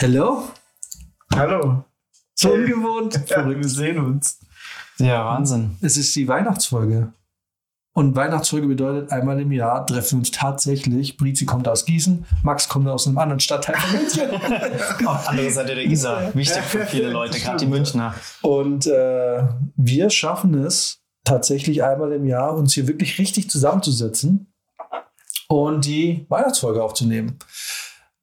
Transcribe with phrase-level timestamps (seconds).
[0.00, 0.48] Hallo?
[1.34, 1.84] Hallo.
[2.34, 3.20] So ungewohnt.
[3.28, 4.40] Ja, wir sehen uns.
[5.02, 5.76] Ja, Wahnsinn.
[5.80, 7.12] Es ist die Weihnachtsfolge.
[7.94, 11.18] Und Weihnachtsfolge bedeutet, einmal im Jahr treffen wir uns tatsächlich.
[11.18, 14.30] Brizi kommt aus Gießen, Max kommt aus einem anderen Stadtteil von München.
[15.06, 16.34] Auf andere Seite der Isar.
[16.34, 18.14] Wichtig für viele Leute, gerade die Münchner.
[18.40, 19.46] Und äh,
[19.76, 24.52] wir schaffen es tatsächlich einmal im Jahr, uns hier wirklich richtig zusammenzusetzen
[25.48, 27.38] und die Weihnachtsfolge aufzunehmen.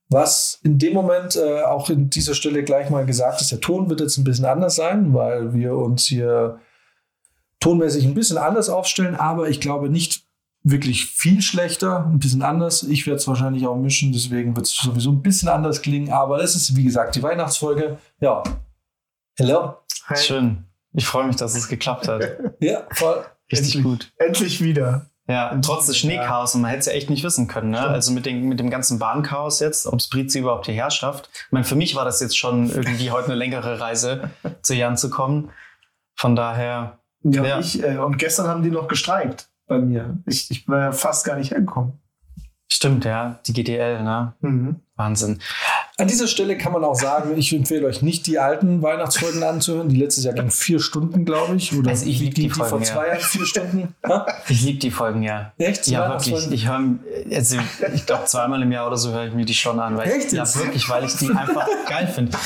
[0.10, 3.88] Was in dem Moment äh, auch in dieser Stelle gleich mal gesagt ist, der Ton
[3.90, 6.60] wird jetzt ein bisschen anders sein, weil wir uns hier
[7.60, 10.24] tonmäßig ein bisschen anders aufstellen, aber ich glaube nicht
[10.64, 12.84] wirklich viel schlechter, ein bisschen anders.
[12.84, 16.42] Ich werde es wahrscheinlich auch mischen, deswegen wird es sowieso ein bisschen anders klingen, aber
[16.44, 17.98] es ist wie gesagt die Weihnachtsfolge.
[18.20, 18.44] Ja.
[19.38, 19.76] Hello.
[20.08, 20.18] Hi.
[20.18, 20.66] Schön.
[20.94, 22.24] Ich freue mich, dass es geklappt hat.
[22.60, 23.26] Ja, voll.
[23.52, 23.84] Richtig Endlich.
[23.84, 24.12] gut.
[24.18, 25.10] Endlich wieder.
[25.30, 27.78] Ja, trotz des Schneechaos, und man hätte es ja echt nicht wissen können, ne?
[27.78, 27.94] Stimmt.
[27.94, 31.30] Also mit, den, mit dem ganzen Bahnchaos jetzt, ob es Brizi überhaupt hierher schafft.
[31.32, 34.32] Ich meine, für mich war das jetzt schon irgendwie heute eine längere Reise,
[34.64, 35.52] zu Jan zu kommen.
[36.16, 37.60] Von daher, Ja, Ja.
[37.60, 40.18] Ich, äh, und gestern haben die noch gestreikt bei mir.
[40.26, 41.94] Ich, ich war ja fast gar nicht hergekommen.
[42.72, 44.34] stimmt, ja, die GDL, ne?
[44.42, 44.78] Mhm.
[44.96, 45.40] Wahnsinn.
[45.98, 49.90] An dieser Stelle kann man auch sagen, ich empfehle euch nicht die alten Weihnachtsfolgen anzuhören.
[49.90, 51.78] Die letztes Jahr ging vier Stunden, glaube ich.
[51.78, 53.14] Oder Also ich lieb die, die die vor Folgen, zwei ja.
[53.14, 53.96] Jahren vier Stunden.
[54.48, 55.52] Ich liebe die Folgen, ja.
[55.58, 55.88] Echt?
[55.88, 56.52] Die Ja, wirklich.
[56.52, 56.82] Ich höre,
[57.34, 57.58] also
[57.94, 59.98] ich glaube, zweimal im Jahr oder so höre ich mir die schon an.
[59.98, 62.38] Weil Echt ich, ja, wirklich, weil ich die einfach geil finde.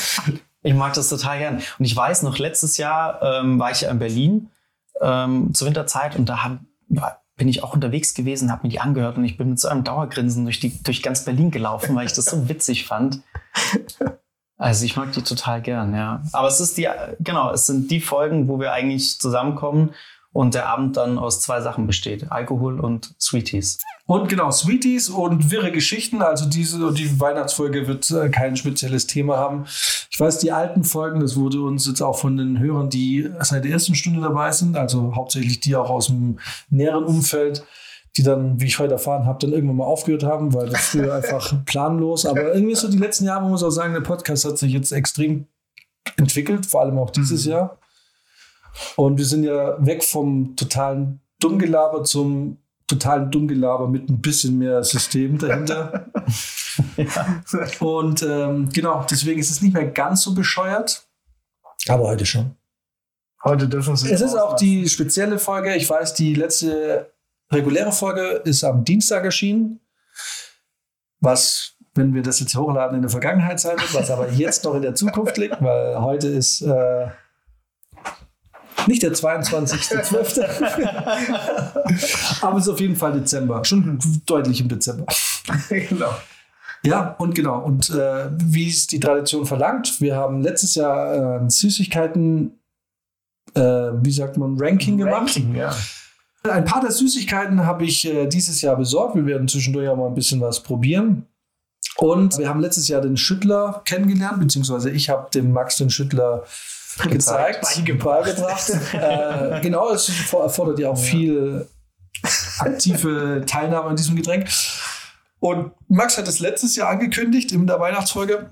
[0.63, 1.55] Ich mag das total gern.
[1.77, 4.49] Und ich weiß noch, letztes Jahr ähm, war ich ja in Berlin
[5.01, 6.59] ähm, zur Winterzeit und da hab,
[7.35, 9.83] bin ich auch unterwegs gewesen, habe mir die angehört und ich bin mit so einem
[9.83, 13.21] Dauergrinsen durch, die, durch ganz Berlin gelaufen, weil ich das so witzig fand.
[14.57, 16.21] Also ich mag die total gern, ja.
[16.31, 16.87] Aber es ist die,
[17.19, 19.89] genau, es sind die Folgen, wo wir eigentlich zusammenkommen
[20.33, 22.31] und der Abend dann aus zwei Sachen besteht.
[22.31, 23.77] Alkohol und Sweeties.
[24.05, 26.21] Und genau, Sweeties und wirre Geschichten.
[26.21, 29.65] Also diese die Weihnachtsfolge wird äh, kein spezielles Thema haben.
[30.09, 33.63] Ich weiß, die alten Folgen, das wurde uns jetzt auch von den Hörern, die seit
[33.63, 36.39] der ersten Stunde dabei sind, also hauptsächlich die auch aus dem
[36.69, 37.63] näheren Umfeld,
[38.17, 41.13] die dann, wie ich heute erfahren habe, dann irgendwann mal aufgehört haben, weil das früher
[41.15, 42.25] einfach planlos.
[42.25, 44.91] Aber irgendwie so die letzten Jahre, man muss auch sagen, der Podcast hat sich jetzt
[44.91, 45.45] extrem
[46.17, 47.77] entwickelt, vor allem auch dieses Jahr.
[48.95, 52.57] Und wir sind ja weg vom totalen Dummgelaber zum
[52.87, 56.09] totalen Dummgelaber mit ein bisschen mehr System dahinter.
[57.79, 61.07] Und ähm, genau, deswegen ist es nicht mehr ganz so bescheuert.
[61.87, 62.55] Aber heute schon.
[63.43, 65.75] Heute dürfen sie Es ist auch die spezielle Folge.
[65.75, 67.11] Ich weiß, die letzte
[67.51, 69.79] reguläre Folge ist am Dienstag erschienen.
[71.19, 74.75] Was, wenn wir das jetzt hochladen, in der Vergangenheit sein wird, was aber jetzt noch
[74.75, 77.07] in der Zukunft liegt, weil heute ist äh,
[78.87, 80.43] nicht der 22.12.
[82.41, 83.63] aber es ist auf jeden Fall Dezember.
[83.65, 85.05] Schon deutlich im Dezember.
[85.69, 86.13] genau.
[86.85, 87.59] Ja, und genau.
[87.59, 92.59] Und äh, wie es die Tradition verlangt, wir haben letztes Jahr äh, Süßigkeiten,
[93.53, 95.37] äh, wie sagt man, Ranking gemacht.
[95.37, 95.73] Ranking, ja.
[96.43, 99.15] Ein paar der Süßigkeiten habe ich äh, dieses Jahr besorgt.
[99.15, 101.25] Wir werden zwischendurch auch mal ein bisschen was probieren.
[101.97, 106.43] Und wir haben letztes Jahr den Schüttler kennengelernt, beziehungsweise ich habe dem Max den Schüttler
[107.09, 108.25] gezeigt, Beigebracht.
[108.25, 108.69] beigebracht.
[108.93, 111.67] äh, genau, es erfordert ja auch viel
[112.59, 114.49] aktive Teilnahme an diesem Getränk.
[115.39, 118.49] Und Max hat es letztes Jahr angekündigt in der Weihnachtsfolge.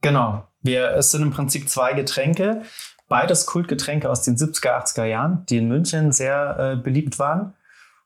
[0.00, 0.46] Genau.
[0.62, 2.62] Wir, es sind im Prinzip zwei Getränke.
[3.08, 7.54] Beides Kultgetränke aus den 70er, 80er Jahren, die in München sehr äh, beliebt waren.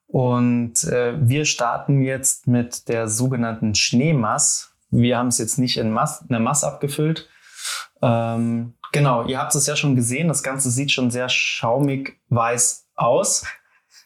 [0.07, 4.73] Und äh, wir starten jetzt mit der sogenannten Schneemass.
[4.91, 7.29] Wir haben es jetzt nicht in, Mass, in der Mass abgefüllt.
[8.03, 10.29] Ähm, genau, ihr habt es ja schon gesehen.
[10.29, 13.45] Das Ganze sieht schon sehr schaumig weiß aus.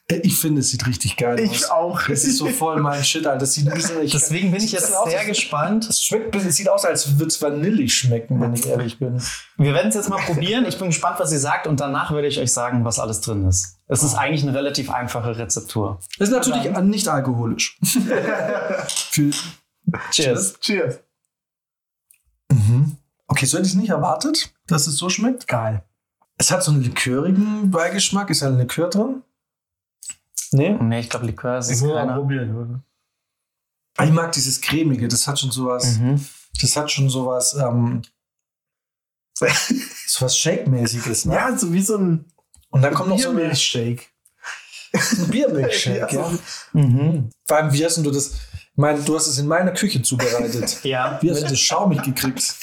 [0.09, 1.69] Äh, Ich finde, es sieht richtig geil Ich aus.
[1.69, 2.01] auch.
[2.07, 3.39] Das ist so voll mein Shit, Alter.
[3.39, 5.87] Das sieht ein bisschen, ich, Deswegen bin ich jetzt aus, sehr als- gespannt.
[5.87, 9.21] Es schmeckt, es sieht aus, als würde es vanillig schmecken, wenn ich ehrlich bin.
[9.57, 10.65] Wir werden es jetzt mal probieren.
[10.65, 13.47] Ich bin gespannt, was ihr sagt und danach werde ich euch sagen, was alles drin
[13.47, 13.77] ist.
[13.87, 15.99] Es ist eigentlich eine relativ einfache Rezeptur.
[16.17, 17.77] Ist natürlich nicht alkoholisch.
[19.11, 19.29] Für,
[20.11, 20.59] Cheers.
[20.59, 20.99] Cheers.
[22.51, 22.97] mhm.
[23.29, 25.47] Okay, so hätte ich es nicht erwartet, dass es so schmeckt.
[25.47, 25.83] Geil.
[26.37, 28.29] Es hat so einen likörigen Beigeschmack.
[28.29, 29.21] Ist da ein Likör drin?
[30.51, 30.71] Nee.
[30.81, 32.15] Nee, ich glaube, Likör ist Ich es keiner.
[32.15, 32.83] probieren.
[33.97, 35.07] Ah, Ich mag dieses cremige.
[35.07, 35.97] Das hat schon sowas.
[35.99, 36.25] Mhm.
[36.61, 37.53] Das hat schon sowas.
[37.55, 38.01] Ähm,
[40.07, 41.25] sowas Shake-mäßiges.
[41.25, 41.35] Ne?
[41.35, 42.25] Ja, so wie so ein
[42.69, 44.05] Und dann kommt noch so eine, Biermilchshake.
[44.93, 46.31] ein Biermilchshake, ja.
[46.73, 47.29] Mhm.
[47.47, 48.33] Vor allem, wie hast denn du das?
[48.79, 50.77] Meine, du hast es in meiner Küche zubereitet.
[50.83, 52.55] Ja, Wie hast du das schaumig gekriegt?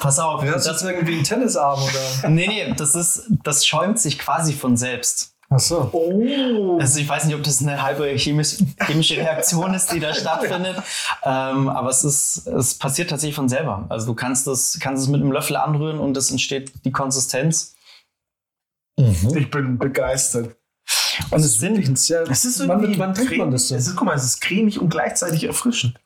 [0.00, 0.42] pass auf.
[0.42, 2.28] Hast du Das, irgendwie einen Tennisarm oder?
[2.28, 5.34] nee, nee, das ist, das schäumt sich quasi von selbst.
[5.48, 5.90] Ach so.
[5.92, 6.78] Oh.
[6.80, 10.82] Also ich weiß nicht, ob das eine halbe chemisch, chemische Reaktion ist, die da stattfindet,
[11.22, 13.86] ähm, aber es ist, es passiert tatsächlich von selber.
[13.90, 17.76] Also du kannst das, kannst es mit einem Löffel anrühren und es entsteht die Konsistenz.
[18.96, 20.57] Ich bin begeistert.
[21.30, 22.22] Und es sind sehr.
[22.30, 23.78] Es ist wann, irgendwie wann trinkt man das denn?
[23.78, 25.98] Es ist, guck mal, es ist cremig und gleichzeitig erfrischend.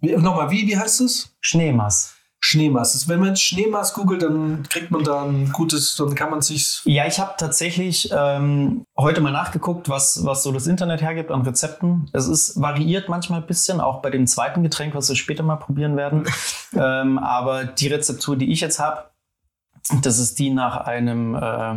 [0.00, 1.34] Wie, nochmal, wie, wie heißt es?
[1.40, 2.14] Schneemass.
[2.40, 2.92] Schneemaß.
[2.92, 6.40] Das- Wenn man jetzt Schneemaß googelt, dann kriegt man da ein gutes, dann kann man
[6.40, 6.80] sich.
[6.84, 11.42] Ja, ich habe tatsächlich ähm, heute mal nachgeguckt, was, was so das Internet hergibt an
[11.42, 12.08] Rezepten.
[12.12, 15.56] Es ist variiert manchmal ein bisschen, auch bei dem zweiten Getränk, was wir später mal
[15.56, 16.24] probieren werden.
[16.76, 19.04] ähm, aber die Rezeptur, die ich jetzt habe,
[20.02, 21.74] das ist die nach einem, äh,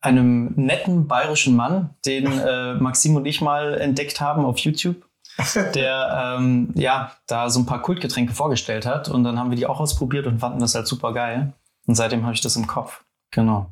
[0.00, 4.96] einem netten bayerischen Mann, den äh, Maxim und ich mal entdeckt haben auf YouTube.
[5.74, 9.66] Der ähm, ja da so ein paar Kultgetränke vorgestellt hat und dann haben wir die
[9.66, 11.54] auch ausprobiert und fanden das halt super geil.
[11.86, 13.04] Und seitdem habe ich das im Kopf.
[13.30, 13.70] Genau.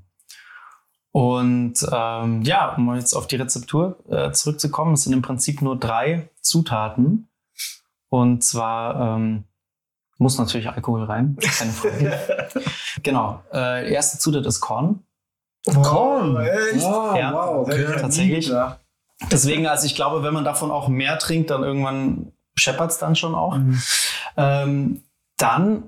[1.10, 5.78] Und ähm, ja, um jetzt auf die Rezeptur äh, zurückzukommen, es sind im Prinzip nur
[5.78, 7.28] drei Zutaten.
[8.08, 9.44] Und zwar ähm,
[10.19, 12.19] muss natürlich Alkohol rein, keine Frage.
[13.02, 13.42] genau.
[13.52, 15.04] Äh, erste Zutat ist Korn.
[15.66, 16.37] Korn.
[16.37, 16.84] Oh, echt?
[16.84, 17.87] Ah, Ja, wow, okay.
[18.00, 18.49] tatsächlich.
[18.49, 18.78] Ja.
[19.31, 23.16] Deswegen, also ich glaube, wenn man davon auch mehr trinkt, dann irgendwann scheppert es dann
[23.16, 23.56] schon auch.
[23.56, 23.82] Mhm.
[24.37, 25.02] Ähm,
[25.37, 25.84] dann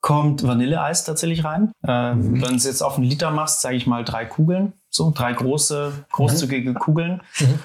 [0.00, 1.72] kommt Vanilleeis tatsächlich rein.
[1.86, 2.42] Äh, Mhm.
[2.42, 5.32] Wenn du es jetzt auf einen Liter machst, sage ich mal drei Kugeln, so drei
[5.32, 7.22] große, großzügige Kugeln.
[7.40, 7.58] Mhm.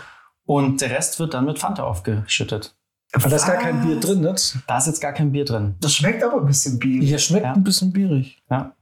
[0.45, 2.75] Und der Rest wird dann mit Fanta aufgeschüttet.
[3.13, 4.57] Aber da ist gar kein Bier drin, nicht?
[4.67, 5.75] Da ist jetzt gar kein Bier drin.
[5.79, 7.07] Das schmeckt aber ein bisschen bierig.
[7.07, 7.53] Hier schmeckt Ja.
[7.53, 8.41] ein bisschen bierig.
[8.49, 8.73] Ja.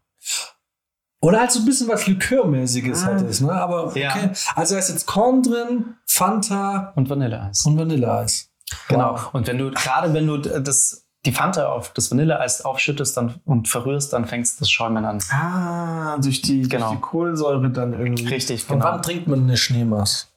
[1.22, 3.06] Oder halt so ein bisschen was Likörmäßiges Ah.
[3.08, 3.52] hat es, ne?
[3.52, 4.02] Aber okay.
[4.02, 4.32] Ja.
[4.56, 7.64] Also da ist jetzt Korn drin, Fanta Und Vanilleeis.
[7.66, 8.50] und Vanilleeis.
[8.88, 9.14] Genau.
[9.14, 9.30] Wow.
[9.34, 13.68] Und wenn du, gerade wenn du das, die Fanta auf das Vanilleeis aufschüttest dann, und
[13.68, 15.20] verrührst, dann fängst das Schäumen an.
[15.30, 16.88] Ah, durch die, Genau.
[16.88, 18.28] durch die Kohlensäure dann irgendwie.
[18.28, 18.86] Richtig, Und genau.
[18.92, 20.28] wann trinkt man eine Schneemaß?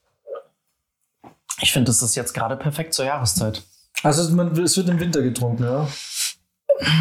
[1.60, 3.62] Ich finde, das ist jetzt gerade perfekt zur Jahreszeit.
[4.02, 5.86] Also man, es wird im Winter getrunken, ja?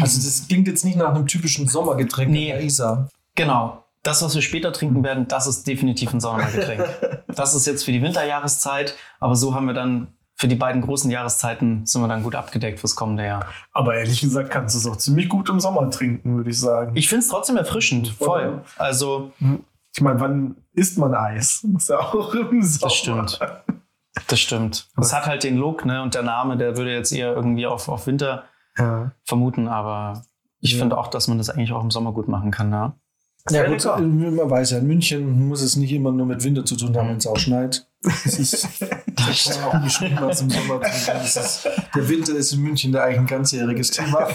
[0.00, 2.50] Also das klingt jetzt nicht nach einem typischen Sommergetränk Nee.
[2.50, 3.08] in der Isar.
[3.34, 3.84] Genau.
[4.02, 6.84] Das, was wir später trinken werden, das ist definitiv ein Sommergetränk.
[7.28, 11.10] das ist jetzt für die Winterjahreszeit, aber so haben wir dann für die beiden großen
[11.10, 13.46] Jahreszeiten sind wir dann gut abgedeckt fürs kommende Jahr.
[13.72, 16.92] Aber ehrlich gesagt kannst du es auch ziemlich gut im Sommer trinken, würde ich sagen.
[16.96, 18.62] Ich finde es trotzdem erfrischend, voll.
[18.76, 19.32] Also,
[19.94, 21.62] Ich meine, wann isst man Eis?
[21.66, 22.88] Muss ja auch im Sommer.
[22.90, 23.38] das stimmt.
[24.28, 24.88] Das stimmt.
[25.00, 26.02] Es hat halt den Look, ne?
[26.02, 28.44] Und der Name, der würde jetzt eher irgendwie auf, auf Winter
[28.76, 29.12] Ja.
[29.24, 30.22] vermuten, aber
[30.60, 30.78] ich Ja.
[30.80, 32.96] finde auch, dass man das eigentlich auch im Sommer gut machen kann, ja.
[33.50, 36.76] Ja, gut, man weiß ja, in München muss es nicht immer nur mit Winter zu
[36.76, 37.86] tun haben, wenn es auch schneit.
[38.02, 38.66] Das ist
[39.16, 43.26] das auch schlimm, was im Sommer ist, der Winter ist in München da eigentlich ein
[43.26, 44.28] ganzjähriges Thema.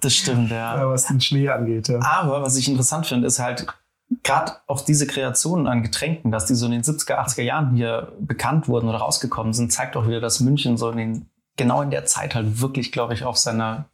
[0.00, 0.78] Das stimmt, ja.
[0.78, 2.00] Ja, was den Schnee angeht, ja.
[2.02, 3.66] Aber was ich interessant finde, ist halt
[4.24, 8.12] gerade auch diese Kreationen an Getränken, dass die so in den 70er, 80er Jahren hier
[8.18, 11.26] bekannt wurden oder rausgekommen sind, zeigt auch wieder, dass München so in den,
[11.56, 13.84] genau in der Zeit halt wirklich, glaube ich, auf seiner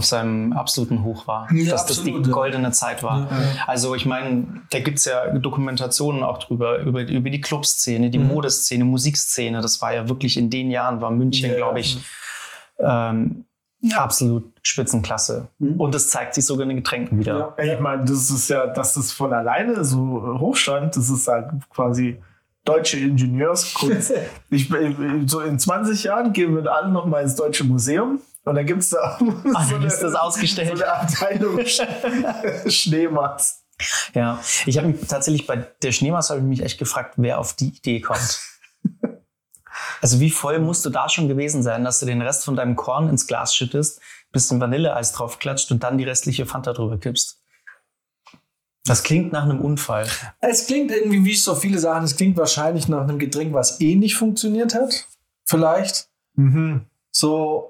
[0.00, 1.46] auf seinem absoluten Hoch war.
[1.52, 2.34] Ja, dass das absolut, die ja.
[2.34, 3.20] goldene Zeit war.
[3.30, 3.46] Ja, ja.
[3.66, 8.28] Also ich meine, da gibt's ja Dokumentationen auch drüber, über, über die Clubszene, die Mhm.
[8.28, 9.60] Modeszene, Musikszene.
[9.60, 11.98] Das war ja wirklich in den Jahren, war München, glaube ich,
[12.78, 13.44] ähm,
[13.94, 15.48] absolut Spitzenklasse.
[15.58, 15.78] Mhm.
[15.80, 17.54] Und das zeigt sich sogar in den Getränken wieder.
[17.62, 19.98] Ich meine, das ist ja, dass das von alleine so
[20.40, 22.18] hoch stand, das ist halt quasi
[22.64, 24.12] deutsche Ingenieurskunst.
[24.50, 28.54] ich, bin- so in 20 Jahren gehen wir alle noch mal ins Deutsche Museum und
[28.54, 29.18] dann gibt es da
[29.54, 30.68] Ah, so, dann ist das ausgestellt.
[30.76, 31.86] so eine Abteilung Sch-.
[34.14, 37.54] Ja, ich habe mich tatsächlich bei der Schneemaß habe ich mich echt gefragt, wer auf
[37.54, 38.40] die Idee kommt.
[40.02, 42.74] Also wie voll musst du da schon gewesen sein, dass du den Rest von deinem
[42.74, 44.00] Korn ins Glas schüttest,
[44.32, 47.42] bisschen Vanilleeis draufklatscht und dann die restliche Fanta drüber kippst.
[48.84, 50.06] Das klingt nach einem Unfall.
[50.40, 53.94] Es klingt irgendwie wie so viele Sachen, es klingt wahrscheinlich nach einem Getränk, was eh
[53.94, 55.06] nicht funktioniert hat.
[55.44, 56.08] Vielleicht.
[56.34, 56.86] Mhm.
[57.12, 57.69] So,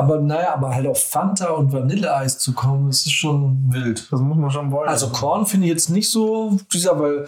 [0.00, 4.08] aber naja, aber halt auf Fanta und Vanilleeis zu kommen, das ist schon wild.
[4.10, 4.88] Das muss man schon wollen.
[4.88, 7.26] Also Korn finde ich jetzt nicht so dieser, weil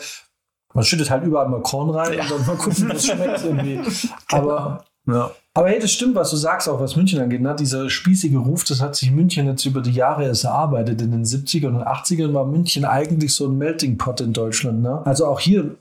[0.74, 3.80] man schüttet halt überall mal Korn rein und dann mal gucken, wie es schmeckt irgendwie.
[4.32, 5.30] Aber, ja.
[5.54, 7.42] aber hey, das stimmt, was du sagst, auch was München angeht.
[7.42, 7.54] Ne?
[7.58, 11.02] Dieser spießige Ruf, das hat sich München jetzt über die Jahre erst erarbeitet.
[11.02, 14.80] In den 70ern und 80ern war München eigentlich so ein Melting Pot in Deutschland.
[14.80, 15.02] Ne?
[15.04, 15.76] Also auch hier,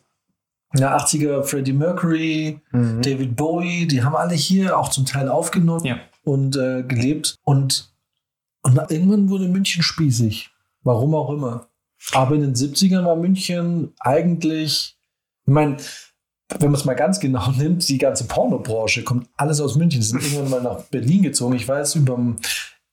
[0.76, 3.02] ja, 80er Freddie Mercury, Mhm.
[3.02, 5.98] David Bowie, die haben alle hier auch zum Teil aufgenommen Ja.
[6.24, 7.36] Und äh, gelebt.
[7.44, 7.94] Und,
[8.64, 10.50] und irgendwann wurde München spießig.
[10.84, 11.68] Warum auch immer.
[12.14, 14.98] Aber in den 70ern war München eigentlich
[15.46, 15.78] Ich meine,
[16.60, 20.02] wenn man es mal ganz genau nimmt, die ganze Pornobranche kommt alles aus München.
[20.02, 21.56] Sie sind irgendwann mal nach Berlin gezogen.
[21.56, 22.36] Ich weiß, über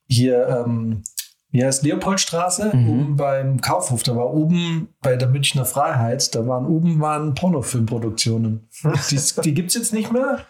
[0.07, 1.03] hier, ähm,
[1.51, 2.89] wie heißt Leopoldstraße, Mhm.
[2.91, 8.69] oben beim Kaufhof, da war oben bei der Münchner Freiheit, da waren oben waren Pornofilmproduktionen.
[9.11, 10.41] Die, die gibt es jetzt nicht mehr.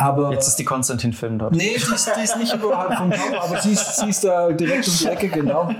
[0.00, 1.54] Aber Jetzt ist die Konstantin-Film dort.
[1.54, 4.50] Nee, die ist, die ist nicht überhalb vom Kaum, aber sie ist, sie ist da
[4.50, 5.70] direkt um die Ecke, genau.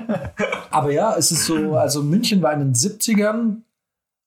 [0.70, 3.62] Aber ja, es ist so, also München war in den 70ern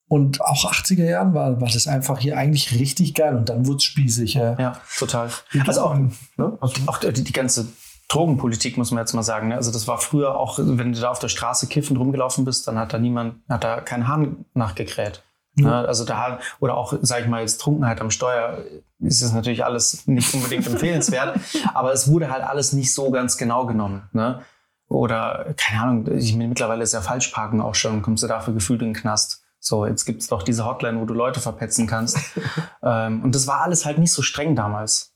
[0.08, 3.78] und auch 80er Jahren war, war das einfach hier eigentlich richtig geil und dann wurde
[3.78, 4.34] es spießig.
[4.34, 4.60] Ja.
[4.60, 5.30] Ja, total.
[5.68, 6.58] Also auch, ne?
[6.88, 7.68] auch die, die ganze
[8.08, 9.50] Drogenpolitik, muss man jetzt mal sagen.
[9.50, 9.56] Ne?
[9.56, 12.80] Also das war früher auch, wenn du da auf der Straße kiffend rumgelaufen bist, dann
[12.80, 15.24] hat da niemand, hat da kein Hahn nachgekräht.
[15.56, 15.88] Ne?
[15.88, 18.60] Also da, oder auch, sag ich mal, jetzt Trunkenheit am Steuer,
[19.00, 21.40] ist es natürlich alles nicht unbedingt empfehlenswert,
[21.74, 24.10] aber es wurde halt alles nicht so ganz genau genommen.
[24.14, 24.42] Ne?
[24.88, 28.82] Oder, keine Ahnung, ich meine, mittlerweile ist ja Falschparken auch schon, kommst du dafür gefühlt
[28.82, 29.44] in den Knast.
[29.60, 32.18] So, jetzt gibt's doch diese Hotline, wo du Leute verpetzen kannst.
[32.84, 35.14] ähm, und das war alles halt nicht so streng damals.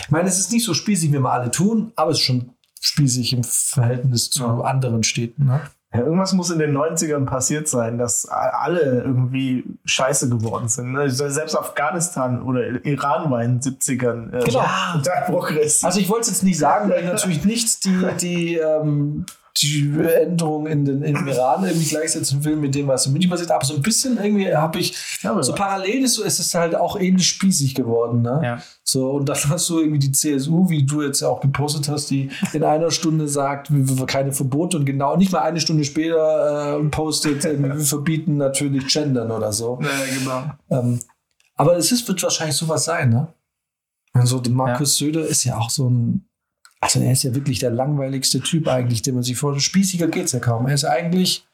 [0.00, 2.50] Ich meine, es ist nicht so spießig, wie wir alle tun, aber es ist schon
[2.80, 4.60] spießig im Verhältnis zu Ja.
[4.60, 5.46] anderen Städten.
[5.46, 5.60] Ne?
[5.98, 10.92] Ja, irgendwas muss in den 90ern passiert sein, dass alle irgendwie scheiße geworden sind.
[10.92, 11.10] Ne?
[11.10, 14.64] Selbst Afghanistan oder Iran war in den 70ern äh, Genau.
[14.94, 15.84] total progressiv.
[15.84, 19.26] Also ich wollte es jetzt nicht sagen, weil ich natürlich nicht die, die, ähm,
[19.62, 19.90] die
[20.22, 23.50] Änderung in den im Iran irgendwie gleichsetzen will mit dem, was in München passiert.
[23.50, 26.74] Aber so ein bisschen irgendwie habe ich Ja, so parallel ist so, es ist halt
[26.74, 28.22] auch ähnlich spießig geworden.
[28.22, 28.40] Ne?
[28.42, 28.62] Ja.
[28.82, 32.10] So, und dann hast du irgendwie die CSU, wie du jetzt ja auch gepostet hast,
[32.10, 35.84] die in einer Stunde sagt, wir, wir keine Verbote und genau nicht mal eine Stunde
[35.84, 39.78] später äh, postet, äh, wir verbieten natürlich Gendern oder so.
[39.82, 40.42] Ja, genau.
[40.70, 41.00] Ähm,
[41.56, 43.28] aber es ist, wird wahrscheinlich sowas sein, ne?
[44.12, 46.26] Also Markus Söder ist ja auch so ein,
[46.86, 49.62] also er ist ja wirklich der langweiligste Typ eigentlich, den man sich vorstellt.
[49.64, 50.66] Spießiger geht's ja kaum.
[50.66, 51.46] Er ist eigentlich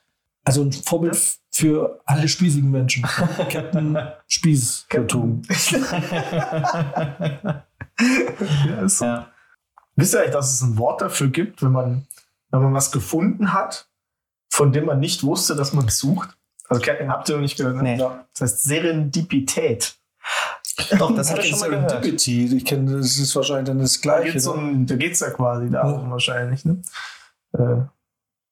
[0.45, 1.17] also ein Vorbild
[1.51, 3.03] für alle spießigen Menschen.
[3.51, 3.97] Captain
[4.27, 4.87] Spieß.
[4.89, 5.43] Captain.
[8.67, 9.05] Ja, ist so.
[9.05, 9.29] Ja.
[9.97, 12.07] Wisst ihr eigentlich, dass es ein Wort dafür gibt, wenn man,
[12.51, 13.89] wenn man was gefunden hat,
[14.51, 16.31] von dem man nicht wusste, dass man es sucht?
[16.69, 17.77] Also kennt- habt ihr noch nicht gehört?
[17.77, 17.83] ne?
[17.83, 17.97] Nee.
[17.99, 18.27] Ja.
[18.33, 19.97] Das heißt Serendipität.
[20.99, 21.91] Doch, das hatte ich schon mal gehört.
[21.91, 22.57] Serendipity.
[22.57, 24.39] Ich kenne, das ist wahrscheinlich dann das Da Gleiche.
[24.39, 24.51] ne?
[24.53, 26.11] um, da geht es ja quasi darum Ja.
[26.11, 26.83] wahrscheinlich, ne?
[27.53, 27.77] Äh,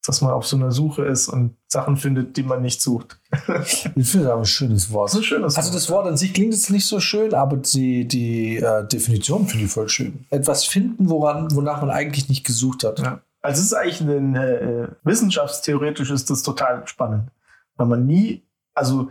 [0.06, 3.20] dass man auf so einer Suche ist und Sachen findet, die man nicht sucht.
[3.96, 5.10] Ich finde das aber ein schönes Wort.
[5.10, 7.58] Das ist ein schönes Also das Wort an sich klingt jetzt nicht so schön, aber
[7.58, 10.24] die, die äh, Definition finde ich voll schön.
[10.30, 12.98] Etwas finden, woran, wonach man eigentlich nicht gesucht hat.
[13.00, 13.20] Ja.
[13.42, 17.30] Also es ist eigentlich ein, äh, wissenschaftstheoretisch ist das total spannend.
[17.76, 18.42] Weil man nie,
[18.74, 19.10] also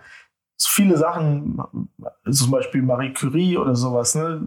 [0.62, 1.58] so viele Sachen,
[2.30, 4.42] zum Beispiel Marie Curie oder sowas, ne,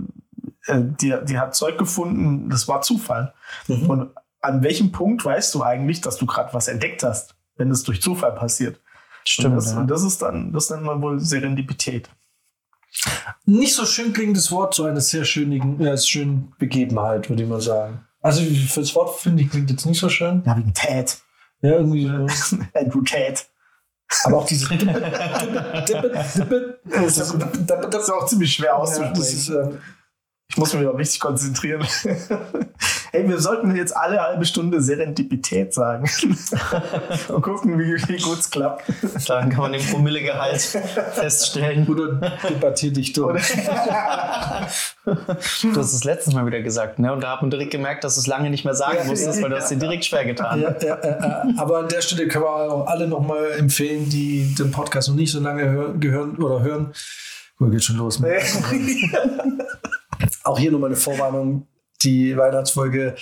[0.67, 3.33] äh, die, die hat Zeug gefunden, das war Zufall.
[3.67, 3.91] Mhm.
[3.91, 4.11] Und
[4.43, 8.03] an welchem Punkt weißt du eigentlich, dass du gerade was entdeckt hast, wenn es durch
[8.03, 8.79] Zufall passiert?
[9.25, 9.51] Stimmt.
[9.51, 9.81] Und das, ja.
[9.81, 12.11] und das ist dann, das nennt man wohl Serendipität.
[13.47, 17.61] Nicht so schön klingendes Wort zu einer sehr schönen, äh, schönen Begebenheit, würde ich mal
[17.63, 18.07] sagen.
[18.21, 20.43] Also für das Wort finde ich klingt jetzt nicht so schön.
[20.45, 21.23] Ja, wegen Ted.
[21.63, 22.59] Ja, irgendwie so.
[22.75, 23.47] Andrew Ted.
[24.25, 24.69] Aber auch diese.
[26.85, 27.17] Das
[28.05, 29.79] ist, auch ziemlich schwer auszusprechen.
[30.53, 31.87] Ich muss mich auch richtig konzentrieren.
[33.15, 36.09] Hey, wir sollten jetzt alle halbe Stunde Serendipität sagen.
[37.29, 38.91] Und gucken, wie, wie gut es klappt.
[39.29, 40.63] Dann kann man den Promillegehalt
[41.13, 41.87] feststellen.
[41.87, 42.15] oder
[42.49, 43.37] debattier dich dumm.
[45.05, 47.13] Du hast es letztes Mal wieder gesagt, ne?
[47.13, 49.43] Und da hat man direkt gemerkt, dass du es lange nicht mehr sagen Ja, musstest,
[49.43, 49.61] weil du ja.
[49.61, 50.63] hast dir direkt schwer getan.
[50.63, 51.45] Ja, ja, ja.
[51.59, 55.33] Aber an der Stelle können wir auch alle nochmal empfehlen, die den Podcast noch nicht
[55.33, 56.95] so lange hör, gehören oder hören.
[57.59, 58.23] Gut, geht schon los.
[60.45, 61.67] Auch hier nochmal eine Vorwarnung.
[62.03, 63.15] Die Weihnachtsfolge.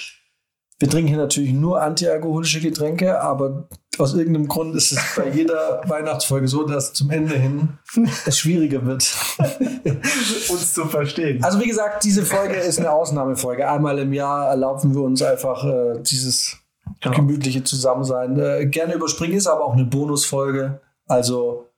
[0.79, 5.83] Wir trinken hier natürlich nur antialkoholische Getränke, aber aus irgendeinem Grund ist es bei jeder
[5.87, 7.79] Weihnachtsfolge so, dass zum Ende hin
[8.25, 9.15] es schwieriger wird.
[10.49, 11.45] Uns zu verstehen.
[11.45, 13.69] Also wie gesagt, diese Folge ist eine Ausnahmefolge.
[13.69, 16.57] Einmal im Jahr erlauben wir uns einfach äh, dieses
[17.01, 17.17] Genau.
[17.17, 18.39] gemütliche Zusammensein.
[18.39, 20.81] Äh, gerne überspringen ist aber auch eine Bonusfolge.
[21.07, 21.71] Also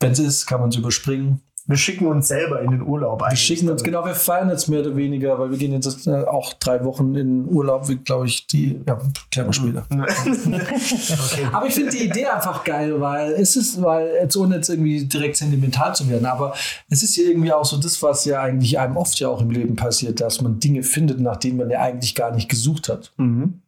[0.00, 1.42] wenn es ist, kann man es überspringen.
[1.68, 4.80] Wir schicken uns selber in den Urlaub Wir schicken uns, genau, wir feiern jetzt mehr
[4.80, 8.80] oder weniger, weil wir gehen jetzt äh, auch drei Wochen in Urlaub, glaube ich, die,
[8.86, 8.98] ja,
[9.32, 9.84] klären wir später.
[9.90, 11.48] okay.
[11.52, 15.06] Aber ich finde die Idee einfach geil, weil es ist, weil jetzt ohne jetzt irgendwie
[15.06, 16.54] direkt sentimental zu werden, aber
[16.88, 19.50] es ist ja irgendwie auch so das, was ja eigentlich einem oft ja auch im
[19.50, 23.12] Leben passiert, dass man Dinge findet, nach denen man ja eigentlich gar nicht gesucht hat.
[23.16, 23.62] Mhm.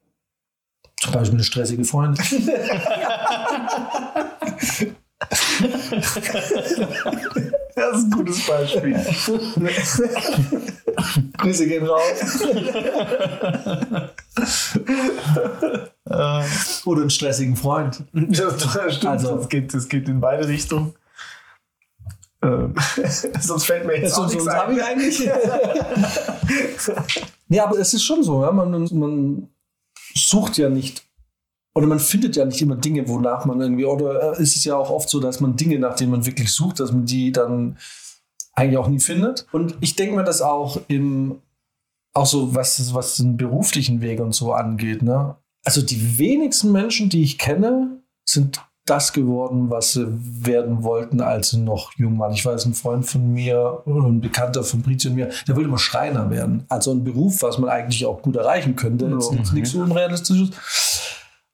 [1.01, 2.25] Zum Beispiel eine stressige Freundin.
[7.79, 8.95] Das ist ein gutes Beispiel.
[11.39, 12.43] Grüße gehen raus.
[16.85, 18.05] Oder einen stressigen Freund.
[18.13, 19.07] Ja, das stimmt.
[19.07, 20.95] Also- das, geht, das geht in beide Richtungen.
[22.43, 22.75] Ähm,
[23.41, 24.77] sonst fällt mir jetzt sonst habe ein.
[24.77, 25.25] ich eigentlich.
[27.49, 28.53] ja, aber es ist schon so, ja?
[28.53, 29.49] man, man
[30.15, 31.08] sucht ja nicht
[31.79, 34.75] oder man findet ja nicht immer Dinge, wonach man irgendwie, oder äh, ist es ja
[34.75, 37.79] auch oft so, dass man Dinge, nach denen man wirklich sucht, dass man die dann
[38.53, 39.47] eigentlich auch nie findet.
[39.53, 41.37] Und ich denke mir das auch im,
[42.15, 45.37] auch so, was, was den beruflichen Weg und so angeht, ne?
[45.65, 51.51] Also die wenigsten Menschen, die ich kenne, sind das geworden, was sie werden wollten, als
[51.51, 52.33] sie noch jung waren.
[52.33, 55.69] Ich weiß, ein Freund von mir oder ein Bekannter von Brizio und mir, der wollte
[55.69, 56.65] immer Schreiner werden.
[56.69, 59.07] Also ein Beruf, was man eigentlich auch gut erreichen könnte.
[59.07, 60.51] Jetzt, jetzt nichts so Unrealistisches.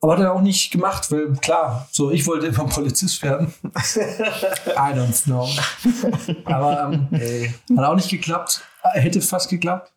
[0.04, 3.54] Aber hat er auch nicht gemacht, weil klar, so ich wollte immer Polizist werden.
[3.64, 5.48] I don't know.
[6.44, 7.08] Aber ähm,
[7.74, 8.60] hat auch nicht geklappt.
[8.82, 9.94] Hätte fast geklappt.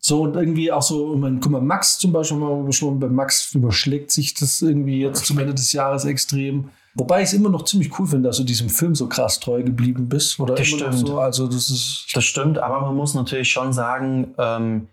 [0.00, 3.54] So und irgendwie auch so, meine, guck mal, Max zum Beispiel, wir schon bei Max
[3.54, 6.70] überschlägt sich das irgendwie jetzt zum Ende des Jahres extrem.
[6.96, 9.62] Wobei ich es immer noch ziemlich cool finde, dass du diesem Film so krass treu
[9.62, 10.40] geblieben bist.
[10.40, 10.98] Oder Das stimmt.
[10.98, 11.20] so.
[11.20, 12.08] Also das ist.
[12.12, 14.88] Das stimmt, aber man muss natürlich schon sagen, ähm,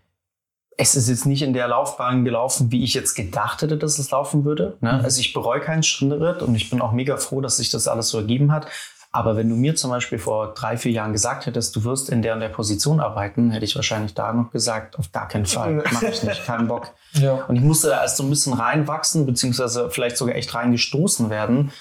[0.80, 4.10] es ist jetzt nicht in der Laufbahn gelaufen, wie ich jetzt gedacht hätte, dass es
[4.10, 4.78] laufen würde.
[4.80, 4.94] Ne?
[4.94, 5.04] Mhm.
[5.04, 8.08] Also ich bereue keinen Schritt und ich bin auch mega froh, dass sich das alles
[8.08, 8.66] so ergeben hat.
[9.12, 12.22] Aber wenn du mir zum Beispiel vor drei, vier Jahren gesagt hättest, du wirst in
[12.22, 15.84] der und der Position arbeiten, hätte ich wahrscheinlich da noch gesagt, auf gar keinen Fall,
[15.92, 16.94] mache ich nicht, keinen Bock.
[17.12, 17.44] Ja.
[17.46, 21.72] Und ich musste da erst so ein bisschen reinwachsen, beziehungsweise vielleicht sogar echt reingestoßen werden,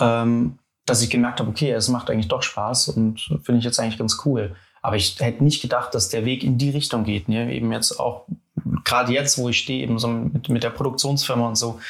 [0.00, 3.78] ähm, dass ich gemerkt habe, okay, es macht eigentlich doch Spaß und finde ich jetzt
[3.78, 4.56] eigentlich ganz cool.
[4.82, 7.28] Aber ich hätte nicht gedacht, dass der Weg in die Richtung geht.
[7.28, 7.52] Ne?
[7.52, 8.26] Eben jetzt auch,
[8.84, 11.80] gerade jetzt, wo ich stehe, eben so mit, mit der Produktionsfirma und so,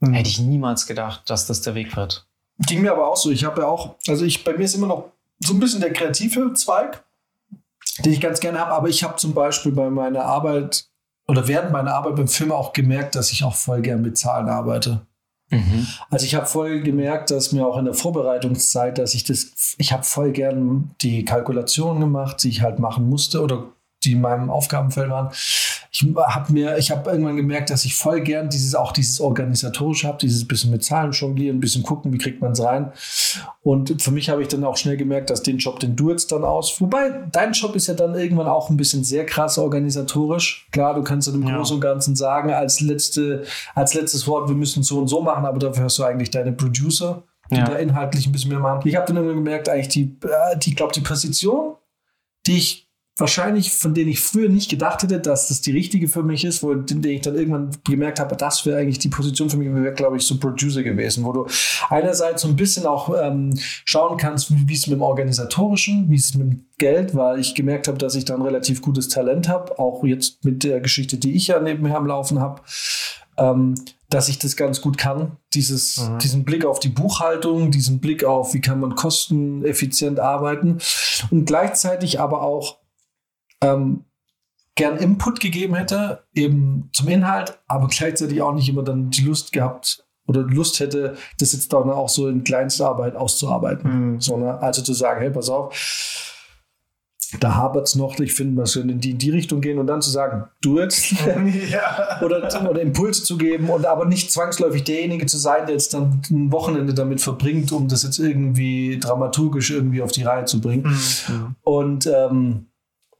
[0.00, 2.26] hätte ich niemals gedacht, dass das der Weg wird.
[2.58, 3.30] Ging mir aber auch so.
[3.30, 5.92] Ich habe ja auch, also ich, bei mir ist immer noch so ein bisschen der
[5.92, 7.02] kreative Zweig,
[8.04, 10.86] den ich ganz gerne habe, aber ich habe zum Beispiel bei meiner Arbeit
[11.28, 14.48] oder während meiner Arbeit beim Film auch gemerkt, dass ich auch voll gern mit Zahlen
[14.48, 15.06] arbeite.
[16.10, 19.92] Also ich habe voll gemerkt, dass mir auch in der Vorbereitungszeit, dass ich das, ich
[19.92, 23.72] habe voll gern die Kalkulationen gemacht, die ich halt machen musste oder
[24.04, 25.30] die in meinem Aufgabenfeld waren.
[25.94, 30.08] Ich habe mir, ich habe irgendwann gemerkt, dass ich voll gern dieses auch dieses organisatorische
[30.08, 32.92] habe, dieses bisschen mit Zahlen jonglieren, ein bisschen gucken, wie kriegt man es rein.
[33.62, 36.32] Und für mich habe ich dann auch schnell gemerkt, dass den Job, den du jetzt
[36.32, 40.66] dann aus, wobei dein Job ist ja dann irgendwann auch ein bisschen sehr krass organisatorisch.
[40.72, 41.56] Klar, du kannst dann im Ja.
[41.56, 45.44] Großen und Ganzen sagen, als letzte, als letztes Wort, wir müssen so und so machen,
[45.44, 47.64] aber dafür hast du eigentlich deine Producer, die Ja.
[47.66, 48.80] da inhaltlich ein bisschen mehr machen.
[48.88, 51.74] Ich habe dann irgendwann gemerkt, eigentlich die, äh, die glaube die Position,
[52.46, 52.81] die ich
[53.18, 56.62] wahrscheinlich, von denen ich früher nicht gedacht hätte, dass das die richtige für mich ist,
[56.62, 59.72] wo in der ich dann irgendwann gemerkt habe, das wäre eigentlich die Position für mich,
[59.72, 61.46] wäre, glaube ich, so Producer gewesen, wo du
[61.90, 66.16] einerseits so ein bisschen auch ähm, schauen kannst, wie wie es mit dem Organisatorischen, wie
[66.16, 69.48] es mit dem Geld, weil ich gemerkt habe, dass ich da ein relativ gutes Talent
[69.48, 72.62] habe, auch jetzt mit der Geschichte, die ich ja nebenher am Laufen habe,
[73.36, 73.74] ähm,
[74.08, 75.36] dass ich das ganz gut kann.
[75.54, 76.18] Dieses, Mhm.
[76.18, 80.78] Diesen Blick auf die Buchhaltung, diesen Blick auf, wie kann man kosteneffizient arbeiten
[81.30, 82.81] und gleichzeitig aber auch
[83.62, 84.04] ähm,
[84.74, 89.52] gern Input gegeben hätte, eben zum Inhalt, aber gleichzeitig auch nicht immer dann die Lust
[89.52, 94.14] gehabt oder Lust hätte, das jetzt dann auch so in kleinster Arbeit auszuarbeiten.
[94.14, 94.20] Mhm.
[94.20, 95.74] Sondern also zu sagen, hey, pass auf,
[97.40, 99.86] da hapert es noch, ich finde, man soll in die, in die Richtung gehen und
[99.86, 101.12] dann zu sagen, du jetzt
[101.70, 102.20] ja.
[102.22, 106.20] oder, oder Impulse zu geben und aber nicht zwangsläufig derjenige zu sein, der jetzt dann
[106.30, 110.94] ein Wochenende damit verbringt, um das jetzt irgendwie dramaturgisch irgendwie auf die Reihe zu bringen.
[111.62, 112.66] Und, ähm,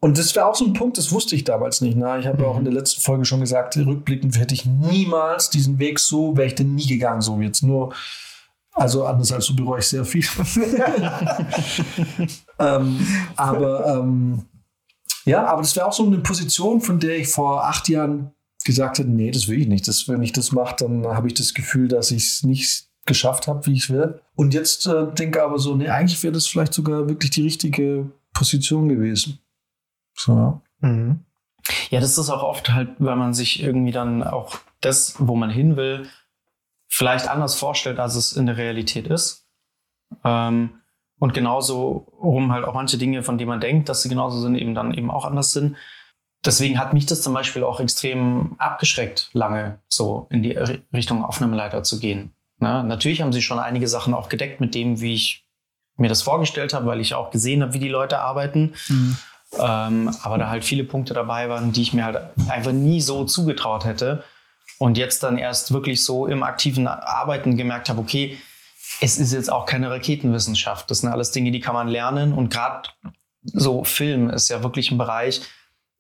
[0.05, 1.97] und das wäre auch so ein Punkt, das wusste ich damals nicht.
[1.97, 2.19] Ne?
[2.19, 5.79] Ich habe ja auch in der letzten Folge schon gesagt, rückblickend hätte ich niemals diesen
[5.79, 7.63] Weg so, wäre ich denn nie gegangen, so wie jetzt.
[7.63, 7.95] Nur,
[8.73, 10.25] also anders als du bereue ich sehr viel.
[12.59, 14.43] ähm, aber ähm,
[15.25, 18.33] ja, aber das wäre auch so eine Position, von der ich vor acht Jahren
[18.65, 19.87] gesagt hätte, nee, das will ich nicht.
[19.87, 23.47] Das, wenn ich das mache, dann habe ich das Gefühl, dass ich es nicht geschafft
[23.47, 24.21] habe, wie ich es will.
[24.35, 28.11] Und jetzt äh, denke aber so, nee, eigentlich wäre das vielleicht sogar wirklich die richtige
[28.33, 29.39] Position gewesen.
[30.15, 30.89] So, ja.
[30.89, 31.25] Mhm.
[31.91, 35.51] Ja, das ist auch oft halt, weil man sich irgendwie dann auch das, wo man
[35.51, 36.09] hin will,
[36.89, 39.49] vielleicht anders vorstellt, als es in der Realität ist.
[40.25, 40.81] Ähm,
[41.19, 44.57] und genauso rum halt auch manche Dinge, von denen man denkt, dass sie genauso sind,
[44.57, 45.77] eben dann eben auch anders sind.
[46.45, 50.51] Deswegen hat mich das zum Beispiel auch extrem abgeschreckt, lange so in die
[50.93, 52.35] Richtung Aufnahmeleiter zu gehen.
[52.59, 55.47] Na, natürlich haben sie schon einige Sachen auch gedeckt mit dem, wie ich
[55.97, 58.75] mir das vorgestellt habe, weil ich auch gesehen habe, wie die Leute arbeiten.
[59.59, 63.25] Ähm, aber da halt viele Punkte dabei waren, die ich mir halt einfach nie so
[63.25, 64.25] zugetraut hätte.
[64.79, 68.39] Und jetzt dann erst wirklich so im aktiven Arbeiten gemerkt habe, okay,
[69.01, 70.91] es ist jetzt auch keine Raketenwissenschaft.
[70.91, 72.33] Das sind alles Dinge, die kann man lernen.
[72.33, 72.89] Und gerade
[73.45, 75.43] so Film ist ja wirklich ein Bereich,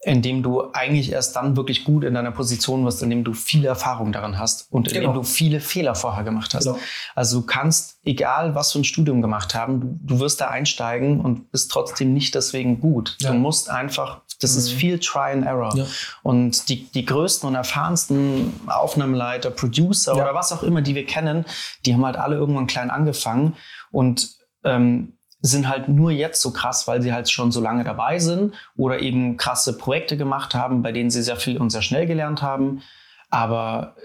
[0.04, 4.10] indem du eigentlich erst dann wirklich gut in deiner Position wirst, indem du viele Erfahrung
[4.10, 5.14] daran hast und indem Genau.
[5.14, 6.64] du viele Fehler vorher gemacht hast.
[6.64, 6.78] Genau.
[7.14, 11.20] Also du kannst, egal was für ein Studium gemacht haben, du, du wirst da einsteigen
[11.20, 13.16] und bist trotzdem nicht deswegen gut.
[13.20, 13.30] Ja.
[13.30, 15.72] Du musst einfach, das ist viel Try and Error.
[15.76, 15.86] Ja.
[16.24, 20.24] Und die, die größten und erfahrensten Aufnahmeleiter, Producer Ja.
[20.24, 21.44] oder was auch immer, die wir kennen,
[21.86, 23.54] die haben halt alle irgendwann klein angefangen
[23.92, 24.30] und
[24.64, 28.54] ähm, sind halt nur jetzt so krass, weil sie halt schon so lange dabei sind
[28.76, 32.42] oder eben krasse Projekte gemacht haben, bei denen sie sehr viel und sehr schnell gelernt
[32.42, 32.82] haben.
[33.28, 33.96] Aber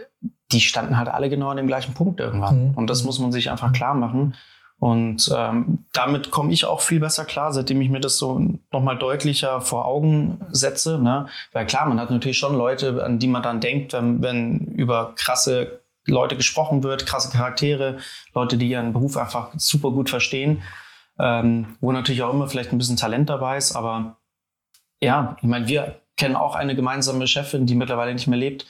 [0.52, 2.70] die standen halt alle genau an dem gleichen Punkt irgendwann.
[2.70, 2.74] Mhm.
[2.76, 4.34] Und das muss man sich einfach klar machen.
[4.80, 8.40] Und ähm, damit komme ich auch viel besser klar, seitdem ich mir das so
[8.72, 11.00] nochmal deutlicher vor Augen setze.
[11.00, 11.28] Ne?
[11.52, 15.14] Weil klar, man hat natürlich schon Leute, an die man dann denkt, wenn, wenn über
[15.16, 17.98] krasse Leute gesprochen wird, krasse Charaktere,
[18.34, 20.62] Leute, die ihren Beruf einfach super gut verstehen,
[21.20, 23.76] ähm, wo natürlich auch immer vielleicht ein bisschen Talent dabei ist.
[23.76, 24.18] Aber
[25.02, 28.66] ja, ich meine, wir kennen auch eine gemeinsame Chefin, die mittlerweile nicht mehr lebt,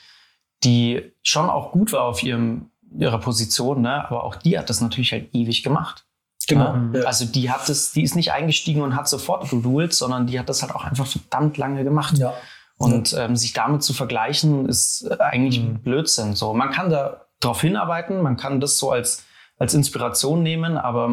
[0.63, 4.05] die schon auch gut war auf ihrem, ihrer Position, ne?
[4.05, 6.05] aber auch die hat das natürlich halt ewig gemacht.
[6.47, 6.75] Genau.
[6.75, 6.89] Ja?
[6.93, 7.01] Ja.
[7.05, 10.49] Also die hat das, die ist nicht eingestiegen und hat sofort geruled, sondern die hat
[10.49, 12.17] das halt auch einfach verdammt lange gemacht.
[12.17, 12.33] Ja.
[12.77, 15.79] Und ähm, sich damit zu vergleichen, ist eigentlich Mhm.
[15.79, 16.36] Blödsinn.
[16.36, 19.25] So, man kann da drauf hinarbeiten, man kann das so als,
[19.60, 21.10] als Inspiration nehmen, aber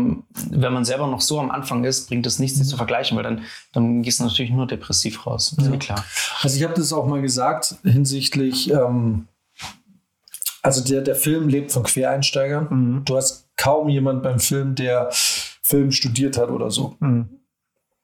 [0.51, 3.25] wenn man selber noch so am Anfang ist, bringt es nichts, sich zu vergleichen, weil
[3.25, 5.57] dann, dann gehst du natürlich nur depressiv raus.
[5.59, 5.77] Ja.
[5.77, 6.05] klar.
[6.43, 9.29] Also ich habe das auch mal gesagt hinsichtlich, ähm,
[10.63, 12.69] also der, der Film lebt von Quereinsteigern.
[12.71, 13.05] Mhm.
[13.05, 16.97] Du hast kaum jemand beim Film, der Film studiert hat oder so.
[17.01, 17.29] Mhm.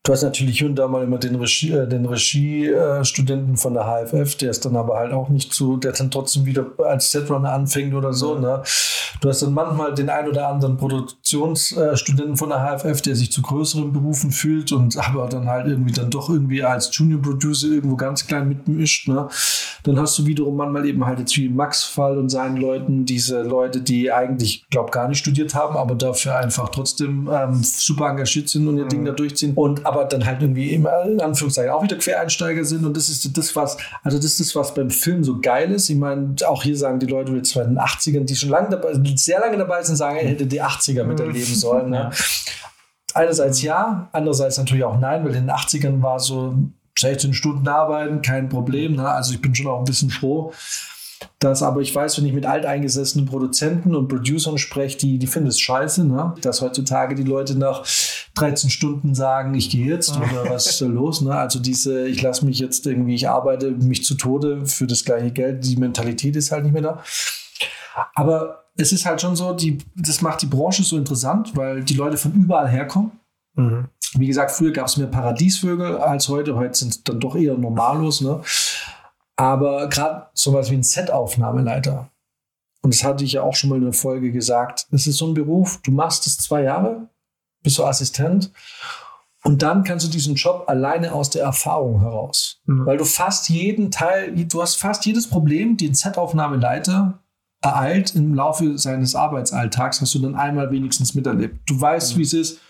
[0.03, 4.35] Du hast natürlich hier und da mal immer den Regie, äh, Regie-Studenten von der HFF,
[4.37, 7.93] der ist dann aber halt auch nicht zu, der dann trotzdem wieder als Setrunner anfängt
[7.93, 8.39] oder so.
[8.39, 8.63] Ne?
[9.21, 13.43] Du hast dann manchmal den ein oder anderen Produktionsstudenten von der HFF, der sich zu
[13.43, 17.97] größeren Berufen fühlt und aber dann halt irgendwie dann doch irgendwie als Junior Producer irgendwo
[17.97, 19.07] ganz klein mitmischt.
[19.07, 19.29] Ne?
[19.83, 23.43] Dann hast du wiederum manchmal eben halt jetzt wie Max Fall und seinen Leuten diese
[23.43, 28.49] Leute, die eigentlich, glaube gar nicht studiert haben, aber dafür einfach trotzdem ähm, super engagiert
[28.49, 31.83] sind und ihr Ding da durchziehen und aber dann halt irgendwie immer in Anführungszeichen auch
[31.83, 35.25] wieder Quereinsteiger sind und das ist das, was, also das ist das, was beim Film
[35.25, 35.89] so geil ist.
[35.91, 38.93] Ich meine, auch hier sagen die Leute jetzt bei den 80ern, die schon lange dabei,
[39.17, 41.91] sehr lange dabei sind, sagen, er hätte die 80er miterleben sollen.
[41.91, 42.11] Ne?
[43.15, 46.55] Einerseits ja, andererseits natürlich auch nein, weil in den 80ern war so
[46.99, 48.97] 16 Stunden arbeiten, kein Problem.
[48.97, 49.09] Ne?
[49.09, 50.53] Also ich bin schon auch ein bisschen froh,
[51.39, 55.49] dass aber ich weiß, wenn ich mit alteingesessenen Produzenten und Producern spreche, die, die finden
[55.49, 56.35] es scheiße, ne?
[56.43, 57.85] dass heutzutage die Leute nach
[58.41, 61.21] 13 Stunden sagen, ich gehe jetzt oder was ist da los?
[61.21, 61.35] Ne?
[61.35, 65.31] Also diese, ich lasse mich jetzt irgendwie, ich arbeite mich zu Tode für das gleiche
[65.31, 67.03] Geld, die Mentalität ist halt nicht mehr da.
[68.15, 71.95] Aber es ist halt schon so, die, das macht die Branche so interessant, weil die
[71.95, 73.13] Leute von überall herkommen.
[73.55, 73.89] Mhm.
[74.15, 76.57] Wie gesagt, früher gab es mehr Paradiesvögel als heute.
[76.57, 78.21] Heute sind es dann doch eher normallos.
[78.21, 78.41] Ne?
[79.37, 82.11] Aber gerade sowas wie ein Set-Aufnahmeleiter.
[82.83, 84.87] Und das hatte ich ja auch schon mal in der Folge gesagt.
[84.91, 87.09] Das ist so ein Beruf, du machst es zwei Jahre,
[87.63, 88.53] bist du Assistent.
[89.43, 92.61] Und dann kannst du diesen Job alleine aus der Erfahrung heraus.
[92.67, 92.85] Mhm.
[92.85, 97.19] Weil du fast jeden Teil, du hast fast jedes Problem, den Set-Aufnahmeleiter
[97.63, 101.59] ereilt im Laufe seines Arbeitsalltags, hast du dann einmal wenigstens miterlebt.
[101.67, 102.61] Du weißt, wie es ist.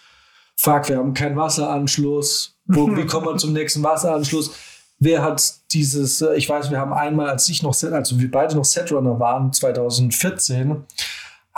[0.56, 2.56] Fuck, wir haben keinen Wasseranschluss.
[2.66, 4.52] Wo, wie kommen wir zum nächsten Wasseranschluss?
[4.98, 8.54] Wer hat dieses, äh, ich weiß, wir haben einmal, als ich noch, also wir beide
[8.54, 10.84] noch Setrunner waren, 2014,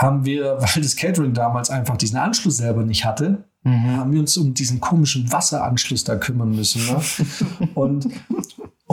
[0.02, 4.36] haben wir, weil das Catering damals einfach diesen Anschluss selber nicht hatte, haben wir uns
[4.36, 6.84] um diesen komischen Wasseranschluss da kümmern müssen.
[6.84, 7.00] Ne?
[7.74, 8.08] und,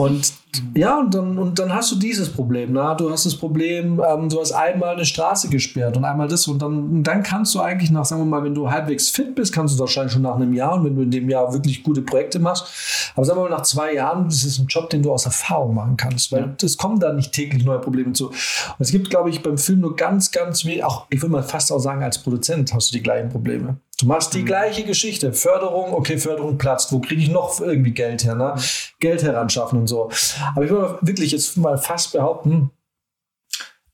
[0.00, 0.32] und
[0.74, 2.72] ja, und dann, und dann hast du dieses Problem.
[2.72, 2.94] Na?
[2.94, 6.48] Du hast das Problem, ähm, du hast einmal eine Straße gesperrt und einmal das.
[6.48, 9.34] Und dann, und dann kannst du eigentlich nach, sagen wir mal, wenn du halbwegs fit
[9.34, 11.82] bist, kannst du wahrscheinlich schon nach einem Jahr und wenn du in dem Jahr wirklich
[11.82, 13.12] gute Projekte machst.
[13.14, 15.74] Aber sagen wir mal, nach zwei Jahren, das ist ein Job, den du aus Erfahrung
[15.74, 18.28] machen kannst, weil es kommen da nicht täglich neue Probleme zu.
[18.28, 18.36] Und
[18.78, 21.70] es gibt, glaube ich, beim Film nur ganz, ganz wenig, auch ich würde mal fast
[21.70, 23.76] auch sagen, als Produzent hast du die gleichen Probleme.
[24.00, 25.34] Du machst die gleiche Geschichte.
[25.34, 26.90] Förderung, okay, Förderung platzt.
[26.90, 28.34] Wo kriege ich noch irgendwie Geld her?
[28.34, 28.54] Ne?
[28.98, 30.10] Geld heranschaffen und so.
[30.54, 32.70] Aber ich würde wirklich jetzt mal fast behaupten,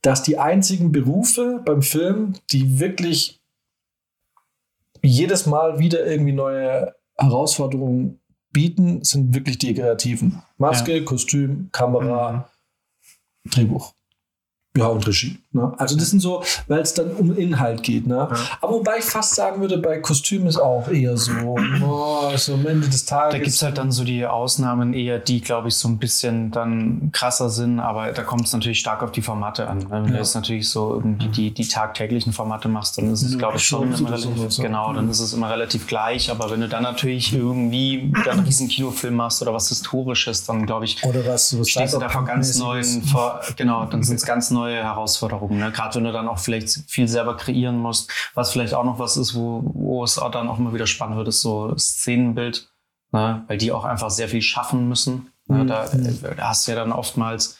[0.02, 3.40] dass die einzigen Berufe beim Film, die wirklich
[5.02, 8.20] jedes Mal wieder irgendwie neue Herausforderungen
[8.52, 10.40] bieten, sind wirklich die kreativen.
[10.56, 12.48] Maske, Kostüm, Kamera,
[13.44, 13.95] Drehbuch.
[14.80, 15.38] Ja, und Regie.
[15.52, 15.72] Ne?
[15.78, 18.06] Also das sind so, weil es dann um Inhalt geht.
[18.06, 18.16] Ne?
[18.16, 18.30] Ja.
[18.60, 21.32] Aber wobei ich fast sagen würde, bei Kostüm ist auch eher so,
[21.82, 23.32] oh, so am Ende des Tages.
[23.32, 26.50] Da gibt es halt dann so die Ausnahmen eher, die, glaube ich, so ein bisschen
[26.50, 29.78] dann krasser sind, aber da kommt es natürlich stark auf die Formate an.
[29.78, 29.86] Ne?
[29.90, 30.10] Wenn ja.
[30.10, 33.64] du jetzt natürlich so irgendwie die, die tagtäglichen Formate machst, dann ist es, glaube ich,
[33.64, 36.30] schon immer relativ, so, genau, dann ist es immer relativ gleich.
[36.30, 40.84] Aber wenn du dann natürlich irgendwie einen riesen Kinofilm machst oder was Historisches, dann glaube
[40.84, 44.26] ich, oder was, was stehst du da vor ganz neuen, vor, genau, dann sind es
[44.26, 45.58] ganz neue neue Herausforderungen.
[45.58, 45.70] Ne?
[45.72, 49.16] Gerade wenn du dann auch vielleicht viel selber kreieren musst, was vielleicht auch noch was
[49.16, 52.68] ist, wo, wo es auch dann auch mal wieder spannend wird, ist so Szenenbild,
[53.12, 53.44] ne?
[53.46, 55.30] weil die auch einfach sehr viel schaffen müssen.
[55.46, 55.64] Ne?
[55.64, 55.66] Mhm.
[55.68, 55.86] Da,
[56.36, 57.58] da hast du ja dann oftmals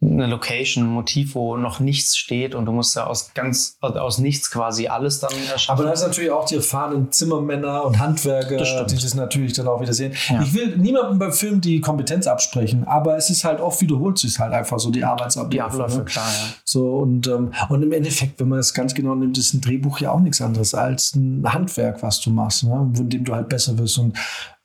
[0.00, 4.18] eine Location, ein Motiv, wo noch nichts steht und du musst ja aus ganz aus
[4.18, 5.76] nichts quasi alles dann erschaffen.
[5.76, 9.66] Aber da ist natürlich auch die erfahrenen Zimmermänner und Handwerker, das die das natürlich dann
[9.66, 10.14] auch wieder sehen.
[10.28, 10.40] Ja.
[10.40, 14.38] Ich will niemandem beim Film die Kompetenz absprechen, aber es ist halt oft wiederholt sich
[14.38, 15.50] halt einfach so die Arbeitsabläufe.
[15.50, 16.04] Die Abläufe, ne?
[16.04, 16.48] klar, ja.
[16.64, 19.98] So und, ähm, und im Endeffekt, wenn man das ganz genau nimmt, ist ein Drehbuch
[19.98, 22.88] ja auch nichts anderes als ein Handwerk, was du machst, ne?
[22.94, 23.98] von dem du halt besser wirst.
[23.98, 24.16] Und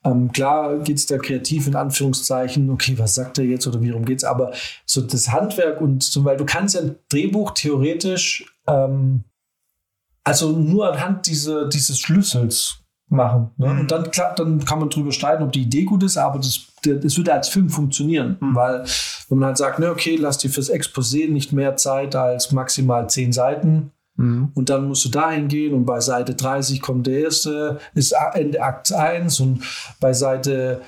[0.04, 3.90] ähm, klar geht es da kreativ in Anführungszeichen, okay, was sagt er jetzt oder wie
[3.90, 4.52] rum geht's, aber
[4.84, 9.24] so das Handwerk und so, weil du kannst ja ein Drehbuch theoretisch ähm,
[10.24, 13.50] also nur anhand diese, dieses Schlüssels machen.
[13.58, 13.68] Ne?
[13.68, 13.80] Mhm.
[13.80, 16.66] Und dann, klar, dann kann man drüber streiten, ob die Idee gut ist, aber das,
[16.82, 18.38] das würde als Film funktionieren.
[18.40, 18.54] Mhm.
[18.54, 18.84] Weil,
[19.28, 23.08] wenn man halt sagt, ne, okay, lass dir fürs Exposé nicht mehr Zeit als maximal
[23.08, 24.50] zehn Seiten, Mhm.
[24.54, 28.62] Und dann musst du dahin gehen und bei Seite 30 kommt der erste, ist Ende
[28.62, 29.64] Akt 1 und
[30.00, 30.82] bei Seite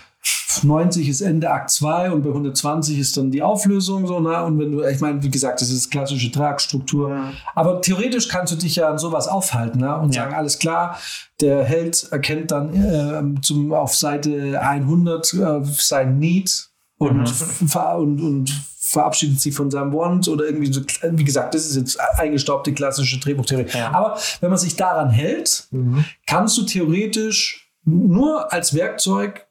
[0.62, 4.42] 90 ist Ende Akt 2 und bei 120 ist dann die Auflösung so, ne?
[4.44, 7.10] Und wenn du, ich meine, wie gesagt, das ist klassische Tragstruktur.
[7.10, 7.32] Ja.
[7.54, 9.96] Aber theoretisch kannst du dich ja an sowas aufhalten, ne?
[9.98, 10.22] Und ja.
[10.22, 10.98] sagen, alles klar,
[11.40, 17.18] der Held erkennt dann äh, zum, auf Seite 100 äh, sein Need und,
[17.60, 17.80] mhm.
[17.96, 18.52] und, und
[18.86, 23.18] verabschiedet sich von seinem Wand oder irgendwie so, wie gesagt, das ist jetzt eingestaubte klassische
[23.18, 23.66] Drehbuchtheorie.
[23.76, 23.92] Ja.
[23.92, 26.04] Aber wenn man sich daran hält, mhm.
[26.26, 29.48] kannst du theoretisch nur als Werkzeug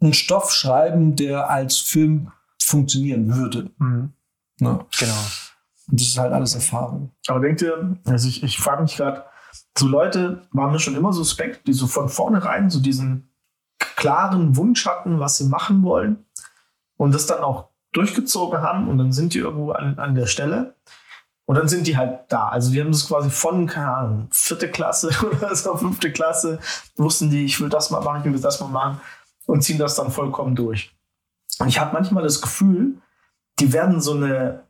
[0.00, 3.70] einen Stoff schreiben, der als Film funktionieren würde.
[3.78, 4.12] Mhm.
[4.58, 4.84] Ja.
[4.98, 5.20] Genau.
[5.88, 7.12] Und das ist halt alles Erfahrung.
[7.28, 9.22] Aber denkt ihr, also ich, ich frage mich gerade,
[9.78, 13.30] so Leute waren mir schon immer suspekt, die so von vornherein so diesen
[13.78, 16.24] klaren Wunsch hatten, was sie machen wollen
[16.96, 20.74] und das dann auch durchgezogen haben und dann sind die irgendwo an, an der Stelle
[21.46, 22.48] und dann sind die halt da.
[22.48, 26.58] Also die haben das quasi von, keine Ahnung, vierte Klasse oder so, fünfte Klasse,
[26.96, 29.00] wussten die, ich will das mal machen, ich will das mal machen
[29.46, 30.94] und ziehen das dann vollkommen durch.
[31.58, 32.98] Und ich habe manchmal das Gefühl,
[33.58, 34.64] die werden so eine,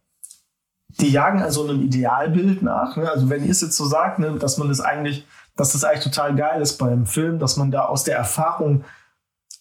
[1.01, 2.97] die jagen also einem Idealbild nach.
[2.97, 3.11] Ne?
[3.11, 6.05] Also wenn ihr es jetzt so sagt, ne, dass man das eigentlich, dass das eigentlich
[6.05, 8.85] total geil ist beim Film, dass man da aus der Erfahrung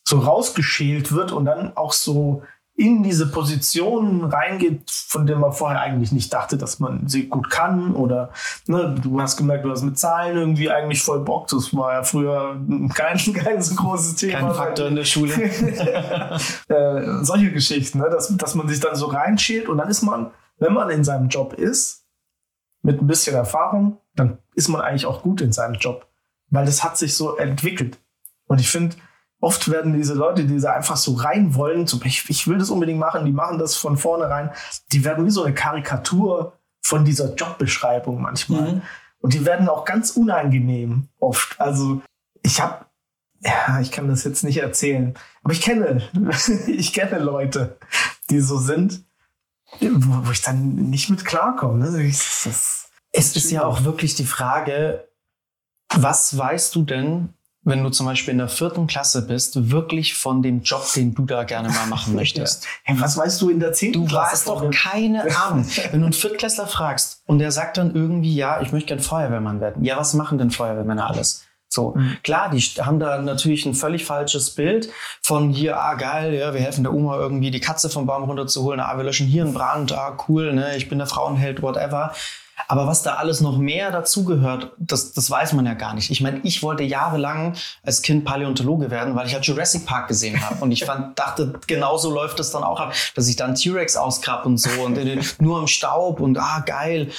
[0.08, 2.44] so rausgeschält wird und dann auch so
[2.78, 7.50] in diese Positionen reingeht, von denen man vorher eigentlich nicht dachte, dass man sie gut
[7.50, 7.96] kann.
[7.96, 8.32] Oder
[8.68, 11.48] ne, du hast gemerkt, du hast mit Zahlen irgendwie eigentlich voll Bock.
[11.48, 12.60] Das war ja früher
[12.94, 14.40] kein, kein so großes Thema.
[14.40, 15.34] Kein Faktor in der Schule.
[16.68, 18.10] äh, solche Geschichten, ne?
[18.10, 21.30] dass, dass man sich dann so reinschält und dann ist man, wenn man in seinem
[21.30, 22.06] Job ist,
[22.82, 26.08] mit ein bisschen Erfahrung, dann ist man eigentlich auch gut in seinem Job.
[26.50, 27.98] Weil das hat sich so entwickelt.
[28.48, 28.96] Und ich finde,
[29.46, 32.72] oft werden diese Leute, die da einfach so rein wollen, so, ich, ich will das
[32.72, 34.50] unbedingt machen, die machen das von vornherein,
[34.92, 38.74] die werden wie so eine Karikatur von dieser Jobbeschreibung manchmal.
[38.74, 38.82] Mhm.
[39.20, 41.62] Und die werden auch ganz unangenehm oft.
[41.62, 42.02] Also
[42.42, 42.86] ich habe,
[43.42, 46.02] ja, ich kann das jetzt nicht erzählen, aber ich kenne,
[46.68, 47.78] ich kenne Leute,
[48.32, 49.04] die so sind,
[49.80, 51.92] wo, wo ich dann nicht mit klarkomme.
[51.92, 52.12] Ne?
[53.12, 55.08] Es ist ja auch wirklich die Frage,
[55.94, 57.30] was weißt du denn
[57.66, 61.26] wenn du zum Beispiel in der vierten Klasse bist, wirklich von dem Job, den du
[61.26, 62.66] da gerne mal machen möchtest.
[62.84, 64.46] Hey, was weißt du in der zehnten Klasse?
[64.46, 65.66] Du hast doch keine Ahnung.
[65.92, 69.60] wenn du einen Viertklässler fragst und der sagt dann irgendwie, ja, ich möchte gern Feuerwehrmann
[69.60, 69.84] werden.
[69.84, 71.46] Ja, was machen denn Feuerwehrmänner alles?
[71.68, 72.18] So, mhm.
[72.24, 74.90] klar, die haben da natürlich ein völlig falsches Bild
[75.22, 78.80] von hier, ah geil, ja, wir helfen der Oma irgendwie die Katze vom Baum runterzuholen,
[78.80, 82.14] ah, wir löschen hier einen Brand, ah cool, ne, ich bin der Frauenheld, whatever.
[82.68, 86.10] Aber was da alles noch mehr dazugehört, das, das weiß man ja gar nicht.
[86.10, 90.42] Ich meine, ich wollte jahrelang als Kind Paläontologe werden, weil ich halt Jurassic Park gesehen
[90.42, 90.64] habe.
[90.64, 94.46] Und ich fand, dachte, genauso läuft es dann auch ab, dass ich dann T-Rex ausgrab
[94.46, 94.98] und so und
[95.42, 97.12] nur im Staub und ah, geil.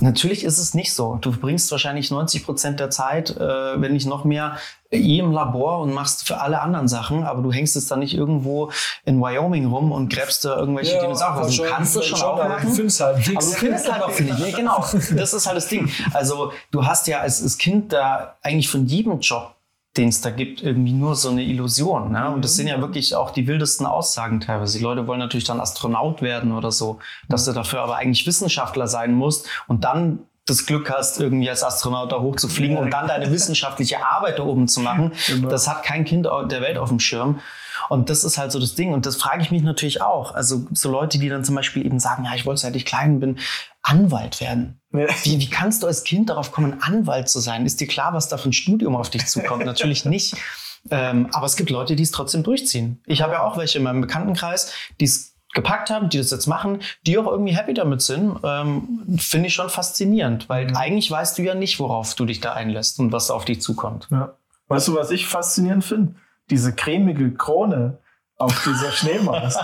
[0.00, 1.18] Natürlich ist es nicht so.
[1.20, 4.56] Du bringst wahrscheinlich 90 Prozent der Zeit, äh, wenn nicht noch mehr,
[4.90, 8.14] eh im Labor und machst für alle anderen Sachen, aber du hängst es dann nicht
[8.14, 8.70] irgendwo
[9.04, 11.44] in Wyoming rum und gräbst da irgendwelche ja, Dinosaurier.
[11.44, 12.68] Also du kannst es schon auch machen.
[12.68, 13.36] Du findest halt nichts.
[13.36, 14.38] Aber du findest halt auch nicht.
[14.38, 14.84] Nee, genau.
[15.16, 15.90] Das ist halt das Ding.
[16.12, 19.53] Also du hast ja als, als Kind da eigentlich von jedem Job
[19.96, 22.10] den es da gibt, irgendwie nur so eine Illusion.
[22.10, 22.28] Ne?
[22.30, 24.78] Und das sind ja wirklich auch die wildesten Aussagen teilweise.
[24.78, 28.88] Die Leute wollen natürlich dann Astronaut werden oder so, dass du dafür aber eigentlich Wissenschaftler
[28.88, 33.30] sein musst und dann das Glück hast, irgendwie als Astronaut da hochzufliegen und dann deine
[33.30, 35.12] wissenschaftliche Arbeit da oben zu machen.
[35.26, 35.48] Genau.
[35.48, 37.40] Das hat kein Kind der Welt auf dem Schirm.
[37.88, 38.92] Und das ist halt so das Ding.
[38.92, 40.34] Und das frage ich mich natürlich auch.
[40.34, 43.20] Also so Leute, die dann zum Beispiel eben sagen, ja, ich wollte seit ich klein
[43.20, 43.38] bin,
[43.82, 44.80] Anwalt werden.
[44.94, 45.08] Ja.
[45.24, 47.66] Wie, wie kannst du als Kind darauf kommen, Anwalt zu sein?
[47.66, 49.64] Ist dir klar, was da für ein Studium auf dich zukommt?
[49.66, 50.36] Natürlich nicht.
[50.90, 53.02] Ähm, aber es gibt Leute, die es trotzdem durchziehen.
[53.06, 56.46] Ich habe ja auch welche in meinem Bekanntenkreis, die es gepackt haben, die das jetzt
[56.46, 61.38] machen, die auch irgendwie happy damit sind, ähm, finde ich schon faszinierend, weil eigentlich weißt
[61.38, 64.08] du ja nicht, worauf du dich da einlässt und was auf dich zukommt.
[64.10, 64.34] Ja.
[64.68, 66.14] Weißt du, was ich faszinierend finde?
[66.50, 67.98] Diese cremige Krone
[68.36, 69.54] auf dieser Schneemaus.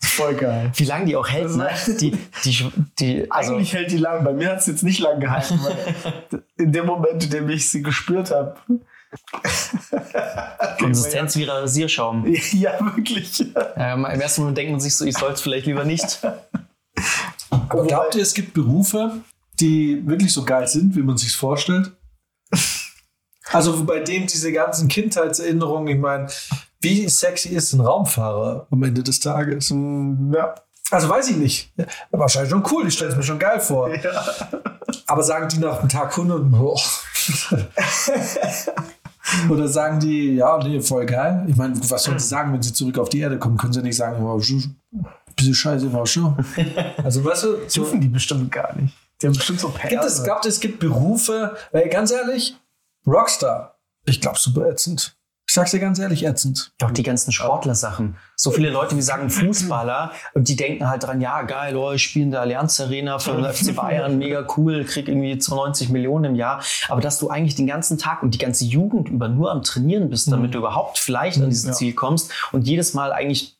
[0.00, 0.70] ist voll geil.
[0.74, 1.68] Wie lange die auch hält, ne?
[2.00, 2.12] Die,
[2.44, 4.24] die, die, also, Eigentlich hält die lang.
[4.24, 7.68] Bei mir hat es jetzt nicht lang gehalten, weil in dem Moment, in dem ich
[7.68, 8.56] sie gespürt habe.
[10.78, 12.26] Konsistenz wie Rasierschaum.
[12.52, 13.44] Ja, wirklich.
[13.76, 16.20] Ähm, Im ersten Moment denkt man sich so, ich soll es vielleicht lieber nicht.
[17.50, 19.20] Aber glaubt ihr, es gibt Berufe,
[19.60, 21.92] die wirklich so geil sind, wie man sich vorstellt?
[23.52, 26.28] Also bei dem diese ganzen Kindheitserinnerungen, ich meine,
[26.80, 29.70] wie sexy ist ein Raumfahrer am Ende des Tages?
[29.70, 30.54] Ja.
[30.90, 31.72] Also weiß ich nicht.
[32.10, 33.94] Wahrscheinlich schon cool, ich stelle es mir schon geil vor.
[33.94, 34.24] ja.
[35.06, 36.78] Aber sagen die nach einem Tag 100, boah.
[39.50, 41.44] Oder sagen die, ja, nee, voll geil.
[41.48, 43.56] Ich meine, was sollen sie sagen, wenn sie zurück auf die Erde kommen?
[43.56, 44.40] Können sie nicht sagen, wow,
[45.36, 46.36] bisschen scheiße war schon.
[47.02, 48.94] Also weißt du, so, Dürfen die bestimmt gar nicht.
[49.20, 49.90] Die haben bestimmt so Perle.
[49.90, 52.56] gibt es, glaubt, es gibt Berufe, weil ganz ehrlich,
[53.06, 55.16] Rockstar, ich glaube, super ätzend.
[55.56, 56.70] Ich sag's dir ganz ehrlich, ätzend.
[56.82, 58.18] Auch die ganzen Sportler-Sachen.
[58.34, 62.02] So viele Leute, die sagen Fußballer und die denken halt dran, ja, geil, oh, ich
[62.02, 66.24] spiele in der Allianz Arena für den FC Bayern, mega cool, krieg irgendwie 92 Millionen
[66.24, 66.62] im Jahr.
[66.90, 70.10] Aber dass du eigentlich den ganzen Tag und die ganze Jugend über nur am Trainieren
[70.10, 71.72] bist, damit du überhaupt vielleicht an dieses Ja.
[71.72, 73.56] Ziel kommst und jedes Mal eigentlich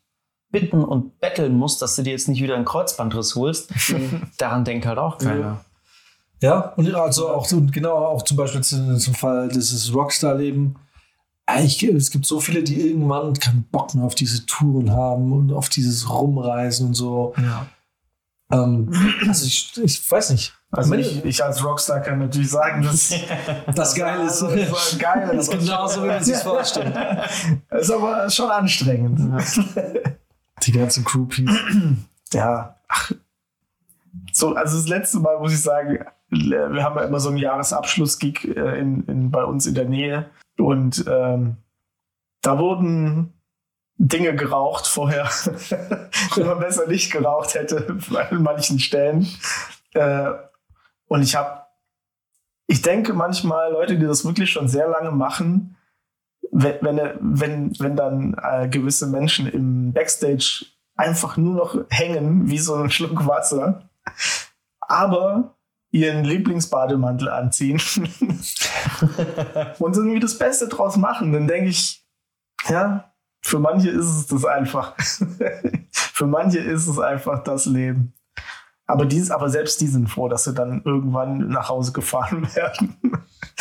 [0.51, 3.71] bitten und betteln musst, dass du dir jetzt nicht wieder einen Kreuzbandriss holst,
[4.37, 5.65] daran denkt halt auch keiner.
[6.43, 10.77] Ja, und also auch so, genau, auch zum Beispiel zum zum Fall dieses Rockstar-Leben.
[11.47, 15.53] Eigentlich, es gibt so viele, die irgendwann keinen Bock mehr auf diese Touren haben und
[15.53, 17.35] auf dieses Rumreisen und so.
[17.39, 17.67] Ja.
[18.51, 18.93] Ähm,
[19.29, 20.55] also ich, ich weiß nicht.
[20.73, 23.15] Also ich, ich als Rockstar kann natürlich sagen, dass
[23.75, 24.43] das geil ist.
[24.43, 25.31] Also, das geil.
[25.33, 26.95] Das ist genauso, wie man sich vorstellt.
[27.71, 29.21] Das ist aber schon anstrengend.
[30.65, 31.51] Die ganzen Groupies.
[32.33, 33.13] Ja, ach.
[34.33, 38.57] So, also das letzte Mal muss ich sagen, wir haben ja immer so einen Jahresabschluss-Gig
[38.57, 40.29] äh, in, in, bei uns in der Nähe
[40.59, 41.57] und ähm,
[42.43, 43.33] da wurden
[43.99, 45.29] Dinge geraucht vorher,
[46.37, 47.99] die man besser nicht geraucht hätte
[48.31, 49.27] an manchen Stellen.
[49.95, 50.31] Äh,
[51.09, 51.63] und ich habe,
[52.67, 55.77] ich denke manchmal, Leute, die das wirklich schon sehr lange machen,
[56.53, 62.59] wenn, wenn, wenn, wenn dann äh, gewisse Menschen im Backstage einfach nur noch hängen wie
[62.59, 63.89] so ein Schluck Wasser,
[64.81, 65.56] aber
[65.91, 67.81] ihren Lieblingsbademantel anziehen
[69.79, 72.05] und irgendwie das Beste draus machen, dann denke ich,
[72.69, 74.95] ja, für manche ist es das einfach.
[75.93, 78.13] für manche ist es einfach das Leben.
[78.89, 82.97] Aber, dies, aber selbst die sind froh, dass sie dann irgendwann nach Hause gefahren werden.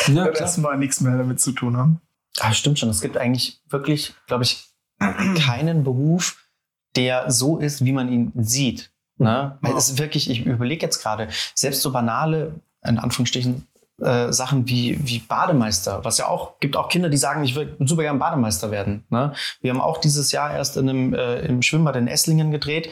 [0.06, 2.00] Ja, erstmal nichts mehr damit zu tun haben.
[2.38, 2.90] Ah, stimmt schon.
[2.90, 6.48] Es gibt eigentlich wirklich, glaube ich, keinen Beruf,
[6.96, 8.92] der so ist, wie man ihn sieht.
[9.18, 9.58] Ne?
[9.60, 13.66] Weil es ist wirklich, ich überlege jetzt gerade, selbst so banale, in Anführungsstrichen,
[14.00, 17.76] äh, Sachen wie, wie Bademeister, was ja auch, gibt auch Kinder, die sagen, ich will
[17.80, 19.04] super gern Bademeister werden.
[19.08, 19.32] Ne?
[19.62, 22.90] Wir haben auch dieses Jahr erst in einem, äh, im Schwimmbad in Esslingen gedreht.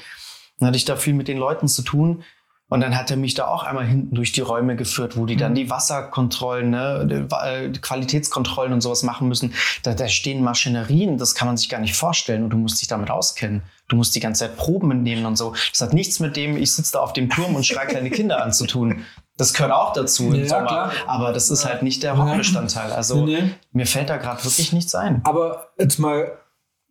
[0.58, 2.24] Dann hatte ich da viel mit den Leuten zu tun.
[2.70, 5.36] Und dann hat er mich da auch einmal hinten durch die Räume geführt, wo die
[5.36, 9.52] dann die Wasserkontrollen, ne, äh, die Qualitätskontrollen und sowas machen müssen.
[9.82, 12.88] Da, da stehen Maschinerien, das kann man sich gar nicht vorstellen und du musst dich
[12.88, 13.62] damit auskennen.
[13.88, 15.54] Du musst die ganze Zeit Proben mitnehmen und so.
[15.70, 18.42] Das hat nichts mit dem, ich sitze da auf dem Turm und schreie kleine Kinder
[18.42, 19.04] an zu tun.
[19.36, 20.66] Das gehört auch dazu im Ja, Sommer.
[20.66, 20.92] klar.
[21.06, 22.92] Aber das ist halt nicht der Hauptbestandteil.
[22.92, 23.50] Also Nee, nee.
[23.72, 25.20] mir fällt da gerade wirklich nichts ein.
[25.24, 26.38] Aber jetzt mal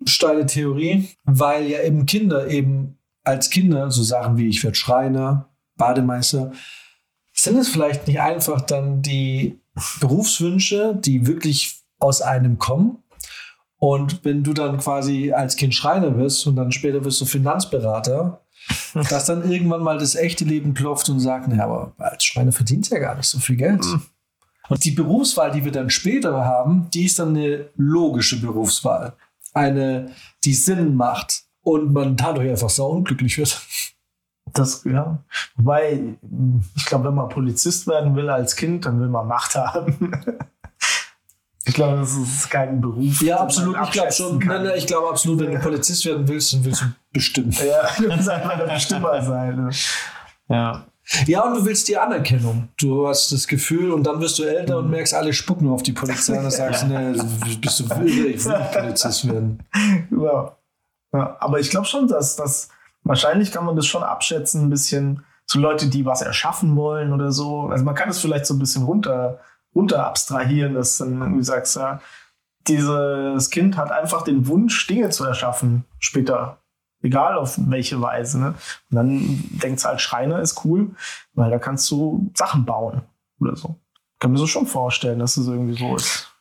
[0.05, 5.49] steile Theorie, weil ja eben Kinder eben als Kinder so Sachen wie ich werde Schreiner,
[5.77, 6.51] Bademeister,
[7.31, 9.59] sind es vielleicht nicht einfach dann die
[9.99, 13.02] Berufswünsche, die wirklich aus einem kommen?
[13.83, 18.39] Und wenn du dann quasi als Kind Schreiner wirst und dann später wirst du Finanzberater,
[19.09, 22.89] dass dann irgendwann mal das echte Leben klopft und sagt, naja, aber als Schreiner verdient
[22.89, 23.85] ja gar nicht so viel Geld.
[24.69, 29.17] Und die Berufswahl, die wir dann später haben, die ist dann eine logische Berufswahl.
[29.53, 30.11] Eine,
[30.45, 33.61] die Sinn macht und man dadurch einfach sau unglücklich wird.
[34.53, 35.21] Das, ja.
[35.57, 36.15] Wobei,
[36.77, 40.13] ich glaube, wenn man Polizist werden will als Kind, dann will man Macht haben.
[41.65, 43.21] Ich glaube, das ist kein Beruf.
[43.21, 43.77] Ja, absolut.
[43.83, 44.37] Ich glaube schon.
[44.39, 47.55] Nein, nein, ich glaube absolut, wenn du Polizist werden willst, dann willst du bestimmen.
[47.65, 49.55] Ja, du musst einfach der Bestimmer sein.
[49.55, 49.69] Ne?
[50.49, 50.85] Ja.
[51.25, 52.69] Ja, und du willst die Anerkennung.
[52.77, 55.91] Du hast das Gefühl und dann wirst du älter und merkst, alle spucken auf die
[55.91, 59.63] Polizei und dann sagst du, nee, bist du irre, ich will nicht Polizist werden.
[60.11, 60.57] Ja.
[61.13, 61.37] ja.
[61.39, 62.69] Aber ich glaube schon, dass das
[63.03, 67.31] wahrscheinlich kann man das schon abschätzen, ein bisschen zu Leute, die was erschaffen wollen oder
[67.31, 67.67] so.
[67.67, 69.39] Also man kann es vielleicht so ein bisschen runter,
[69.75, 71.99] runter abstrahieren, dass dann irgendwie sagst, ja,
[72.67, 76.59] dieses Kind hat einfach den Wunsch, Dinge zu erschaffen später.
[77.01, 78.39] Egal auf welche Weise.
[78.39, 78.47] Ne?
[78.89, 80.95] Und dann denkt es halt, Schreiner ist cool,
[81.33, 83.01] weil da kannst du Sachen bauen
[83.41, 83.75] oder so.
[84.19, 86.33] Kann mir so schon vorstellen, dass es irgendwie so ist.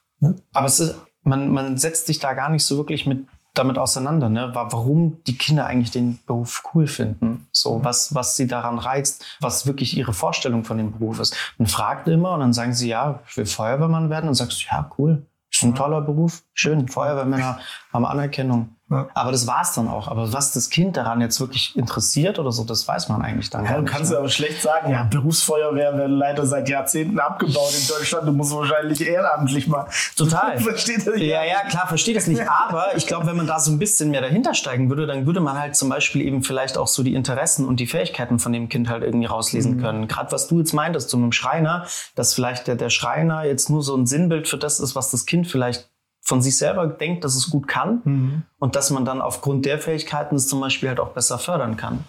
[0.52, 4.28] Aber es ist, man, man setzt sich da gar nicht so wirklich mit damit auseinander,
[4.28, 4.54] ne?
[4.54, 7.46] wa- warum die Kinder eigentlich den Beruf cool finden.
[7.52, 11.36] So, was, was sie daran reizt, was wirklich ihre Vorstellung von dem Beruf ist.
[11.58, 14.28] Man fragt immer und dann sagen sie, ja, ich will Feuerwehrmann werden.
[14.28, 15.26] Und sagst du, ja, cool.
[15.50, 16.42] Ist ein toller Beruf.
[16.54, 16.88] Schön.
[16.88, 17.58] Feuerwehrmänner
[17.92, 18.76] haben Anerkennung.
[18.90, 19.08] Ja.
[19.14, 20.08] Aber das war's dann auch.
[20.08, 23.64] Aber was das Kind daran jetzt wirklich interessiert oder so, das weiß man eigentlich dann
[23.64, 23.92] Ja, du nicht.
[23.92, 24.18] kannst ne?
[24.18, 28.28] aber schlecht sagen, ja, Berufsfeuerwehr werden leider seit Jahrzehnten abgebaut in Deutschland.
[28.28, 29.86] Du musst wahrscheinlich ehrenamtlich mal.
[30.14, 30.58] Total.
[30.60, 31.16] Versteht ihr?
[31.16, 32.42] Ja, ja, klar, verstehe das nicht.
[32.46, 35.40] Aber ich glaube, wenn man da so ein bisschen mehr dahinter steigen würde, dann würde
[35.40, 38.68] man halt zum Beispiel eben vielleicht auch so die Interessen und die Fähigkeiten von dem
[38.68, 40.06] Kind halt irgendwie rauslesen können.
[40.06, 43.70] Gerade was du jetzt meintest, so mit dem Schreiner, dass vielleicht der, der Schreiner jetzt
[43.70, 45.88] nur so ein Sinnbild für das ist, was das Kind vielleicht
[46.24, 50.36] von sich selber denkt, dass es gut kann und dass man dann aufgrund der Fähigkeiten
[50.36, 52.04] es zum Beispiel halt auch besser fördern kann.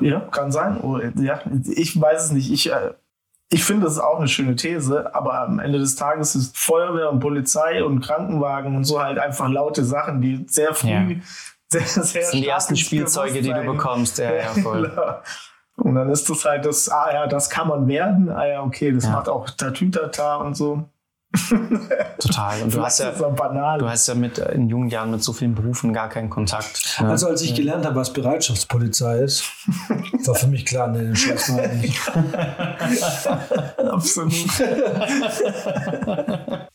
[0.00, 0.78] Ja, kann sein.
[0.82, 2.52] Oh, ja, ich weiß es nicht.
[2.52, 2.92] Ich, äh,
[3.48, 7.10] ich finde, das ist auch eine schöne These, aber am Ende des Tages ist Feuerwehr
[7.10, 11.06] und Polizei und Krankenwagen und so halt einfach laute Sachen, die sehr früh, Ja.
[11.70, 14.18] sehr, sehr Das sind die ersten Spielzeuge, die du bekommst.
[14.18, 14.88] Ja, ja, voll.
[14.90, 15.22] Klar.
[15.76, 18.28] Und dann ist das halt das, ah ja, das kann man werden.
[18.28, 19.12] Ah ja, okay, das Ja.
[19.12, 20.84] macht auch Tatütata und so.
[22.18, 22.62] Total.
[22.62, 23.78] Und du hast ja, so banal.
[23.78, 27.00] du hast ja mit, äh, in jungen Jahren mit so vielen Berufen gar keinen Kontakt.
[27.00, 27.08] ne?
[27.08, 29.44] Also als ich gelernt habe, was Bereitschaftspolizei ist,
[30.24, 32.00] war für mich klar, nee, den Scheiß mal nicht.
[33.78, 34.32] Absolut.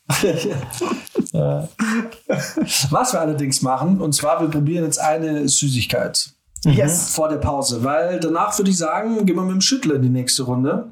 [2.90, 6.30] Was wir allerdings machen, und zwar, wir probieren jetzt eine Süßigkeit.
[6.64, 7.14] Yes.
[7.14, 10.10] Vor der Pause, weil danach würde ich sagen, gehen wir mit dem Schüttler in die
[10.10, 10.92] nächste Runde.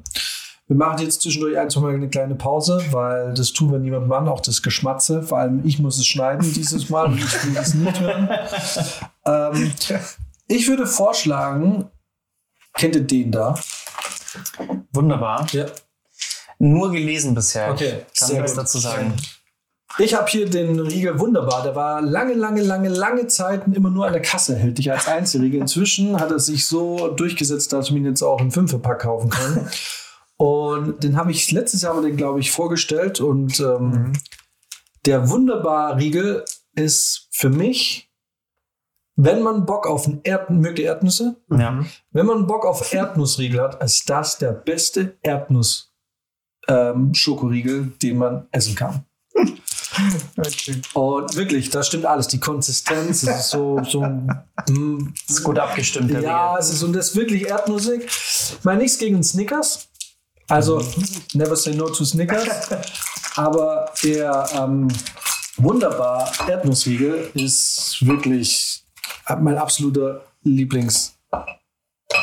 [0.74, 4.10] Wir machen jetzt zwischendurch ein, zwei Mal eine kleine Pause, weil das tun wir niemandem
[4.10, 5.22] an, auch das Geschmatze.
[5.22, 8.28] Vor allem ich muss es schneiden dieses Mal und ich will es nicht hören.
[9.24, 9.70] Ähm,
[10.48, 11.84] ich würde vorschlagen,
[12.72, 13.54] kennt ihr den da?
[14.92, 15.46] Wunderbar.
[15.52, 15.66] Ja.
[16.58, 17.70] Nur gelesen bisher.
[17.70, 18.64] Okay, Ich kann nichts gut.
[18.64, 19.14] dazu sagen.
[19.98, 21.62] Ich habe hier den Riegel wunderbar.
[21.62, 25.60] Der war lange, lange, lange, lange Zeiten immer nur an der Kasse erhältlich als Einzelriegel.
[25.60, 29.70] Inzwischen hat er sich so durchgesetzt, dass ich ihn jetzt auch im Fünferpack kaufen kann.
[30.36, 33.20] Und den habe ich letztes Jahr, den glaube ich, vorgestellt.
[33.20, 34.12] Und ähm,
[35.06, 38.10] der wunderbar Riegel ist für mich,
[39.16, 41.36] wenn man Bock auf Erd mögt ihr Erdnüsse?
[41.50, 41.84] Ja.
[42.10, 45.92] Wenn man Bock auf Erdnussriegel hat, ist das der beste Erdnuss
[46.66, 49.04] ähm, Schokoriegel, den man essen kann.
[50.36, 50.80] Okay.
[50.94, 52.26] Und wirklich, da stimmt alles.
[52.26, 57.10] Die Konsistenz, es ist so, so mm, Ist gut abgestimmt, ja, es ist und das
[57.10, 58.04] ist wirklich erdnussig.
[58.06, 59.88] Ich meine nichts gegen Snickers.
[60.48, 60.82] Also,
[61.32, 62.46] never say no to Snickers.
[63.36, 64.88] Aber der ähm,
[65.56, 68.84] wunderbar Erdnussriegel ist wirklich
[69.40, 71.16] mein absoluter Lieblings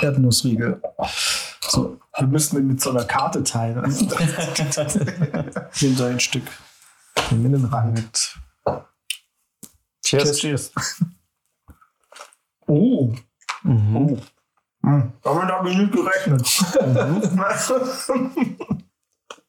[0.01, 0.82] Erdnussriegel.
[1.61, 3.82] So, Wir müssen den mit so einer Karte teilen.
[5.82, 6.43] nimm da ein Stück.
[7.32, 8.38] Nimm den ran mit.
[10.03, 10.38] Cheers.
[10.38, 10.72] Cheers.
[12.67, 13.13] Oh.
[13.63, 14.22] Mhm.
[14.84, 15.13] Hm.
[15.23, 16.41] Damit habe ich nicht gerechnet.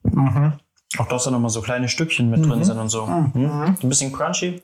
[0.05, 0.53] mhm.
[0.99, 3.07] Auch dass da nochmal so kleine Stückchen mit drin sind und so.
[3.07, 3.77] Mhm.
[3.83, 4.63] Ein bisschen crunchy,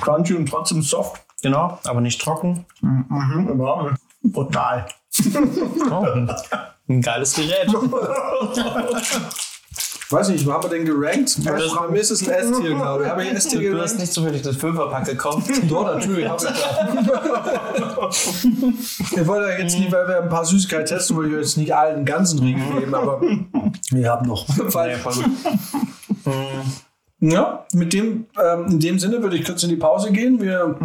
[0.00, 1.22] Crunchy und trotzdem soft.
[1.42, 2.66] genau, aber nicht trocken.
[2.80, 3.48] Mhm.
[3.48, 4.02] Überhaupt nicht.
[4.34, 4.86] Brutal.
[5.90, 6.06] Oh.
[6.88, 7.68] Ein geiles Gerät.
[10.10, 11.38] Weiß nicht, wo haben wir den gerankt?
[11.44, 13.10] Bei mir ist es ein S-Tier, glaube ich.
[13.10, 13.98] Habe ich ein S-Tier Du hast gerankt?
[14.00, 15.50] nicht zufällig das Fünferpack gekauft.
[15.68, 18.10] Doch, natürlich, habe ich da.
[19.20, 21.74] Ich wollte ja jetzt nicht, weil wir ein paar Süßigkeiten testen, wollte ich jetzt nicht
[21.74, 23.20] allen ganzen Riegel geben, aber
[23.90, 24.46] wir haben noch.
[24.46, 24.74] Gut.
[27.20, 30.40] Ja, mit dem, ähm, in dem Sinne würde ich kurz in die Pause gehen.
[30.40, 30.76] Wir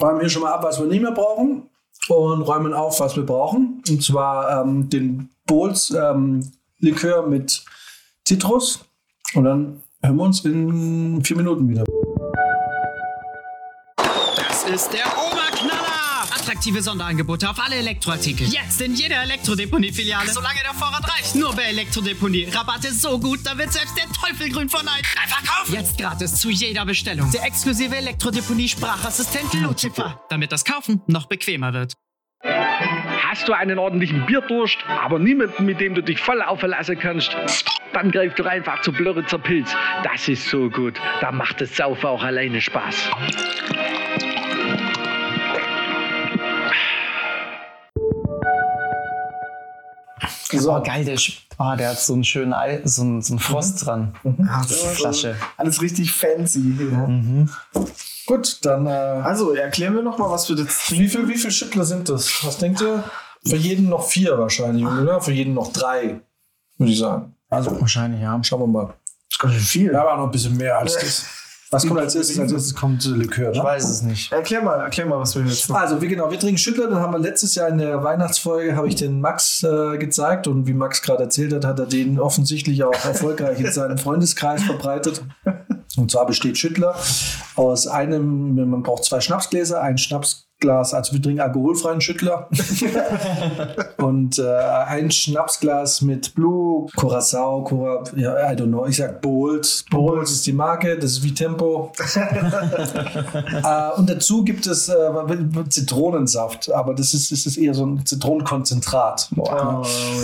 [0.00, 1.62] räumen hier schon mal ab, was wir nicht mehr brauchen
[2.08, 3.82] und räumen auf, was wir brauchen.
[3.88, 6.40] Und zwar ähm, den Bowls ähm,
[6.80, 7.64] Likör mit
[8.26, 8.84] Zitrus.
[9.34, 11.84] Und dann hören wir uns in vier Minuten wieder.
[13.96, 15.96] Das ist der Oberknaller!
[16.46, 18.46] attraktive Sonderangebote auf alle Elektroartikel.
[18.46, 21.34] Jetzt in jeder Elektrodeponie-Filiale, solange der Vorrat reicht.
[21.34, 22.44] Nur bei Elektrodeponie.
[22.44, 25.04] Rabatte so gut, da wird selbst der Teufel grün von Neid.
[25.20, 25.74] Einfach kaufen!
[25.74, 27.30] Jetzt gratis zu jeder Bestellung.
[27.32, 31.94] Der exklusive Elektrodeponie-Sprachassistent Lucifer, damit das Kaufen noch bequemer wird.
[33.36, 37.36] Hast du einen ordentlichen Bierdurst, aber niemanden, mit dem du dich voll aufverlassen kannst?
[37.92, 39.76] Dann greif doch einfach zu Blöritzer Pilz.
[40.02, 40.98] Das ist so gut.
[41.20, 43.10] Da macht das Saufen auch alleine Spaß.
[50.50, 50.72] So.
[50.72, 51.18] Oh, geil, der,
[51.58, 54.14] oh, der hat so einen schönen Ei, so einen, so einen Frost dran.
[54.48, 55.36] Ah, das ist Flasche.
[55.58, 56.74] Alles richtig fancy.
[56.90, 57.86] Ja.
[58.24, 61.50] Gut, dann äh, Also, erklären wir noch mal, was wir jetzt wie viel, wie viel
[61.50, 62.42] Schüttler sind das?
[62.42, 63.04] Was denkt ihr?
[63.46, 65.20] Für jeden noch vier wahrscheinlich, oder?
[65.20, 66.20] Für jeden noch drei,
[66.78, 67.34] würde ich sagen.
[67.48, 68.38] Also Wahrscheinlich, ja.
[68.42, 68.86] schauen wir mal.
[68.86, 68.94] Das
[69.32, 69.92] ist ganz schön viel.
[69.92, 71.26] Ja, aber noch ein bisschen mehr als das.
[71.70, 72.38] Was kommt als erstes?
[72.38, 73.64] Als erstes kommt äh, Likör, Ich ne?
[73.64, 74.30] weiß es nicht.
[74.32, 75.76] Erklär mal, erklär mal, was wir jetzt noch.
[75.76, 78.86] Also, wie genau, wir trinken Schüttler, dann haben wir letztes Jahr in der Weihnachtsfolge, habe
[78.88, 82.84] ich den Max äh, gezeigt und wie Max gerade erzählt hat, hat er den offensichtlich
[82.84, 85.24] auch erfolgreich in seinem Freundeskreis verbreitet.
[85.96, 86.94] Und zwar besteht Schüttler
[87.56, 89.98] aus einem, man braucht zwei Schnapsgläser, ein
[90.56, 92.48] Schnapsglas, also wir trinken alkoholfreien Schüttler
[93.98, 99.84] und äh, ein Schnapsglas mit Blue, Curacao, Cura, ja, I don't know, ich sag Bold.
[99.90, 101.92] Bold ist die Marke, das ist wie Tempo.
[103.36, 104.94] Äh, und dazu gibt es äh,
[105.68, 109.30] Zitronensaft, aber das ist, das ist eher so ein Zitronenkonzentrat.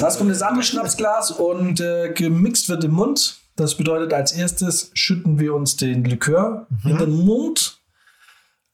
[0.01, 3.37] Das kommt das andere Schnapsglas und äh, gemixt wird im Mund.
[3.57, 7.82] Das bedeutet, als erstes schütten wir uns den Likör in den Mund.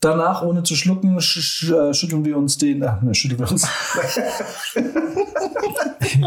[0.01, 3.51] Danach, ohne zu schlucken, sch sch äh, schütteln wir uns den, ach, ne, schütteln wir
[3.51, 3.67] uns,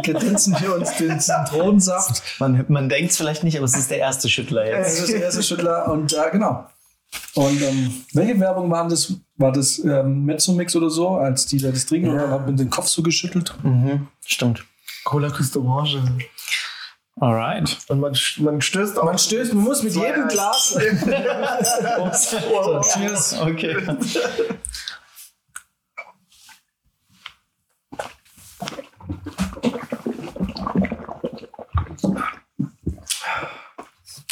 [0.03, 2.21] kredenzen wir uns den Zitronensaft.
[2.39, 4.99] Man, man denkt es vielleicht nicht, aber es ist der erste Schüttler jetzt.
[4.99, 6.67] ist der erste Schüttler und äh, genau.
[7.35, 9.13] Und ähm, welche Werbung waren das?
[9.37, 12.57] War das ähm, Mezzomix oder so, als die da das trinken und dann hat man
[12.57, 13.53] den Kopf so geschüttelt?
[13.63, 14.63] Mhm, stimmt.
[15.03, 15.99] Cola Küste Orange.
[17.21, 17.77] Alright.
[17.87, 19.03] Und man, man stößt auch.
[19.03, 20.33] Man stößt, man muss mit jedem Eis.
[20.33, 20.75] Glas.
[22.13, 23.33] So, cheers.
[23.41, 23.77] Okay.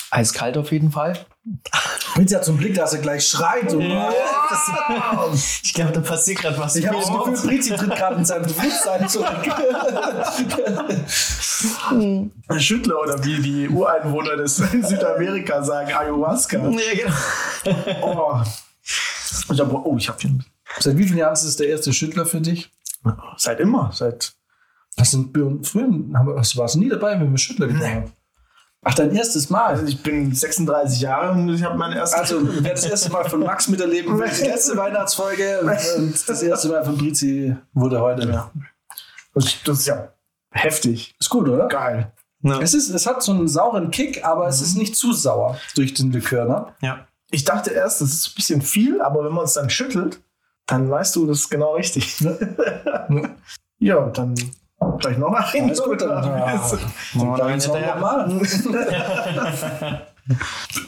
[0.09, 1.13] Eiskalt auf jeden Fall.
[2.20, 3.72] Mit ja zum Blick, dass er gleich schreit.
[3.72, 3.80] So.
[5.63, 6.76] Ich glaube, da passiert gerade was.
[6.76, 9.30] Ich habe das Gefühl, Brizi tritt gerade in sein Bewusstsein zurück.
[12.59, 16.57] Schüttler oder wie die Ureinwohner des Südamerika sagen, Ayahuasca.
[16.57, 17.07] Ja,
[17.63, 17.93] genau.
[18.01, 18.41] Oh,
[19.53, 20.43] ich hab, oh, ich habe den.
[20.80, 22.70] Seit wie vielen Jahren ist es der erste Schüttler für dich?
[23.38, 23.91] Seit immer.
[23.93, 24.34] Seit.
[24.97, 28.18] Was sind wir früher was warst du nie dabei, wenn wir Schüttler getrunken haben?
[28.82, 29.67] Ach, dein erstes Mal.
[29.67, 32.19] Also ich bin 36 Jahre und ich habe meinen ersten.
[32.19, 36.69] Also, wer das erste Mal von Max miterleben will, die letzte Weihnachtsfolge und das erste
[36.69, 38.30] Mal von Brizi wurde heute.
[38.30, 38.51] Ja.
[39.34, 40.13] Das ist ja
[40.51, 41.15] heftig.
[41.19, 41.67] Ist gut, oder?
[41.67, 42.11] Geil.
[42.61, 45.93] Es, ist, es hat so einen sauren Kick, aber es ist nicht zu sauer durch
[45.93, 46.73] den Likör, ne?
[46.82, 47.05] Ja.
[47.32, 50.21] Ich dachte erst, das ist ein bisschen viel, aber wenn man es dann schüttelt,
[50.65, 52.17] dann weißt du, das ist genau richtig.
[53.80, 54.36] ja, dann
[54.99, 55.63] gleich noch ein.
[55.63, 56.09] Alles gut, dann.
[56.09, 56.69] Ja.
[57.38, 57.95] Dann hinterher.
[57.97, 58.30] mal.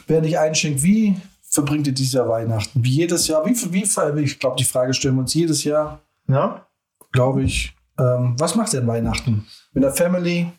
[0.06, 2.82] Wer dich einschenkt, wie verbringt ihr dieses Jahr Weihnachten?
[2.84, 3.44] Wie jedes Jahr?
[3.44, 6.66] Wie, wie, ich glaube, die Frage stellen wir uns jedes Jahr, Ja?
[7.12, 7.74] glaube ich.
[7.98, 9.46] Ähm, was macht ihr an Weihnachten?
[9.72, 10.50] Mit der Family?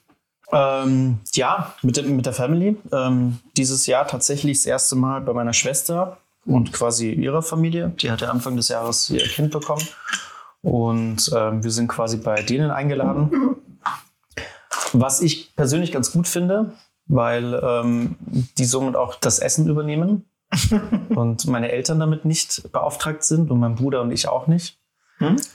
[0.52, 2.78] Ähm, ja, mit, der- mit der Family.
[2.92, 7.90] Ähm, dieses Jahr tatsächlich das erste Mal bei meiner Schwester und quasi ihrer Familie.
[8.02, 9.82] Die hatte Anfang des Jahres ihr Kind bekommen.
[10.64, 13.58] Und ähm, wir sind quasi bei denen eingeladen.
[14.94, 16.74] Was ich persönlich ganz gut finde,
[17.06, 18.16] weil ähm,
[18.58, 20.26] die somit auch das Essen übernehmen
[21.10, 24.80] und meine Eltern damit nicht beauftragt sind und mein Bruder und ich auch nicht.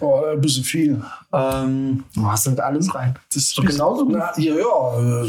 [0.00, 1.02] Oh, ein bisschen viel.
[1.32, 3.18] Ähm, Du hast nicht alles rein.
[3.28, 4.16] Das ist doch genauso gut.
[4.16, 5.22] Na, ja, ja.
[5.22, 5.28] äh,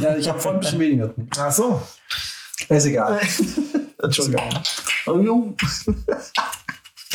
[0.00, 1.14] ja ich habe vorhin ein bisschen weniger.
[1.38, 1.82] Ach so.
[2.68, 3.20] Ist egal.
[4.02, 4.48] Entschuldigung.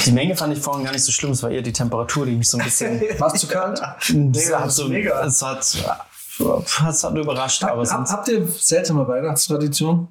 [0.06, 2.36] Die Menge fand ich vorhin gar nicht so schlimm, es war eher die Temperatur, die
[2.36, 3.80] mich so ein bisschen War es zu kalt?
[3.80, 5.26] Das hat so, mega.
[5.26, 8.12] Es hat, es hat überrascht, aber Hab, sonst.
[8.12, 10.08] habt ihr seltsame Weihnachtstradition?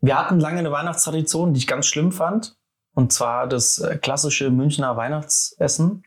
[0.00, 2.56] Wir hatten lange eine Weihnachtstradition, die ich ganz schlimm fand.
[2.94, 6.04] Und zwar das äh, klassische Münchner Weihnachtsessen.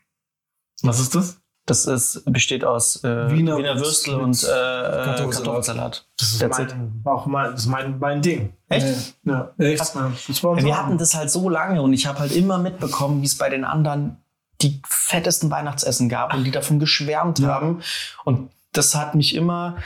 [0.84, 1.38] Was ist das?
[1.66, 6.06] Das ist, besteht aus äh, Wiener Wiener, Würstel und äh, äh, Kartoffelsalat.
[6.18, 8.54] Das ist mein, auch mein, das ist mein, mein Ding.
[8.72, 9.16] Echt?
[9.24, 9.52] Ja.
[9.58, 9.96] Echt?
[9.96, 10.06] War
[10.52, 13.38] uns Wir hatten das halt so lange und ich habe halt immer mitbekommen, wie es
[13.38, 14.18] bei den anderen
[14.62, 17.82] die fettesten Weihnachtsessen gab und die davon geschwärmt haben.
[18.26, 19.78] Und das hat mich immer,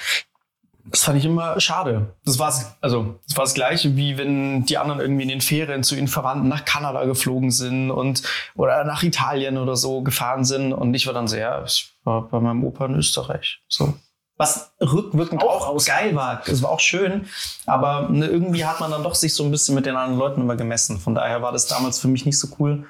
[0.92, 2.14] Das fand ich immer schade.
[2.26, 5.82] Das war's, also, das war das Gleiche, wie wenn die anderen irgendwie in den Ferien
[5.82, 8.22] zu ihren Verwandten nach Kanada geflogen sind und,
[8.56, 10.74] oder nach Italien oder so gefahren sind.
[10.74, 13.62] Und ich war dann so, ja, ich war bei meinem Opa in Österreich.
[13.68, 13.96] So.
[14.38, 16.42] Was rückwirkend auch, auch geil war.
[16.46, 17.28] Es war auch schön.
[17.66, 20.42] Aber ne, irgendwie hat man dann doch sich so ein bisschen mit den anderen Leuten
[20.42, 21.00] immer gemessen.
[21.00, 22.86] Von daher war das damals für mich nicht so cool.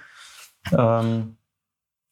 [0.72, 1.38] Ähm,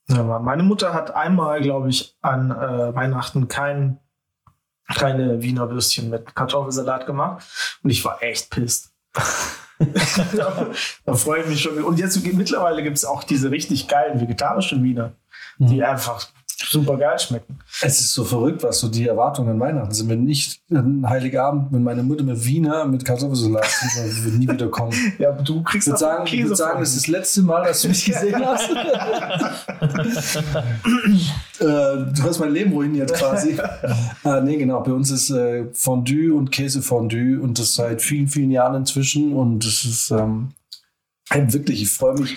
[0.07, 3.99] Ja, meine Mutter hat einmal, glaube ich, an äh, Weihnachten kein,
[4.93, 7.43] keine Wiener Würstchen mit Kartoffelsalat gemacht.
[7.83, 8.93] Und ich war echt pisst.
[9.79, 10.67] da,
[11.05, 11.83] da freue ich mich schon.
[11.83, 15.13] Und jetzt mittlerweile gibt es auch diese richtig geilen vegetarischen Wiener,
[15.57, 16.27] die einfach
[16.69, 17.59] super geil schmecken.
[17.81, 20.09] Es ist so verrückt, was so die Erwartungen an Weihnachten sind.
[20.09, 23.63] Wenn ich an Heiligabend, wenn meine Mutter mit Wiener mit Kartoffelsalat
[24.23, 24.93] wird nie wieder kommen.
[25.19, 27.41] Ja, aber du kriegst Ich würde sagen, ich Käse würd sagen, das ist das letzte
[27.43, 28.69] Mal, dass du mich gesehen hast.
[31.59, 33.57] äh, du hast mein Leben ruiniert quasi.
[34.25, 34.81] äh, nee, genau.
[34.81, 39.33] Bei uns ist äh, Fondue und Käsefondue und das seit vielen, vielen Jahren inzwischen.
[39.33, 40.51] Und das ist ähm,
[41.29, 42.35] halt wirklich, ich freue mich.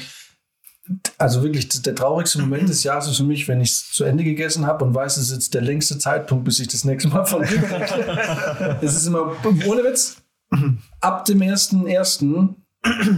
[1.18, 4.22] Also wirklich, der traurigste Moment des Jahres ist für mich, wenn ich es zu Ende
[4.22, 7.24] gegessen habe und weiß, es ist jetzt der längste Zeitpunkt, bis ich das nächste Mal
[7.24, 8.78] kriege.
[8.80, 9.32] Es ist immer,
[9.66, 10.22] ohne Witz,
[11.01, 12.55] ab dem 1.1.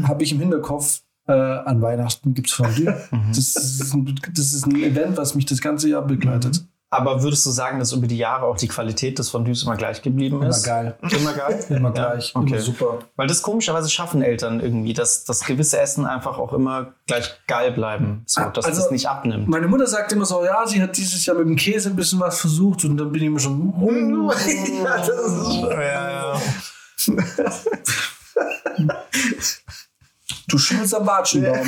[0.04, 2.96] habe ich im Hinterkopf, äh, an Weihnachten gibt es Fondue.
[3.28, 6.64] Das, ist ein, das ist ein Event, was mich das ganze Jahr begleitet.
[6.90, 10.00] Aber würdest du sagen, dass über die Jahre auch die Qualität des Fondues immer gleich
[10.00, 10.64] geblieben Immer ist?
[10.64, 10.96] geil.
[11.10, 11.64] Immer geil?
[11.68, 12.34] Immer Ja, gleich.
[12.34, 12.48] okay.
[12.48, 12.98] Immer super.
[13.16, 17.72] Weil das komischerweise schaffen Eltern irgendwie, dass das gewisse Essen einfach auch immer gleich geil
[17.72, 18.22] bleiben.
[18.26, 19.48] So, dass Also- das nicht abnimmt.
[19.48, 22.20] Meine Mutter sagt immer so, ja, sie hat dieses Jahr mit dem Käse ein bisschen
[22.20, 23.72] was versucht und dann bin ich immer schon,
[24.84, 26.40] ja, das ist Ja, ja.
[30.48, 31.58] Du schimmelst am Watschenbaum.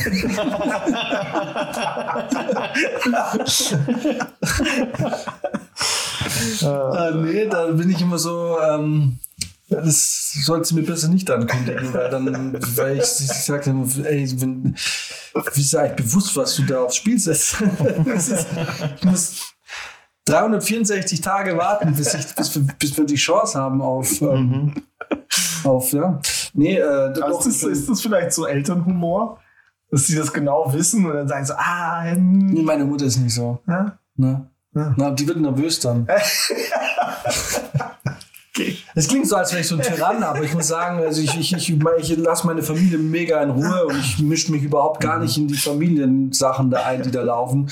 [6.62, 9.18] äh, nee, da bin ich immer so, ähm,
[9.68, 14.28] das sollst du mir besser nicht ankündigen, weil dann, weil ich, ich sag dann, ey,
[14.40, 14.74] wenn,
[15.54, 17.56] wie ist eigentlich bewusst, was du da aufs Spiel setzt?
[18.04, 18.46] Das ist,
[18.96, 19.54] ich muss
[20.24, 24.74] 364 Tage warten, bis, ich, bis, wir, bis wir die Chance haben auf, ähm,
[25.64, 26.20] auf ja.
[26.54, 29.38] Nee, äh, doch, Also ist, ist das vielleicht so Elternhumor,
[29.90, 33.18] dass sie das genau wissen und dann sagen so, ah, hm, nee, meine Mutter ist
[33.18, 33.58] nicht so.
[33.66, 34.46] ja, Ne?
[34.74, 34.94] Ja.
[34.96, 36.06] Na, die wird nervös dann.
[38.50, 38.76] okay.
[38.94, 41.36] Es klingt so, als wäre ich so ein Tyrann, aber ich muss sagen, also ich,
[41.36, 45.18] ich, ich, ich lasse meine Familie mega in Ruhe und ich mische mich überhaupt gar
[45.18, 47.68] nicht in die Familiensachen da ein, die da laufen.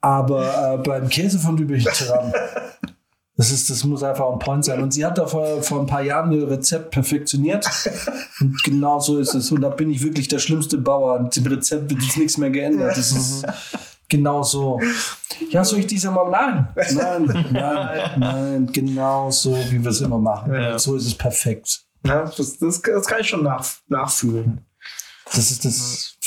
[0.00, 2.32] Aber äh, beim Käsefondue bin ich ein Tyrann.
[3.38, 4.82] Das, ist, das muss einfach on point sein.
[4.82, 7.64] Und sie hat da vor, vor ein paar Jahren ihr Rezept perfektioniert.
[8.40, 9.52] Und genau so ist es.
[9.52, 11.20] Und da bin ich wirklich der schlimmste Bauer.
[11.20, 12.96] Und im Rezept wird jetzt nichts mehr geändert.
[12.96, 13.46] Das ist
[14.08, 14.80] genau so.
[15.50, 16.28] Ja, soll ich diese mal?
[16.28, 18.70] Nein, nein, nein, nein.
[18.72, 20.52] Genau so, wie wir es immer machen.
[20.52, 20.76] Ja.
[20.76, 21.82] So ist es perfekt.
[22.04, 24.66] Ja, das, das, das kann ich schon nach, nachfühlen.
[25.26, 26.18] Das ist das.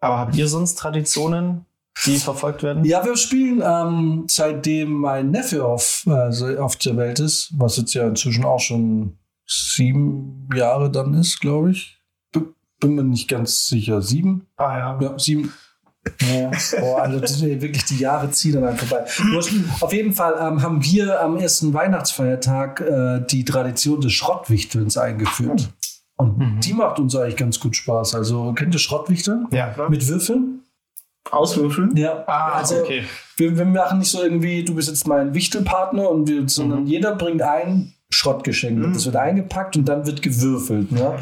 [0.00, 1.66] Aber habt ihr sonst Traditionen,
[2.06, 2.84] die verfolgt werden?
[2.84, 7.94] Ja, wir spielen ähm, seitdem mein Neffe auf, äh, auf der Welt ist, was jetzt
[7.94, 11.98] ja inzwischen auch schon sieben Jahre dann ist, glaube ich.
[12.32, 12.40] B
[12.78, 14.00] bin mir nicht ganz sicher.
[14.00, 14.46] Sieben?
[14.56, 14.98] Ah ja.
[15.00, 15.52] Ja, sieben.
[16.22, 19.04] Ja, boah, also wirklich die Jahre ziehen dann einfach vorbei.
[19.80, 25.70] Auf jeden Fall ähm, haben wir am ersten Weihnachtsfeiertag äh, die Tradition des Schrottwichtelns eingeführt.
[26.16, 28.14] Und die macht uns eigentlich ganz gut Spaß.
[28.14, 29.46] Also kennt ihr Schrottwichteln?
[29.52, 29.74] Ja.
[29.88, 30.62] Mit Würfeln?
[31.30, 31.96] Auswürfeln?
[31.96, 32.24] Ja.
[32.26, 33.04] Ah, also okay.
[33.36, 37.14] wir, wir machen nicht so irgendwie, du bist jetzt mein Wichtelpartner und wir, sondern jeder
[37.14, 38.78] bringt ein Schrottgeschenk.
[38.78, 38.96] mit.
[38.96, 40.90] Das wird eingepackt und dann wird gewürfelt.
[40.92, 41.16] Ne?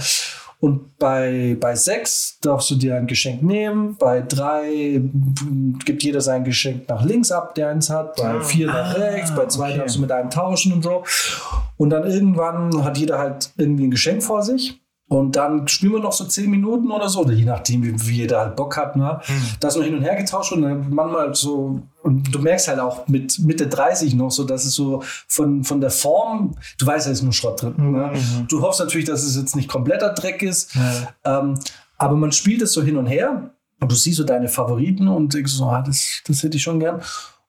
[0.61, 3.97] Und bei, bei sechs darfst du dir ein Geschenk nehmen.
[3.97, 5.01] Bei drei
[5.85, 8.17] gibt jeder sein Geschenk nach links ab, der eins hat.
[8.17, 9.33] Bei vier nach rechts.
[9.35, 11.05] Bei zwei darfst du mit einem tauschen und so.
[11.77, 14.81] Und dann irgendwann hat jeder halt irgendwie ein Geschenk vor sich.
[15.09, 18.41] Und dann spielen wir noch so zehn Minuten oder so, je nachdem, wie, wie jeder
[18.41, 18.95] halt Bock hat.
[18.95, 19.19] Ne?
[19.59, 22.79] Da ist noch hin und her getauscht und dann manchmal so, und du merkst halt
[22.79, 27.07] auch mit Mitte 30 noch so, dass es so von, von der Form, du weißt,
[27.07, 27.93] da ist nur Schrott drin.
[27.93, 28.13] Ne?
[28.49, 30.77] Du hoffst natürlich, dass es jetzt nicht kompletter Dreck ist,
[31.25, 31.55] ähm,
[31.97, 33.51] aber man spielt es so hin und her
[33.81, 36.81] und du siehst so deine Favoriten und denkst so, ah, das, das hätte ich schon
[36.81, 37.01] gern.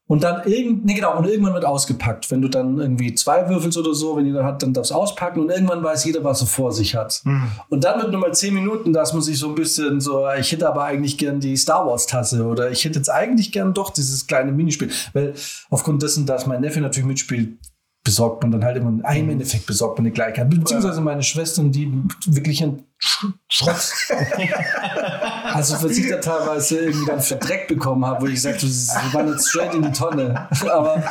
[0.09, 2.31] Und dann irgend, nee, genau, und irgendwann wird ausgepackt.
[2.31, 5.39] Wenn du dann irgendwie zwei würfelst oder so, wenn jeder hat, dann darfst du auspacken
[5.39, 7.21] und irgendwann weiß jeder, was er vor sich hat.
[7.69, 10.51] Und dann wird nur mal zehn Minuten, dass man sich so ein bisschen so, ich
[10.51, 13.91] hätte aber eigentlich gern die Star Wars Tasse oder ich hätte jetzt eigentlich gern doch
[13.91, 14.89] dieses kleine Minispiel.
[15.13, 15.35] Weil
[15.69, 17.59] aufgrund dessen, dass mein Neffe natürlich mitspielt,
[18.03, 20.49] besorgt man dann halt immer, im Endeffekt besorgt man eine Gleichheit.
[20.49, 21.93] Beziehungsweise meine Schwestern, die
[22.25, 23.93] wirklich ein Schrott.
[25.53, 28.95] also was ich da teilweise irgendwie dann für Dreck bekommen habe, wo ich sagte, das
[29.11, 30.47] war jetzt straight in die Tonne.
[30.69, 31.03] Aber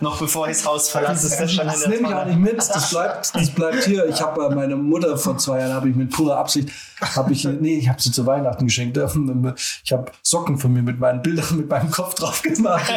[0.00, 2.58] Noch bevor ich das Haus verlasse, ist das schon das nehme ich auch nicht mit.
[2.58, 4.06] Das bleibt, das bleibt hier.
[4.06, 7.44] Ich habe äh, meine Mutter vor zwei Jahren habe ich mit purer Absicht habe ich
[7.44, 8.96] nee, ich habe sie zu Weihnachten geschenkt.
[8.96, 12.88] Ich habe Socken von mir mit meinen Bildern mit meinem Kopf drauf gemacht.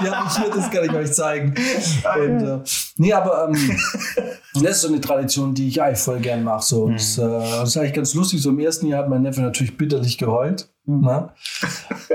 [0.00, 1.54] Die habe ich hier, das kann ich euch zeigen.
[2.20, 2.58] Und, äh,
[2.96, 3.78] nee, aber ähm,
[4.54, 6.64] das ist so eine Tradition, die ich eigentlich voll gern mache.
[6.64, 6.88] So.
[6.88, 8.42] Das, äh, das ist eigentlich ganz lustig.
[8.42, 10.68] So im ersten Jahr hat mein Neffe natürlich bitterlich geheult.
[10.84, 11.30] Ne?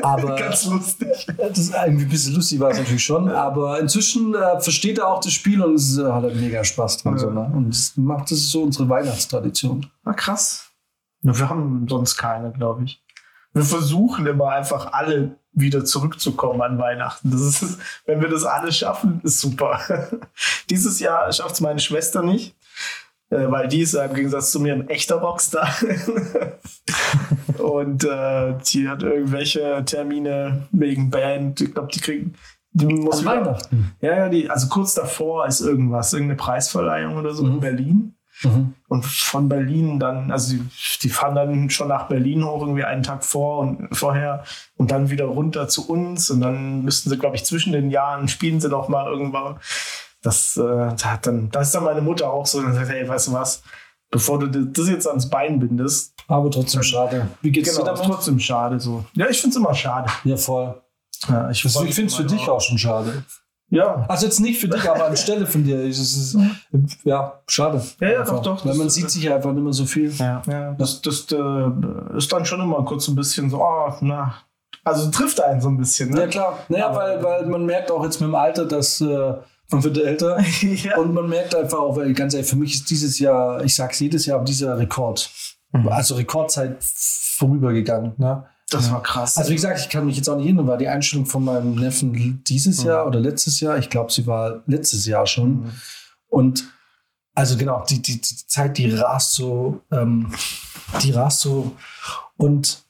[0.02, 1.28] Aber Ganz lustig.
[1.38, 5.10] das ist irgendwie ein bisschen lustig war es natürlich schon, aber inzwischen äh, versteht er
[5.10, 7.18] auch das Spiel und es äh, hat halt mega Spaß dran.
[7.18, 7.52] So, ne?
[7.54, 9.88] Und das macht das ist so unsere Weihnachtstradition.
[10.04, 10.72] Na krass.
[11.22, 13.04] Ja, Wir haben sonst keine, glaube ich.
[13.54, 17.32] Wir versuchen immer einfach alle wieder zurückzukommen an Weihnachten.
[17.32, 19.80] Das ist, wenn wir das alle schaffen, ist super.
[20.70, 22.56] Dieses Jahr schafft es meine Schwester nicht,
[23.32, 25.70] weil die ist ja im Gegensatz zu mir ein echter Rockstar.
[27.58, 31.62] Und äh, die hat irgendwelche Termine wegen Band.
[31.62, 32.34] Ich glaube, die kriegen.
[32.74, 33.96] Die muss An Weihnachten.
[34.02, 37.60] Ja, ja, die, also kurz davor ist irgendwas, irgendeine Preisverleihung oder so in Mhm.
[37.60, 38.16] Berlin.
[38.44, 38.74] Mhm.
[38.88, 40.64] Und von Berlin dann, also die,
[41.04, 44.44] die fahren dann schon nach Berlin hoch, irgendwie einen Tag vor und vorher
[44.78, 46.30] und dann wieder runter zu uns.
[46.30, 49.58] Und dann müssten sie, glaube ich, zwischen den Jahren spielen sie noch mal irgendwann.
[50.22, 53.08] Das, äh, da hat dann, da ist dann meine Mutter auch so und sagt, hey,
[53.08, 53.64] weißt du was,
[54.12, 57.28] bevor du das jetzt ans Bein bindest, Aber trotzdem schade.
[57.42, 58.06] Wie geht's genau, dir damit?
[58.06, 59.04] trotzdem schade so.
[59.14, 60.12] Ja, ich finde es immer schade.
[60.24, 60.80] Ja, voll.
[61.28, 63.24] Ja, ich freu ich es für dich auch schon schade.
[63.72, 65.80] Ja, Also jetzt nicht für dich, aber anstelle von dir.
[65.88, 66.38] Es ist,
[67.06, 67.82] ja, schade.
[68.02, 68.42] Ja, ja, Einfach.
[68.42, 70.12] doch, doch, Weil man sieht sich ja einfach nicht mehr so viel.
[70.12, 70.42] Ja.
[70.46, 74.36] Ja, das, das äh, ist dann schon immer kurz ein bisschen so, oh, na.
[74.84, 76.22] Also trifft einen so ein bisschen, ne?
[76.22, 76.60] Ja, klar.
[76.68, 79.36] Naja, weil, weil man merkt auch jetzt mit dem Alter, dass äh,
[79.72, 80.40] man wird älter.
[80.62, 80.98] Ja.
[80.98, 84.00] Und man merkt einfach auch, weil ganz ehrlich, für mich ist dieses Jahr, ich sag's
[84.00, 85.30] jedes Jahr, dieser Rekord.
[85.88, 88.14] Also Rekordzeit vorübergegangen.
[88.18, 88.46] Ne?
[88.70, 89.38] Das war krass.
[89.38, 91.76] Also wie gesagt, ich kann mich jetzt auch nicht erinnern, war die Einstellung von meinem
[91.76, 93.78] Neffen dieses Jahr oder letztes Jahr?
[93.78, 95.72] Ich glaube, sie war letztes Jahr schon.
[96.28, 96.66] Und
[97.34, 100.34] also genau, die, die, die Zeit, die rast so, ähm,
[101.02, 101.76] die rast so
[102.38, 102.84] und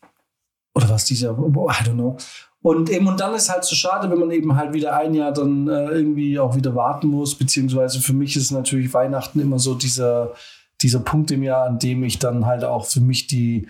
[0.73, 2.17] oder was dieser, I don't know.
[2.63, 5.31] Und eben, und dann ist halt so schade, wenn man eben halt wieder ein Jahr
[5.31, 9.73] dann äh, irgendwie auch wieder warten muss, beziehungsweise für mich ist natürlich Weihnachten immer so
[9.73, 10.33] dieser,
[10.81, 13.67] dieser Punkt im Jahr, an dem ich dann halt auch für mich die,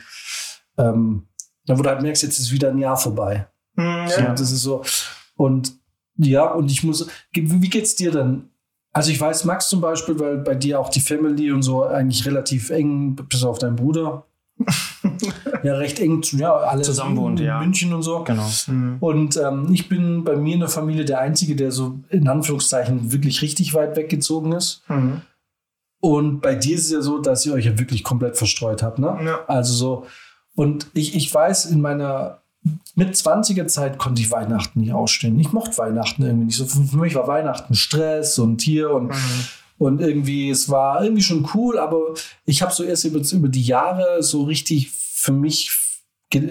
[0.77, 1.27] ähm,
[1.65, 3.47] da wo du halt merkst, jetzt ist wieder ein Jahr vorbei.
[3.77, 4.33] Hm, So, ja.
[4.33, 4.83] das ist so.
[5.35, 5.73] Und
[6.17, 8.49] ja, und ich muss, wie wie geht's dir denn?
[8.93, 12.25] Also ich weiß, Max zum Beispiel, weil bei dir auch die Family und so eigentlich
[12.25, 14.25] relativ eng, bis auf deinen Bruder,
[15.63, 17.59] ja recht eng, ja, alle Zusammen wohnt, in ja.
[17.59, 18.23] München und so.
[18.23, 18.47] Genau.
[18.65, 18.97] Hm.
[18.99, 23.11] Und ähm, ich bin bei mir in der Familie der Einzige, der so in Anführungszeichen
[23.11, 24.83] wirklich richtig weit weggezogen ist.
[24.87, 25.21] Hm.
[25.99, 28.97] Und bei dir ist es ja so, dass ihr euch ja wirklich komplett verstreut habt,
[28.97, 29.19] ne?
[29.23, 29.45] Ja.
[29.47, 30.05] Also so,
[30.55, 32.41] und ich, ich weiß, in meiner
[32.95, 35.39] mit 20er Zeit konnte ich Weihnachten nicht ausstehen.
[35.39, 36.65] Ich mochte Weihnachten irgendwie nicht so.
[36.65, 39.11] Für für mich war Weihnachten Stress und hier und,
[39.81, 42.13] und irgendwie, es war irgendwie schon cool, aber
[42.45, 45.71] ich habe so erst über, über die Jahre so richtig für mich,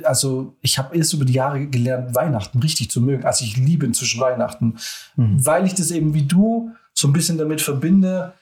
[0.03, 3.25] also ich habe erst über die Jahre gelernt, Weihnachten richtig zu mögen.
[3.25, 4.79] Also ich liebe inzwischen Weihnachten,
[5.17, 8.33] weil ich das eben wie du so ein bisschen damit verbinde,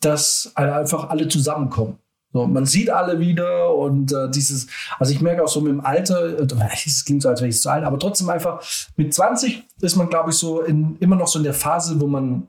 [0.00, 1.98] dass einfach alle zusammenkommen.
[2.32, 4.66] So, man sieht alle wieder und äh, dieses,
[4.98, 6.46] also ich merke auch so mit dem Alter, äh,
[6.86, 8.62] es klingt so, als wäre ich zu alt, aber trotzdem einfach
[8.96, 12.06] mit 20 ist man, glaube ich, so in, immer noch so in der Phase, wo
[12.06, 12.48] man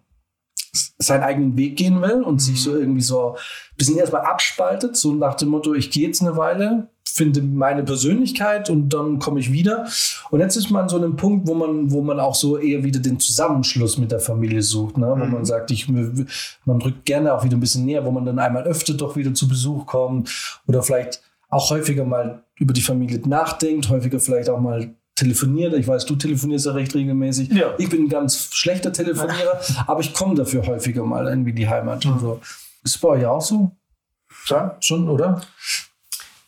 [0.97, 5.13] seinen eigenen Weg gehen will und sich so irgendwie so ein bisschen erstmal abspaltet, so
[5.13, 9.51] nach dem Motto, ich gehe jetzt eine Weile, finde meine Persönlichkeit und dann komme ich
[9.51, 9.87] wieder.
[10.29, 12.83] Und jetzt ist man so an einem Punkt, wo man, wo man auch so eher
[12.83, 15.07] wieder den Zusammenschluss mit der Familie sucht, ne?
[15.17, 18.39] wo man sagt, ich, man rückt gerne auch wieder ein bisschen näher, wo man dann
[18.39, 23.19] einmal öfter doch wieder zu Besuch kommt oder vielleicht auch häufiger mal über die Familie
[23.27, 25.73] nachdenkt, häufiger vielleicht auch mal telefoniert.
[25.73, 27.49] Ich weiß, du telefonierst ja recht regelmäßig.
[27.49, 27.73] Ja.
[27.77, 31.69] Ich bin ein ganz schlechter Telefonierer, aber ich komme dafür häufiger mal irgendwie in die
[31.69, 32.41] Heimat und so.
[32.83, 33.71] Ist bei euch auch so?
[34.47, 34.77] Ja.
[34.79, 35.41] Schon, oder?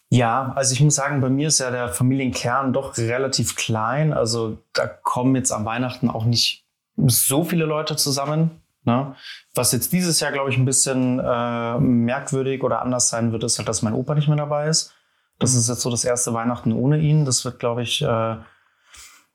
[0.10, 4.14] Ja, also ich muss sagen, bei mir ist ja der Familienkern doch relativ klein.
[4.14, 6.66] Also da kommen jetzt am Weihnachten auch nicht
[6.98, 8.52] so viele Leute zusammen.
[8.84, 9.16] Ne?
[9.54, 13.58] Was jetzt dieses Jahr, glaube ich, ein bisschen äh, merkwürdig oder anders sein wird, ist
[13.58, 14.94] halt, dass mein Opa nicht mehr dabei ist.
[15.40, 17.26] Das ist jetzt so das erste Weihnachten ohne ihn.
[17.26, 18.36] Das wird, glaube ich, äh,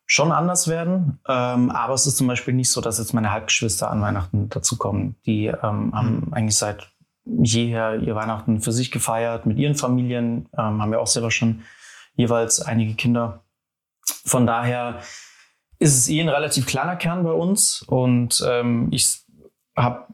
[0.07, 1.19] schon anders werden.
[1.29, 5.17] Ähm, aber es ist zum Beispiel nicht so, dass jetzt meine Halbgeschwister an Weihnachten dazukommen.
[5.27, 6.93] Die ähm, haben eigentlich seit
[7.25, 11.63] jeher ihr Weihnachten für sich gefeiert, mit ihren Familien, ähm, haben ja auch selber schon
[12.15, 13.45] jeweils einige Kinder.
[14.25, 15.01] Von daher
[15.81, 19.23] ist es eh ein relativ kleiner Kern bei uns und ähm, ich
[19.77, 20.07] habe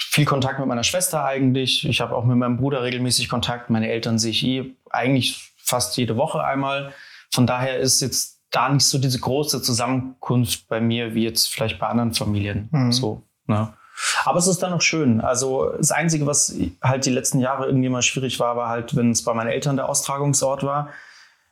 [0.00, 1.88] viel Kontakt mit meiner Schwester eigentlich.
[1.88, 3.70] Ich habe auch mit meinem Bruder regelmäßig Kontakt.
[3.70, 6.92] Meine Eltern sehe ich eh eigentlich fast jede Woche einmal.
[7.30, 11.78] Von daher ist jetzt da nicht so diese große Zusammenkunft bei mir wie jetzt vielleicht
[11.78, 12.68] bei anderen Familien.
[12.72, 12.92] Mhm.
[12.92, 13.72] So, ne?
[14.24, 15.20] Aber es ist dann noch schön.
[15.20, 19.10] Also das Einzige, was halt die letzten Jahre irgendwie mal schwierig war, war halt, wenn
[19.10, 20.90] es bei meinen Eltern der Austragungsort war,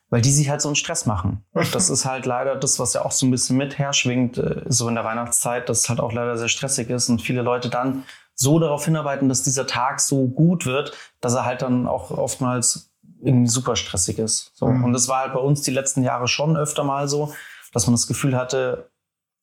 [0.09, 1.43] weil die sich halt so einen Stress machen.
[1.73, 4.87] Das ist halt leider das, was ja auch so ein bisschen mit herschwingt, äh, so
[4.87, 8.03] in der Weihnachtszeit, dass es halt auch leider sehr stressig ist und viele Leute dann
[8.33, 12.91] so darauf hinarbeiten, dass dieser Tag so gut wird, dass er halt dann auch oftmals
[13.27, 14.51] irgendwie super stressig ist.
[14.55, 14.67] So.
[14.67, 14.85] Mhm.
[14.85, 17.33] Und das war halt bei uns die letzten Jahre schon öfter mal so,
[17.73, 18.89] dass man das Gefühl hatte,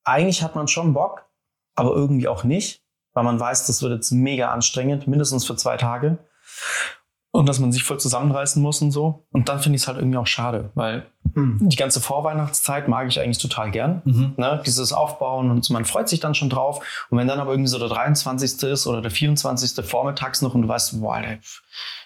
[0.05, 1.27] eigentlich hat man schon Bock,
[1.75, 2.83] aber irgendwie auch nicht,
[3.13, 6.19] weil man weiß, das wird jetzt mega anstrengend, mindestens für zwei Tage.
[7.35, 9.25] Und dass man sich voll zusammenreißen muss und so.
[9.33, 11.05] Und dann finde ich es halt irgendwie auch schade, weil
[11.35, 11.59] Hm.
[11.63, 14.03] die ganze Vorweihnachtszeit mag ich eigentlich total gern.
[14.05, 14.35] Mhm.
[14.37, 14.63] Ne?
[14.65, 17.07] Dieses Aufbauen und so, man freut sich dann schon drauf.
[17.11, 18.63] Und wenn dann aber irgendwie so der 23.
[18.71, 19.85] ist oder der 24.
[19.85, 21.39] vormittags noch und du weißt, boah, Alter,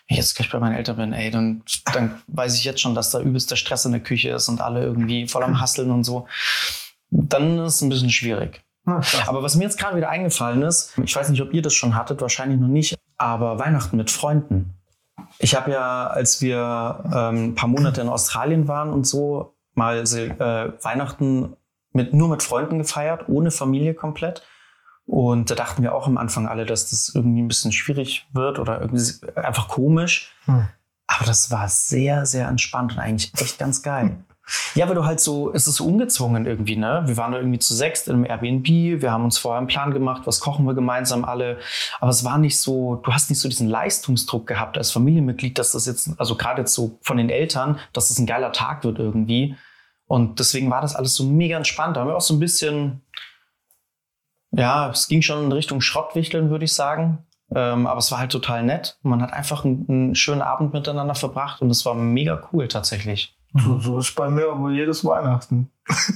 [0.08, 1.62] jetzt gleich bei meinen Eltern bin, ey, dann,
[1.92, 4.62] dann weiß ich jetzt schon, dass da übelst der Stress in der Küche ist und
[4.62, 6.26] alle irgendwie voll am Hasseln und so.
[7.10, 8.62] Dann ist es ein bisschen schwierig.
[9.26, 11.94] Aber was mir jetzt gerade wieder eingefallen ist, ich weiß nicht, ob ihr das schon
[11.94, 14.77] hattet, wahrscheinlich noch nicht, aber Weihnachten mit Freunden.
[15.38, 19.98] Ich habe ja, als wir ähm, ein paar Monate in Australien waren und so, mal
[19.98, 21.56] äh, Weihnachten
[21.92, 24.42] mit, nur mit Freunden gefeiert, ohne Familie komplett.
[25.06, 28.58] Und da dachten wir auch am Anfang alle, dass das irgendwie ein bisschen schwierig wird
[28.58, 29.02] oder irgendwie
[29.36, 30.34] einfach komisch.
[30.44, 30.68] Hm.
[31.06, 34.18] Aber das war sehr, sehr entspannt und eigentlich echt ganz geil.
[34.74, 37.03] Ja, weil du halt so, es ist so ungezwungen irgendwie, ne?
[37.07, 38.66] Wir waren irgendwie zu sechst im Airbnb,
[39.03, 41.59] wir haben uns vorher einen Plan gemacht, was kochen wir gemeinsam alle.
[42.01, 45.72] Aber es war nicht so, du hast nicht so diesen Leistungsdruck gehabt als Familienmitglied, dass
[45.72, 48.99] das jetzt, also gerade jetzt so von den Eltern, dass das ein geiler Tag wird
[48.99, 49.57] irgendwie.
[50.07, 51.96] Und deswegen war das alles so mega entspannt.
[51.96, 53.03] Da haben wir auch so ein bisschen,
[54.51, 57.26] ja, es ging schon in Richtung Schrottwichteln, würde ich sagen.
[57.55, 58.99] Ähm, aber es war halt total nett.
[59.03, 63.38] Man hat einfach einen, einen schönen Abend miteinander verbracht und es war mega cool tatsächlich.
[63.55, 65.70] So, so ist bei mir aber jedes Weihnachten.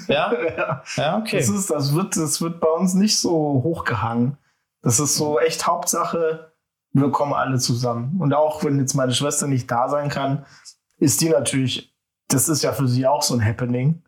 [0.06, 0.32] Ja?
[0.56, 0.82] ja.
[0.96, 1.38] Ja, okay.
[1.38, 3.32] Das, ist, das, wird, das wird bei uns nicht so
[3.64, 4.36] hochgehangen.
[4.82, 6.52] Das ist so echt Hauptsache,
[6.92, 8.20] wir kommen alle zusammen.
[8.20, 10.44] Und auch wenn jetzt meine Schwester nicht da sein kann,
[10.98, 11.94] ist die natürlich,
[12.28, 14.02] das ist ja für sie auch so ein Happening,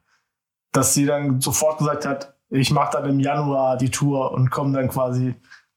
[0.72, 4.76] dass sie dann sofort gesagt hat, ich mache dann im Januar die Tour und komme
[4.76, 5.34] dann quasi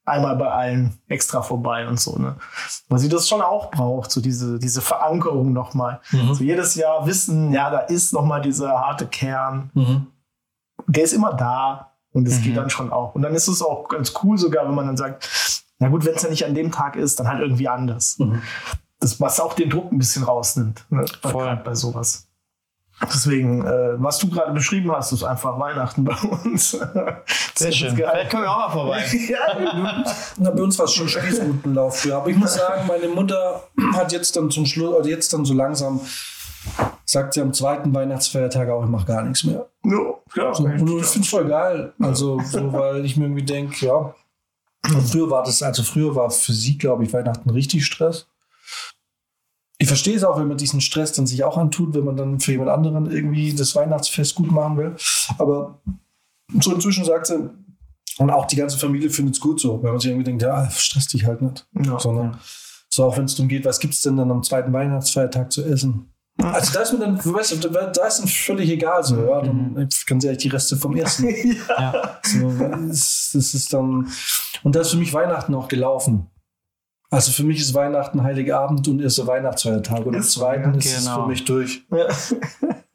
[0.08, 2.18] einmal bei allen extra vorbei und so.
[2.18, 2.36] Ne?
[2.90, 6.00] Weil sie das schon auch braucht, so diese, diese Verankerung nochmal.
[6.12, 6.34] Mhm.
[6.34, 10.08] So jedes Jahr wissen, ja, da ist nochmal dieser harte Kern Mhm.
[10.88, 12.44] der ist immer da und es Mhm.
[12.44, 13.16] geht dann schon auch.
[13.16, 15.28] Und dann ist es auch ganz cool sogar, wenn man dann sagt,
[15.80, 18.18] na gut, wenn es ja nicht an dem Tag ist, dann halt irgendwie anders.
[18.20, 18.42] Mhm.
[19.00, 21.06] Das, was auch den Druck ein bisschen rausnimmt, ne?
[21.22, 21.56] Voll.
[21.64, 22.27] bei sowas.
[23.04, 26.72] Deswegen, äh, was du gerade beschrieben hast, ist einfach Weihnachten bei uns.
[27.56, 27.96] Sehr schön.
[27.96, 29.06] Vielleicht kommen wir auch mal vorbei.
[29.30, 30.04] ja,
[30.38, 32.18] Na, bei uns war es schon Spießrutenlauf früher.
[32.18, 35.54] Aber ich muss sagen, meine Mutter hat jetzt dann zum Schluss, oder jetzt dann so
[35.54, 36.02] langsam,
[37.06, 39.68] sagt sie am zweiten Weihnachtsfeiertag auch, ich mache gar nichts mehr.
[39.84, 41.94] no, ja, So, und ich finde es voll geil.
[42.00, 44.14] Also, so, weil ich mir irgendwie denke, ja.
[44.86, 48.28] Und früher war das, also früher war für sie, glaube ich, Weihnachten richtig Stress.
[49.88, 52.42] Ich verstehe es auch, wenn man diesen Stress dann sich auch antut, wenn man dann
[52.42, 54.96] für jemand anderen irgendwie das Weihnachtsfest gut machen will.
[55.38, 55.80] Aber
[56.60, 57.50] so inzwischen sagt sie,
[58.18, 60.70] und auch die ganze Familie findet es gut so, weil man sich irgendwie denkt, ja,
[60.72, 61.66] stress dich halt nicht.
[61.86, 61.98] Ja.
[61.98, 62.38] Sondern
[62.90, 65.64] so auch wenn es darum geht, was gibt es denn dann am zweiten Weihnachtsfeiertag zu
[65.64, 66.12] essen?
[66.44, 69.88] Also da ist mir dann, weißt du, da ist dann völlig egal so, ja, dann
[70.06, 71.30] kann sie eigentlich die Reste vom Essen.
[71.70, 72.20] Ja.
[72.24, 72.52] So,
[72.90, 74.12] das, das ist dann,
[74.64, 76.28] und da ist für mich Weihnachten auch gelaufen.
[77.10, 80.06] Also für mich ist Weihnachten Heiligabend und erster Weihnachtsfeiertag.
[80.06, 81.24] Und am zweiten ja, ist es genau.
[81.24, 81.86] für mich durch.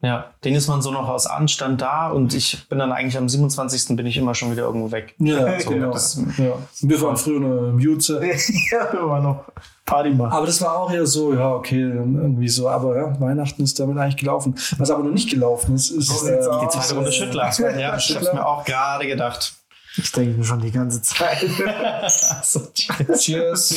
[0.03, 3.29] Ja, den ist man so noch aus Anstand da und ich bin dann eigentlich am
[3.29, 3.95] 27.
[3.95, 5.15] bin ich immer schon wieder irgendwo weg.
[5.17, 5.91] Ja, So, genau.
[5.93, 6.55] das- ja.
[6.81, 8.21] Wir waren früher noch im Jutze.
[8.71, 9.45] ja, wir waren noch
[9.85, 10.33] Party machen.
[10.33, 12.67] Aber das war auch eher so, ja, okay, dann irgendwie so.
[12.67, 14.55] Aber ja, Weihnachten ist damit eigentlich gelaufen.
[14.77, 16.49] Was aber noch nicht gelaufen ist, ist sieht's äh.
[16.61, 17.49] Die zweite Runde Schüttler.
[17.79, 19.53] Ja, ich hab's mir auch gerade gedacht.
[19.95, 21.39] Ich denke mir schon die ganze Zeit.
[23.19, 23.75] Cheers.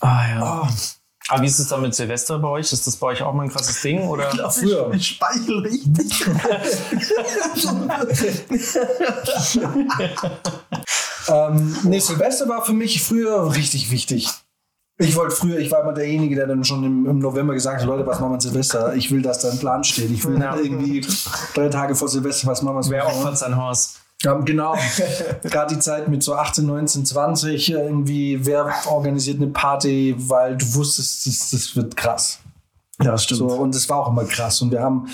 [0.00, 0.68] Ah ja.
[1.28, 2.72] Aber wie ist es dann mit Silvester bei euch?
[2.72, 4.06] Ist das bei euch auch mal ein krasses Ding?
[4.06, 4.30] Oder?
[4.50, 4.92] Früher.
[4.94, 6.24] Ich speichel richtig.
[11.28, 14.28] Ähm, nee, Silvester war für mich früher richtig wichtig.
[14.98, 17.86] Ich wollte früher, ich war immer derjenige, der dann schon im, im November gesagt hat,
[17.86, 18.94] Leute, was machen wir an Silvester?
[18.94, 20.10] Ich will, dass da ein Plan steht.
[20.10, 20.54] Ich will Ja.
[20.56, 21.06] nicht irgendwie
[21.54, 22.90] drei Tage vor Silvester, was machen wir?
[22.90, 23.96] Wer opfert sein Haus?
[24.26, 24.74] Ja, genau.
[25.44, 30.74] Gerade die Zeit mit so 18, 19, 20, irgendwie, wer organisiert eine Party, weil du
[30.74, 32.40] wusstest, das, das wird krass.
[33.02, 33.38] Ja, stimmt.
[33.38, 34.60] So, und es war auch immer krass.
[34.62, 35.08] Und wir haben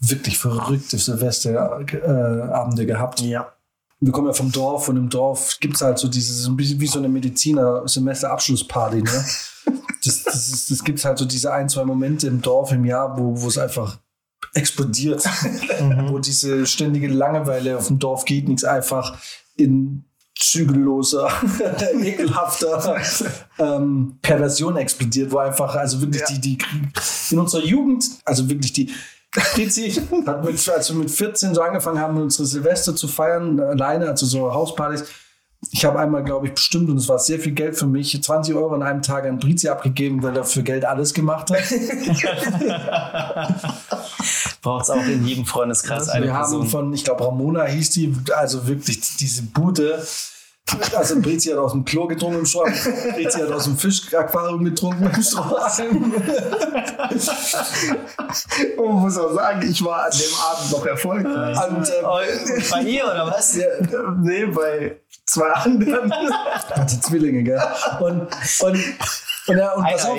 [0.00, 3.20] wirklich verrückte Silvesterabende gehabt.
[3.20, 3.52] Ja.
[4.00, 6.56] wir kommen ja vom Dorf und im Dorf gibt es halt so dieses, so ein
[6.56, 9.24] bisschen wie so eine Mediziner-Semesterabschlussparty, ne?
[10.04, 13.14] Das, das, ist- das gibt halt so diese ein, zwei Momente im Dorf im Jahr,
[13.18, 13.98] wo es einfach
[14.54, 15.24] explodiert.
[16.08, 19.18] wo diese ständige Langeweile auf dem Dorf geht, nichts einfach
[19.56, 20.04] in
[20.38, 21.30] zügelloser,
[22.00, 23.00] ekelhafter
[23.58, 26.58] ähm, Perversion explodiert, wo einfach, also wirklich die, die
[27.30, 28.92] in unserer Jugend, also wirklich die
[30.26, 34.26] hat mit, als wir mit 14 so angefangen haben, unsere Silvester zu feiern, alleine, also
[34.26, 35.04] so Hauspartys.
[35.72, 38.54] Ich habe einmal, glaube ich, bestimmt, und es war sehr viel Geld für mich, 20
[38.54, 41.58] Euro an einem Tag an Brizi abgegeben, weil er für Geld alles gemacht hat.
[44.62, 46.68] Braucht es auch in jedem Freundeskreis eine wir haben Person.
[46.68, 50.00] von, ich glaube, Ramona hieß die, also wirklich diese Bude.
[50.94, 52.74] Also Brizi hat aus dem Klo getrunken im Strohhalm.
[53.14, 56.12] Brizi hat aus dem Fischaquarium getrunken im Strohhalm.
[58.76, 61.58] Und muss auch sagen, ich war an dem Abend noch erfolgreich.
[61.68, 62.18] Und ähm, Oh,
[62.70, 63.56] bei ihr oder was?
[63.56, 63.66] Ja,
[64.20, 66.12] nee, bei zwei anderen.
[66.90, 67.60] die Zwillinge, gell?
[68.00, 68.28] Und,
[68.60, 68.78] und,
[69.46, 70.16] und, ja, und pass auf.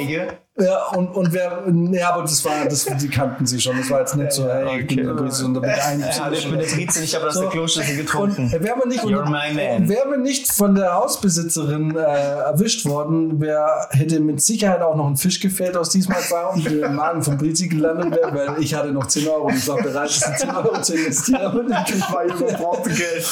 [0.59, 3.77] Ja, und, und wer, ja, aber das war, das, die kannten sie schon.
[3.77, 5.99] Das war jetzt nicht so, hey, ich bin der Brizi und da bin ich ein.
[6.01, 7.41] Ja, ich bin der Trize, ich habe das So.
[7.41, 8.51] der Kloschüssel Und getrunken.
[8.51, 9.87] wären wir nicht, You're und, my man.
[9.89, 15.07] wären wir nicht von der Hausbesitzerin äh, erwischt worden, wer hätte mit Sicherheit auch noch
[15.07, 18.73] ein Fisch gefehlt aus diesem Erfahrung, der im Magen von Brizi gelandet wäre, weil ich
[18.73, 21.73] hatte noch 10 Euro und ich war bereit, diese 10 Euro zu investieren.
[21.89, 23.25] Ich war hier brauchte Geld.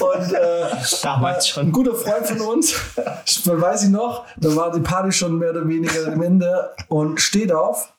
[0.00, 0.66] Und äh,
[1.02, 1.72] Damals ein schon.
[1.72, 2.74] guter Freund von uns,
[3.26, 7.20] ich weiß ich noch, da war die Party schon mehr oder weniger am Ende und
[7.20, 7.94] steht auf.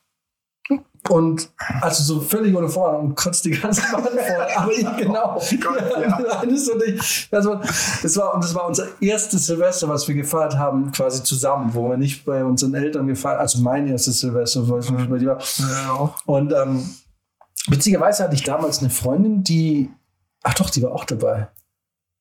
[1.09, 1.49] Und
[1.81, 4.47] also so völlig ohne Vorhang und kotzt die ganze Wand voll.
[4.55, 5.33] Aber ich, genau.
[5.33, 6.43] Gott, ja.
[6.47, 7.61] Ich, das, war,
[8.03, 11.89] das, war, und das war unser erstes Silvester, was wir gefeiert haben, quasi zusammen, wo
[11.89, 15.29] wir nicht bei unseren Eltern gefeiert Also mein erstes Silvester, weiß nicht, wie bei dir
[15.29, 15.41] war.
[15.59, 16.15] Ja.
[16.25, 16.87] Und ähm,
[17.67, 19.91] witzigerweise hatte ich damals eine Freundin, die.
[20.43, 21.49] Ach doch, die war auch dabei.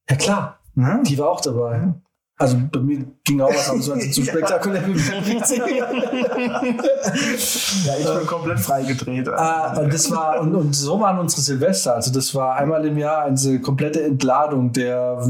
[0.08, 0.58] Ja, klar.
[0.74, 1.02] Ja.
[1.02, 1.94] Die war auch dabei.
[2.40, 4.92] Also bei mir ging auch was, aber so als zu spektakulär wie.
[7.86, 9.28] Ja, ich bin komplett freigedreht.
[9.28, 11.96] Ah, und das war, und, und so waren unsere Silvester.
[11.96, 15.22] Also das war einmal im Jahr eine komplette Entladung der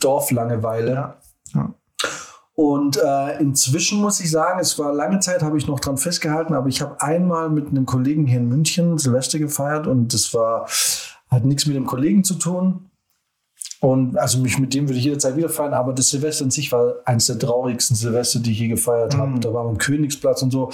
[0.00, 0.92] Dorflangeweile.
[0.92, 1.16] Ja.
[1.54, 1.72] Ja.
[2.54, 6.52] Und äh, inzwischen muss ich sagen, es war lange Zeit, habe ich noch dran festgehalten,
[6.52, 10.68] aber ich habe einmal mit einem Kollegen hier in München Silvester gefeiert und das war,
[11.30, 12.87] hat nichts mit dem Kollegen zu tun.
[13.80, 16.72] Und also mich mit dem würde ich jederzeit wieder feiern, aber das Silvester an sich
[16.72, 19.38] war eines der traurigsten Silvester, die ich je gefeiert habe.
[19.38, 20.70] Da war man am Königsplatz und so.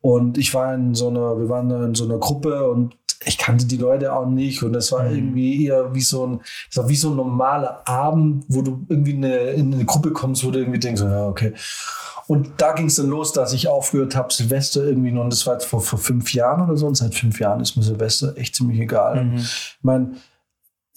[0.00, 2.94] Und ich war in so einer, wir waren in so einer Gruppe und
[3.24, 4.62] ich kannte die Leute auch nicht.
[4.62, 8.44] Und das war irgendwie eher wie so ein, das war wie so ein normaler Abend,
[8.48, 11.54] wo du irgendwie in eine, in eine Gruppe kommst, wo du irgendwie denkst, ja, okay.
[12.28, 15.54] Und da ging es dann los, dass ich aufgehört habe, Silvester irgendwie, und das war
[15.54, 18.54] jetzt vor, vor fünf Jahren oder so, und seit fünf Jahren ist mir Silvester echt
[18.54, 19.32] ziemlich egal.
[19.34, 20.12] Ich meine,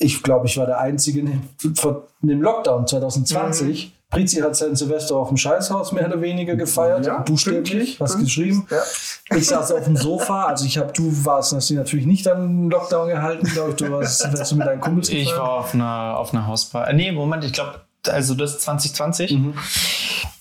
[0.01, 3.93] ich glaube, ich war der Einzige in dem, vor dem Lockdown 2020.
[4.09, 8.67] Brizi hat sein Silvester auf dem Scheißhaus mehr oder weniger gefeiert, Ja, buchstäblich, hast geschrieben.
[8.69, 9.37] ja.
[9.37, 12.41] Ich saß auf dem Sofa, also ich habe, du warst hast dich natürlich nicht an
[12.41, 15.39] den Lockdown gehalten, glaube ich, du warst Silvester mit deinen Kumpels Ich gefeiert.
[15.39, 16.93] war auf einer, auf einer Hausparty.
[16.93, 17.79] Nee, Moment, ich glaube,
[18.09, 19.31] also das ist 2020.
[19.31, 19.53] Mhm.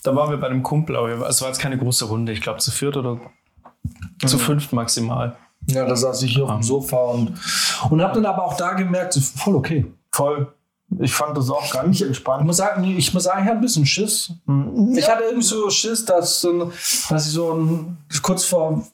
[0.03, 2.33] Da waren wir bei einem Kumpel, aber es war jetzt keine große Runde.
[2.33, 3.21] Ich glaube, zu viert oder
[4.25, 5.37] zu fünft maximal.
[5.67, 7.33] Ja, da saß ich hier auf dem Sofa und,
[7.89, 9.85] und habe dann aber auch da gemerkt, voll okay.
[10.11, 10.53] Voll.
[10.99, 12.45] Ich fand das auch ganz Ich entspannt.
[12.45, 14.33] muss sagen, ich muss sagen, ich hatte ein bisschen Schiss.
[14.95, 16.45] Ich hatte irgendwie so Schiss, dass,
[17.09, 18.85] dass ich so ein, kurz vor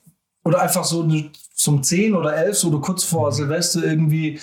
[0.43, 1.07] oder einfach so
[1.55, 4.39] zum 10 oder 11 so oder kurz vor Silvester irgendwie.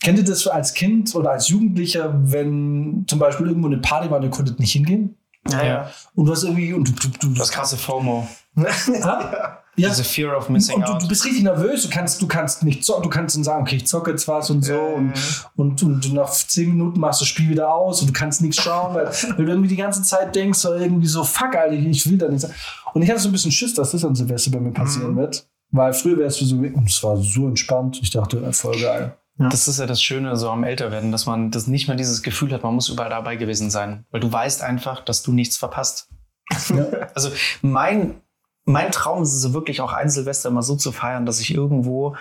[0.00, 4.18] Kennt ihr das als Kind oder als Jugendlicher, wenn zum Beispiel irgendwo eine Party war
[4.18, 5.16] und ihr konntet nicht hingehen?
[5.48, 5.90] Ja, ja.
[6.14, 6.72] Und du hast irgendwie.
[6.74, 8.28] Und du, du, du, Das krasse FOMO.
[9.02, 9.58] Ha?
[9.78, 9.88] Ja.
[9.88, 11.02] Diese Fear of Missing Und du, Out.
[11.02, 13.76] du bist richtig nervös, du kannst, du kannst nicht zocken, du kannst dann sagen, okay,
[13.76, 15.12] ich zocke jetzt was und so und,
[15.56, 18.62] und, und nach zehn Minuten machst du das Spiel wieder aus und du kannst nichts
[18.62, 22.08] schauen, weil, weil du irgendwie die ganze Zeit denkst, so irgendwie so, fuck, Alter, ich
[22.10, 22.54] will da nicht sein.
[22.92, 25.46] Und ich hatte so ein bisschen Schiss, dass das an Silvester bei mir passieren wird.
[25.70, 29.16] Weil früher wäre es so, und es war so entspannt, ich dachte, ja, voll geil.
[29.38, 32.52] Das ist ja das Schöne so am Älterwerden, dass man das nicht mehr dieses Gefühl
[32.52, 34.04] hat, man muss überall dabei gewesen sein.
[34.10, 36.08] Weil du weißt einfach, dass du nichts verpasst.
[37.14, 37.30] Also
[37.62, 38.20] mein,
[38.68, 42.16] mein Traum ist es wirklich auch ein Silvester mal so zu feiern, dass ich irgendwo,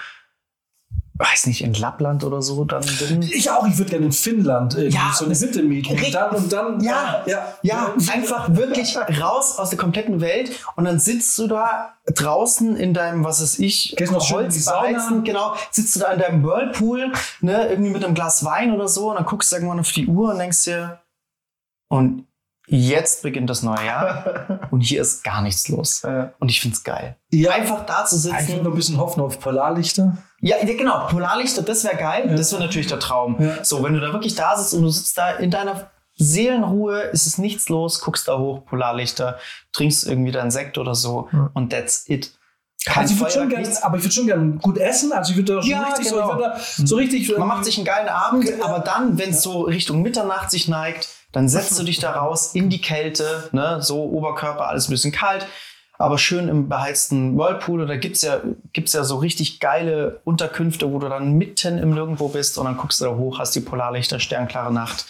[1.15, 3.21] weiß nicht, in Lappland oder so dann bin.
[3.21, 5.93] Ich auch, ich würde gerne in Finnland irgendwie Ja, so eine Hütte mieten.
[5.99, 10.85] Und dann, und dann, Ja, ja, Ja, einfach wirklich raus aus der kompletten Welt und
[10.85, 14.47] dann sitzt du da draußen in deinem, was weiß ich, Gehst noch Sauna.
[14.47, 18.87] beheizen, genau, sitzt du da in deinem Whirlpool, ne, irgendwie mit einem Glas Wein oder
[18.87, 20.99] so und dann guckst du irgendwann auf die Uhr und denkst dir,
[21.89, 22.26] und
[22.68, 26.01] jetzt beginnt das neue Jahr und hier ist gar nichts los.
[26.03, 26.34] Ja.
[26.39, 27.15] Und ich find's geil.
[27.32, 27.51] Ja.
[27.51, 28.61] Einfach da zu sitzen.
[28.63, 30.18] noch ein bisschen hoffen auf Polarlichter.
[30.41, 31.07] Ja, ja, genau.
[31.07, 32.34] Polarlichter, das wäre geil.
[32.36, 33.38] Das wäre natürlich der Traum.
[33.63, 37.26] So, wenn du da wirklich da sitzt und du sitzt da in deiner Seelenruhe, ist
[37.26, 39.38] es nichts los, guckst da hoch, Polarlichter,
[39.72, 42.34] trinkst irgendwie deinen Sekt oder so und that's it.
[42.86, 45.11] Kein Also ich würde schon gerne, aber ich würde schon gerne gut essen.
[45.11, 46.34] Also ich würde da schon Ja, richtig genau.
[46.34, 47.38] so, da so richtig.
[47.38, 48.63] Man macht sich einen geilen Abend, Ja.
[48.65, 52.55] aber dann, wenn es so Richtung Mitternacht sich neigt, dann setzt du dich da raus
[52.55, 53.77] in die Kälte, ne?
[53.79, 55.45] so Oberkörper, alles ein bisschen kalt,
[55.99, 57.85] aber schön im beheizten Whirlpool.
[57.85, 58.41] Da gibt's ja,
[58.73, 62.75] gibt's ja so richtig geile Unterkünfte, wo du dann mitten im Nirgendwo bist und dann
[62.75, 65.05] guckst du da hoch, hast die Polarlichter, sternklare Nacht.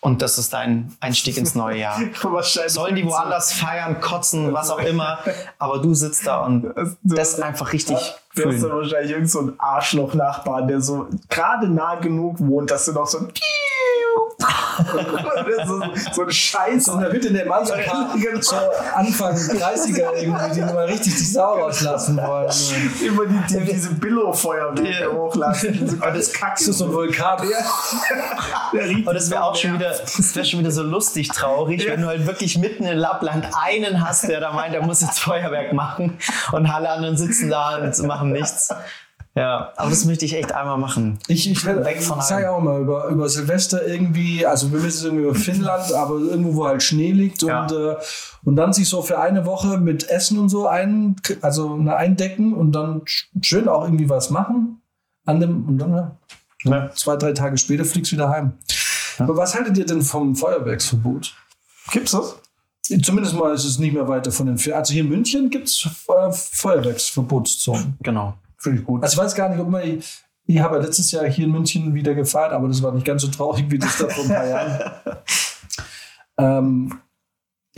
[0.00, 2.00] Und das ist dein Einstieg ins neue Jahr.
[2.68, 5.18] Sollen die woanders feiern, kotzen, was auch immer,
[5.58, 6.72] aber du sitzt da und
[7.02, 7.98] das einfach richtig
[8.36, 12.84] Du hast dann wahrscheinlich irgend so einen Arschloch-Nachbarn, der so gerade nah genug wohnt, dass
[12.84, 13.28] du noch so ein
[15.66, 15.82] so,
[16.12, 16.84] so ein Scheiß.
[16.84, 18.40] So in der Hütte in der Mannschaft, Genau.
[18.40, 18.56] so
[18.94, 22.50] Anfang 30er irgendwie, die mal richtig die Sau rauslassen wollen.
[23.04, 25.88] Immer die, die, diese Billo-Feuerwerke hochlassen.
[25.88, 25.96] So.
[25.96, 27.38] Das ist so ein Vulkan.
[28.72, 31.28] Der riecht Aber das wäre so auch schon wieder, das wäre schon wieder so lustig
[31.28, 35.00] traurig, wenn du halt wirklich mitten in Lappland einen hast, der da meint, er muss
[35.00, 36.18] jetzt Feuerwerk machen
[36.52, 38.72] und alle anderen sitzen da und machen nichts.
[39.34, 41.18] Ja, aber das möchte ich echt einmal machen.
[41.28, 45.04] Ich, ich, Weg von ich sage auch mal über, über Silvester irgendwie, also wir wissen
[45.06, 47.62] irgendwie über Finnland, aber irgendwo, wo halt Schnee liegt Ja.
[47.64, 47.96] und, äh,
[48.46, 52.54] und dann sich so für eine Woche mit Essen und so ein, also ne, eindecken
[52.54, 54.80] und dann sch- schön auch irgendwie was machen
[55.26, 56.16] an dem und dann ja,
[56.64, 56.90] Ja.
[56.94, 58.54] zwei, drei Tage später fliegst du wieder heim.
[59.18, 61.34] Aber was haltet ihr denn vom Feuerwerksverbot?
[61.92, 62.36] Gibt's das?
[63.02, 65.88] Zumindest mal ist es nicht mehr weiter von den Also hier in München gibt es
[66.08, 67.96] äh, Feuerwerksverbotszonen.
[68.02, 68.34] Genau.
[68.58, 69.02] Finde ich gut.
[69.02, 70.02] Also ich weiß gar nicht, ob man.
[70.48, 73.22] Ich habe ja letztes Jahr hier in München wieder gefeiert, aber das war nicht ganz
[73.22, 74.92] so traurig wie das da vor ein paar Jahren.
[76.38, 77.00] Ähm,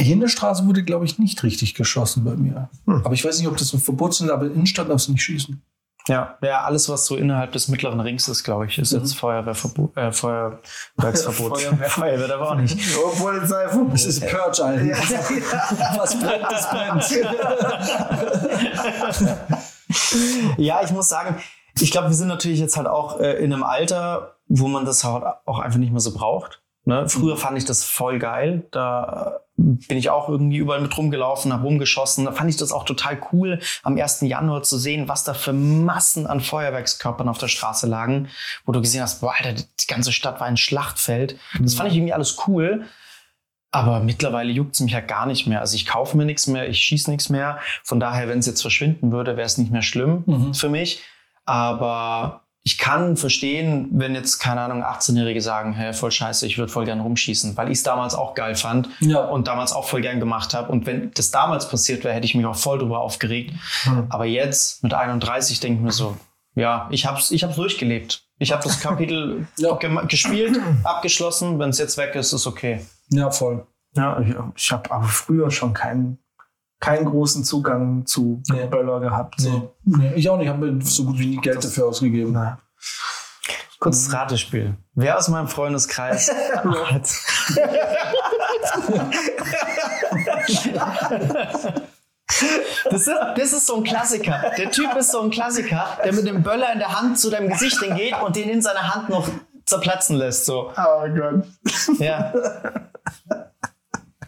[0.00, 2.68] hier in der Straße wurde, glaube ich, nicht richtig geschossen bei mir.
[2.86, 5.22] Aber ich weiß nicht, ob das ein Verbot ist, aber in Innenstadt darfst du nicht
[5.22, 5.62] schießen.
[6.08, 9.94] Ja, ja, alles, was so innerhalb des mittleren Rings ist, glaube ich, ist jetzt Feuerwehrverbot,
[9.94, 11.60] äh, Feuerwerksverbot.
[11.60, 11.90] Feuerwehr.
[11.90, 12.78] Feuerwehr aber auch nicht.
[12.98, 13.92] Oh, Polizeiverbot.
[13.92, 14.86] Das ist Purge, Alter.
[15.98, 17.04] Was brennt, das brennt.
[20.56, 21.36] Ja, ich muss sagen,
[21.78, 25.04] ich glaube, wir sind natürlich jetzt halt auch äh, in einem Alter, wo man das
[25.04, 26.62] halt auch einfach nicht mehr so braucht.
[26.88, 27.06] Ne?
[27.06, 28.66] Früher fand ich das voll geil.
[28.70, 32.24] Da bin ich auch irgendwie überall mit rumgelaufen, habe rumgeschossen.
[32.24, 34.22] Da fand ich das auch total cool, am 1.
[34.22, 38.28] Januar zu sehen, was da für Massen an Feuerwerkskörpern auf der Straße lagen,
[38.64, 41.36] wo du gesehen hast, boah, Alter, die ganze Stadt war ein Schlachtfeld.
[41.60, 42.86] Das fand ich irgendwie alles cool.
[43.70, 45.60] Aber mittlerweile juckt's mich ja gar nicht mehr.
[45.60, 47.58] Also ich kaufe mir nichts mehr, ich schieße nichts mehr.
[47.84, 50.54] Von daher, wenn es jetzt verschwinden würde, wäre es nicht mehr schlimm Mhm.
[50.54, 51.02] für mich.
[51.44, 56.70] Aber ich kann verstehen, wenn jetzt, keine Ahnung, 18-Jährige sagen, hä, voll scheiße, ich würde
[56.70, 59.20] voll gern rumschießen, weil ich es damals auch geil fand Ja.
[59.24, 60.70] und damals auch voll gern gemacht habe.
[60.70, 63.54] Und wenn das damals passiert wäre, hätte ich mich auch voll drüber aufgeregt.
[64.10, 66.14] Aber jetzt mit 31 denke ich mir so,
[66.54, 68.24] ja, ich hab's, ich hab's durchgelebt.
[68.38, 69.74] Ich habe das Kapitel Ja.
[70.02, 71.58] gespielt, abgeschlossen.
[71.58, 72.84] Wenn es jetzt weg ist, ist okay.
[73.10, 73.66] Ja, voll.
[73.96, 76.18] Ja, ich, ich habe aber früher schon keinen,
[76.80, 78.66] keinen großen Zugang zu Nee.
[78.66, 79.40] Böller gehabt.
[79.40, 79.74] So.
[79.84, 80.46] Nee, ich auch nicht.
[80.46, 82.32] Ich habe mir so gut wie nie Geld dafür ausgegeben.
[82.32, 82.58] Na.
[83.80, 84.74] Kurzes Ratespiel.
[84.94, 86.30] Wer aus meinem Freundeskreis
[86.64, 87.08] hat.
[92.90, 94.52] Das ist, das ist so ein Klassiker.
[94.56, 97.48] Der Typ ist so ein Klassiker, der mit dem Böller in der Hand zu deinem
[97.48, 99.28] Gesicht hingeht und den in seiner Hand noch
[99.64, 100.46] zerplatzen lässt.
[100.46, 100.72] So.
[100.76, 101.44] Oh Gott.
[101.98, 102.32] Ja.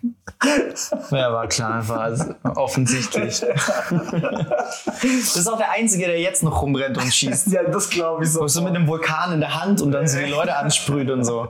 [1.11, 3.43] Ja, war klar, einfach also offensichtlich.
[3.91, 7.49] Das ist auch der Einzige, der jetzt noch rumrennt und schießt.
[7.49, 8.47] Ja, das glaube ich so.
[8.49, 11.49] So mit einem Vulkan in der Hand und dann so die Leute ansprüht und so.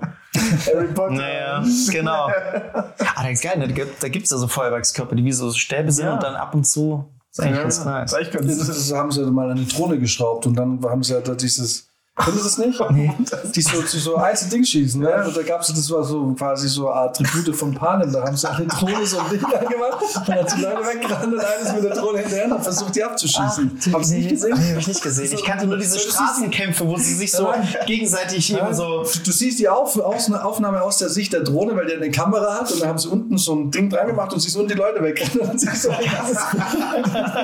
[0.66, 1.12] Harry Potter.
[1.14, 2.28] Naja, genau.
[2.32, 3.68] Ah, das ist geil, ne?
[3.68, 6.14] da gibt- es ja so Feuerwerkskörper, die wie so Stäbe sind Ja.
[6.14, 7.08] und dann ab und zu.
[7.30, 8.10] Das ist eigentlich Ja, ganz nice.
[8.58, 11.89] Das, das haben sie mal an die Drohne geschraubt und dann haben sie halt dieses.
[12.24, 12.80] Kennt ihr das nicht?
[12.90, 13.12] Nee.
[13.54, 15.24] Die so, die so einzelne Ding schießen, ne?
[15.26, 18.12] Und da gab es, das war so quasi so Attribute von Panem.
[18.12, 21.32] Da haben sie die Drohne so ein Ding angemacht und dann hat die Leute weggerannt
[21.34, 23.80] und eines mit der Drohne hinterher und versucht, die abzuschießen.
[23.92, 24.58] Haben sie nicht gesehen?
[24.58, 25.32] Nee, hab ich nicht gesehen.
[25.34, 27.84] Ich kannte nur diese Du Straßenkämpfe, wo sie sich so Ja.
[27.86, 29.04] gegenseitig Ja, eben so.
[29.24, 32.70] Du siehst die Auf, Aufnahme aus der Sicht der Drohne, weil der eine Kamera hat
[32.72, 35.02] und da haben sie unten so ein Ding dran gemacht und siehst unten die Leute
[35.02, 36.36] wegrennen und siehst so ein ganzes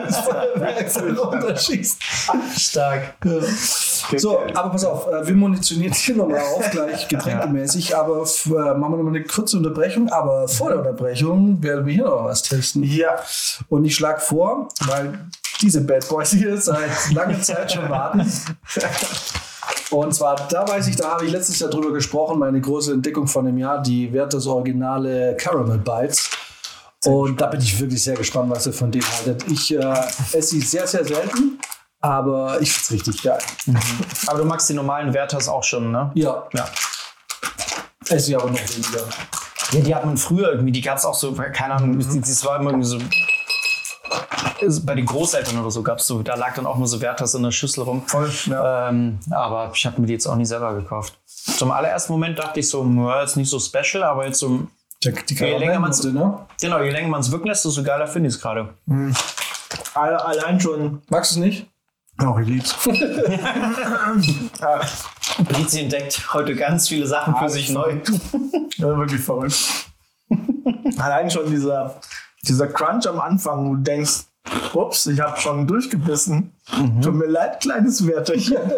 [0.07, 1.99] das Feuerwerk so runterschießt.
[2.57, 3.15] Stark.
[4.17, 8.51] So, aber pass auf, äh, wir munitionieren hier nochmal auf, gleich getränkemäßig, aber f- äh,
[8.51, 10.09] machen wir nochmal eine kurze Unterbrechung.
[10.11, 12.83] Aber vor der Unterbrechung werden wir hier noch was testen.
[12.85, 13.17] Ja.
[13.69, 15.19] Und ich schlage vor, weil
[15.61, 18.21] diese Bad Boys hier seit langer Zeit schon warten.
[19.91, 23.27] Und zwar, da weiß ich, da habe ich letztes Jahr drüber gesprochen, meine große Entdeckung
[23.29, 26.29] von dem Jahr, die Werthers Originale Caramel Bites.
[27.05, 29.45] Und da bin ich wirklich sehr gespannt, was ihr von denen haltet.
[29.49, 29.79] Ich äh,
[30.33, 31.59] esse sie sehr, sehr selten.
[32.01, 33.39] Aber ich find's richtig geil.
[34.27, 36.11] Aber du magst die normalen Werthers auch schon, ne?
[36.15, 36.65] Ja, Ja.
[38.09, 39.01] esse ich aber noch weniger.
[39.73, 42.45] Ja, die hat man früher irgendwie, die gab es auch so, keine Ahnung, die- das
[42.45, 42.99] war immer irgendwie so.
[44.61, 47.01] ist- Bei den Großeltern oder so gab es so, da lag dann auch nur so
[47.01, 48.03] Werthers in der Schüssel rum.
[48.07, 48.89] Voll, ja.
[48.89, 51.19] Ähm, aber ich habe mir die jetzt auch nie selber gekauft.
[51.27, 54.67] Zum allerersten Moment dachte ich so, ja, ist nicht so special, aber jetzt so,
[55.05, 56.39] Die, die Je länger man's- ne?
[56.61, 58.71] genau, je länger man es wirken lässt, desto geiler finde ich es gerade.
[59.95, 61.03] Alle- Allein schon.
[61.11, 61.67] Magst du es nicht?
[62.19, 62.75] Auch ich lieb's.
[65.45, 67.97] Brizi entdeckt heute ganz viele Sachen für sich neu.
[68.79, 69.57] Ja, wirklich verrückt.
[70.99, 71.99] Allein schon dieser,
[72.47, 74.25] dieser Crunch am Anfang, wo du denkst,
[74.75, 76.53] ups, ich habe schon durchgebissen.
[77.03, 78.59] Tut mir leid, kleines Werterchen.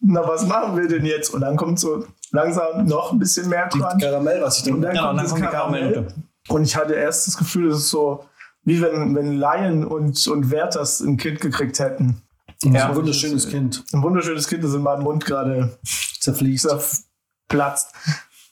[0.00, 1.32] Na, was machen wir denn jetzt?
[1.32, 4.02] Und dann kommt so langsam noch ein bisschen mehr Die Crunch.
[4.02, 4.94] Karamell, was ich Und dann.
[4.94, 5.80] dann Genau, kommt dann das kommt die Karamell.
[5.92, 6.14] Karamellnote.
[6.48, 8.24] Und ich hatte erst das Gefühl, es ist so,
[8.68, 12.22] wie wenn, wenn Lion und, und Werthers ein Kind gekriegt hätten.
[12.62, 13.84] Ja, ein wunderschönes Kind.
[13.92, 15.78] Ein wunderschönes Kind, das in meinem Mund gerade
[16.20, 16.68] Zerfließt.
[17.48, 17.94] platzt.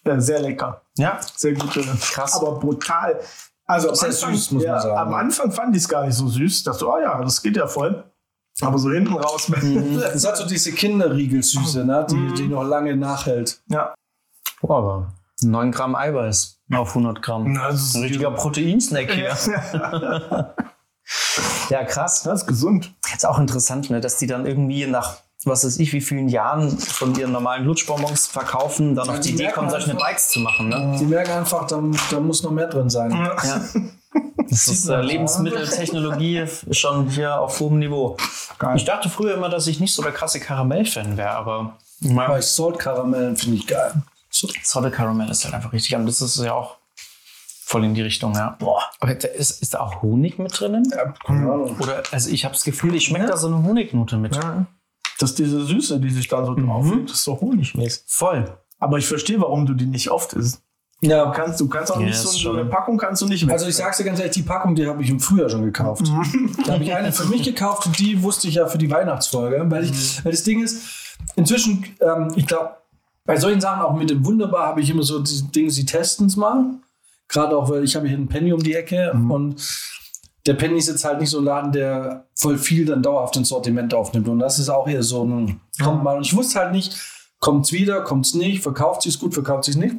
[0.05, 0.82] Ja, sehr lecker.
[0.97, 1.82] Ja, Sehr gute.
[1.82, 2.34] Krass.
[2.34, 3.20] Aber brutal.
[3.66, 4.98] Also am Sehr Anfang, süß, muss man ja, sagen.
[4.98, 6.62] Am Anfang fand ich es gar nicht so süß.
[6.62, 8.05] Dachte, oh ja, das geht ja voll.
[8.62, 9.51] Aber so hinten raus.
[9.51, 12.06] Es hat so diese Kinderriegelsüße, ne?
[12.09, 13.60] die, die noch lange nachhält.
[13.68, 13.93] ja.
[14.62, 15.12] Boah, aber
[15.43, 17.52] 9 Gramm Eiweiß auf 100 Gramm.
[17.52, 19.36] Na, das ist- Ein richtiger Proteinsnack hier.
[21.70, 22.22] ja, krass.
[22.22, 22.93] Das ist gesund.
[23.14, 26.76] Ist auch interessant, ne, dass die dann irgendwie nach was weiß ich, wie vielen Jahren
[26.76, 30.70] von ihren normalen Lutschbonbons verkaufen, dann auf die die Idee kommen, solche Bikes zu machen.
[30.70, 30.97] Ne?
[30.98, 31.80] Die merken einfach, da,
[32.10, 33.12] da muss noch mehr drin sein.
[33.12, 33.60] Ja.
[34.48, 38.16] Das ist äh, Lebensmitteltechnologie schon hier auf hohem Niveau.
[38.59, 38.76] Geil.
[38.76, 41.76] Ich dachte früher immer, dass ich nicht so der krasse Karamell-Fan wäre, aber
[42.16, 43.93] Aber ich Salt Karamell finde ich geil.
[44.38, 45.94] So, Solid Caramel ist halt einfach richtig.
[45.96, 46.76] Und das ist ja auch
[47.64, 48.56] voll in die Richtung, ja.
[48.58, 48.82] Boah.
[49.00, 50.84] Aber da ist, ist da auch Honig mit drinnen?
[50.94, 51.76] ja, keine Ahnung.
[51.80, 54.36] Oder, also ich habe das Gefühl, ich schmecke da so eine Honignote mit.
[54.36, 54.66] Ja.
[55.18, 56.66] Das ist diese Süße, die sich dann so Mhm.
[56.66, 58.02] drauf das ist so honigmäßig.
[58.06, 58.58] Voll.
[58.78, 60.60] Aber ich verstehe, warum du die nicht oft isst.
[61.00, 63.26] Ja, Du kannst, du kannst auch Ja, nicht so, so schon- eine Packung kannst du
[63.26, 65.62] nicht Also ich sag's dir ganz ehrlich, die Packung, die habe ich im Frühjahr schon
[65.62, 66.06] gekauft.
[66.66, 69.62] Da habe ich eine für mich gekauft und die wusste ich ja für die Weihnachtsfolge.
[69.70, 70.82] Weil, ich, weil das Ding ist,
[71.36, 72.76] inzwischen, ähm, ich glaube,
[73.27, 76.28] bei solchen Sachen, auch mit dem Wunderbar, habe ich immer so diese Dinge, sie testen
[76.28, 76.65] es mal.
[77.28, 79.57] Gerade auch, weil ich habe hier einen Penny um die Ecke und
[80.47, 83.48] der Penny ist jetzt halt nicht so ein Laden, der voll viel dann dauerhaft ins
[83.48, 84.28] Sortiment aufnimmt.
[84.28, 86.16] Und das ist auch eher so ein, kommt mal.
[86.16, 86.97] Und ich wusste halt nicht,
[87.40, 89.97] kommt's wieder, kommt's nicht, verkauft sich's gut, verkauft sich's nicht.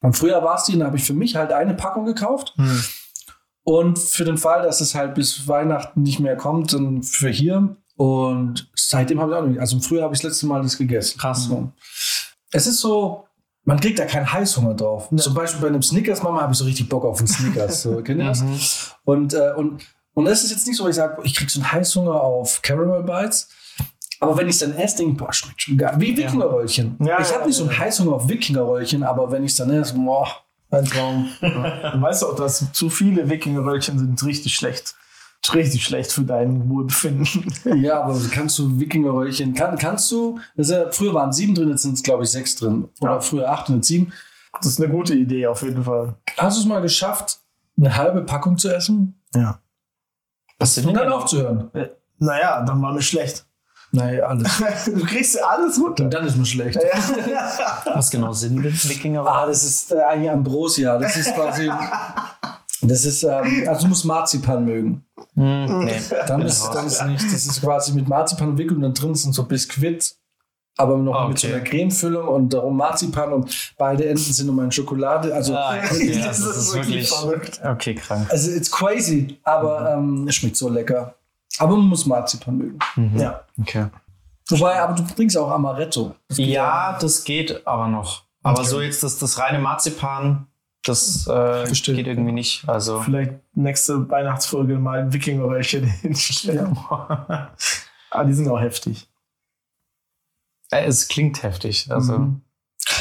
[0.00, 2.54] Und früher war es die, dann habe ich für mich halt eine Packung gekauft.
[3.64, 7.76] Und für den Fall, dass es halt bis Weihnachten nicht mehr kommt, dann für hier.
[7.96, 9.60] Und seitdem habe ich auch nicht.
[9.60, 11.18] Also im Frühjahr habe ich das letzte Mal das gegessen.
[11.18, 11.44] Krass.
[11.44, 11.72] So.
[12.52, 13.26] Es ist so,
[13.64, 15.10] man kriegt da keinen Heißhunger drauf.
[15.14, 17.82] Zum Beispiel bei einem Snickers, Mama, habe ich so richtig Bock auf einen Snickers.
[17.82, 18.96] So, kennt ihr das?
[19.04, 19.82] Und, äh, und,
[20.14, 23.02] und das ist jetzt nicht so, ich sage, ich krieg so einen Heißhunger auf Caramel
[23.02, 23.48] Bites.
[24.20, 25.94] Aber wenn ich es dann esse, denke ich, boah, schmeckt schon geil.
[25.98, 26.96] Wie Wikingerröllchen.
[27.00, 27.78] Ja, ich habe ja, nicht so einen ja.
[27.78, 30.26] Heißhunger auf Wikingerröllchen, aber wenn ich es dann esse, boah,
[30.70, 31.28] ein Traum.
[31.40, 34.94] Du weißt auch, dass zu viele Wikingerröllchen sind richtig schlecht.
[35.54, 37.26] Richtig schlecht für dein Wohlbefinden.
[37.82, 41.94] Ja, aber kannst du Wikingerröllchen, kann, kannst du, ja, früher waren sieben drin, jetzt sind
[41.94, 42.88] es glaube ich sechs drin.
[43.00, 43.20] Oder Ja.
[43.20, 44.12] früher acht und jetzt sieben.
[44.52, 46.14] Das ist eine gute Idee auf jeden Fall.
[46.36, 47.38] Hast du es mal geschafft,
[47.78, 49.60] eine halbe Packung zu essen Ja.
[50.58, 51.70] Was sind und denn dann aufzuhören?
[52.18, 53.46] Naja, dann war mir schlecht.
[53.92, 54.62] Nein, alles.
[54.86, 56.04] Du kriegst alles runter.
[56.04, 56.78] Und dann ist mir schlecht.
[57.94, 59.24] Was genau sind denn Wikinger?
[59.26, 60.98] Ah, das ist äh, eigentlich Ambrosia.
[60.98, 61.70] Das ist quasi.
[62.82, 65.04] Das ist, ähm, also du musst Marzipan mögen.
[65.34, 66.00] Hm, nee.
[66.26, 69.32] Dann ist, dann ist nicht, das ist quasi mit Marzipan umwickelt und dann drin sind
[69.34, 70.14] so Biskuit,
[70.76, 71.56] aber noch Ah, mit so okay.
[71.56, 75.34] einer Cremefüllung und darum Marzipan und beide Enden sind nochmal in Schokolade.
[75.34, 77.10] Also, Ah, okay, Das das ist ist wirklich wirklich.
[77.10, 77.60] verrückt.
[77.64, 78.26] Okay, krank.
[78.30, 81.14] also it's crazy, aber ähm, es schmeckt so lecker.
[81.58, 82.78] Aber man muss Marzipan mögen.
[83.18, 83.40] Ja.
[83.60, 83.86] Okay.
[84.50, 86.14] Wobei, aber du trinkst auch Amaretto.
[86.36, 88.22] Ja, das geht aber noch.
[88.44, 90.46] Aber so jetzt das, das reine Marzipan,
[90.88, 92.68] das äh, geht irgendwie nicht.
[92.68, 96.76] Also Vielleicht nächste Weihnachtsfolge mal ein Wikingerröllchen hinstellen.
[96.88, 99.08] Aber die sind auch heftig.
[100.70, 101.90] äh, es klingt heftig.
[101.90, 102.40] Also Mhm.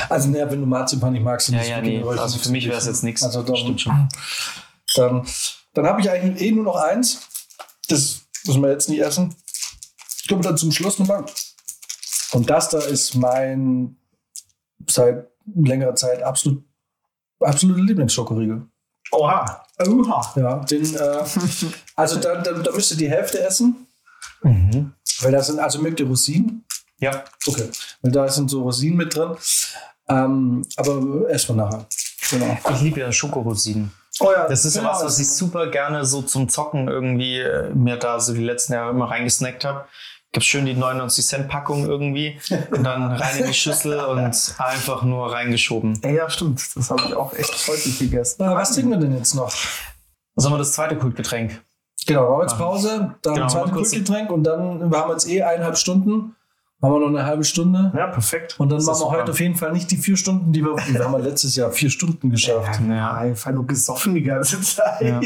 [0.09, 2.03] Also, naja, wenn du Marzipan nicht magst, dann ja, ja, nee.
[2.03, 3.23] Also für mich wäre es jetzt nichts.
[3.23, 4.09] Also, darum- Stimmt schon.
[4.95, 5.25] Dann,
[5.73, 7.21] dann habe ich eigentlich eh nur noch eins.
[7.87, 9.33] Das müssen wir jetzt nicht essen.
[10.21, 11.25] Ich komme dann zum Schluss nochmal.
[12.33, 13.95] Und das da ist mein
[14.89, 16.63] seit längerer Zeit absolut
[17.39, 18.61] absolute Lieblingsschokoriegel.
[19.11, 19.63] Oha.
[19.87, 20.33] Oha.
[20.35, 21.23] Ja, den, äh,
[21.95, 23.87] also da, da, da müsst ihr die Hälfte essen,
[24.41, 24.93] Mhm.
[25.21, 26.63] weil da sind, also mögt ihr Rosinen?
[26.99, 27.23] Ja.
[27.47, 27.69] Okay.
[28.01, 29.31] Weil da sind so Rosinen mit drin.
[30.09, 31.85] Ähm, aber essen wir nachher.
[32.29, 32.57] Genau.
[32.73, 33.91] Ich liebe ja Schokorosinen.
[34.19, 37.39] Oh ja, Das ist ja Genau, was, was ich super gerne so zum Zocken irgendwie
[37.39, 39.85] äh, mir da so die letzten Jahre immer reingesnackt habe.
[40.33, 42.37] Gibt's schön die 99 Cent Packung irgendwie
[42.71, 44.19] und dann rein in die Schüssel und
[44.59, 45.99] einfach nur reingeschoben.
[46.03, 46.61] Ja, stimmt.
[46.75, 48.35] Das habe ich auch echt häufig gegessen.
[48.39, 49.51] Na, was trinken wir denn jetzt noch?
[50.35, 51.61] Sollen wir das zweite Kultgetränk?
[52.05, 55.41] Genau, machen wir jetzt Pause, dann Genau, kurz- Kultgetränk und dann, wir haben jetzt eh
[55.41, 56.35] eineinhalb Stunden,
[56.79, 57.91] machen wir noch eine halbe Stunde.
[57.97, 58.55] Ja, perfekt.
[58.59, 59.17] Und dann Das machen wir super.
[59.21, 61.71] heute auf jeden Fall nicht die vier Stunden, die wir, wir haben ja letztes Jahr
[61.71, 62.79] vier Stunden geschafft.
[62.87, 65.01] Ja, einfach nur gesoffen die ganze Zeit.
[65.01, 65.21] Ja.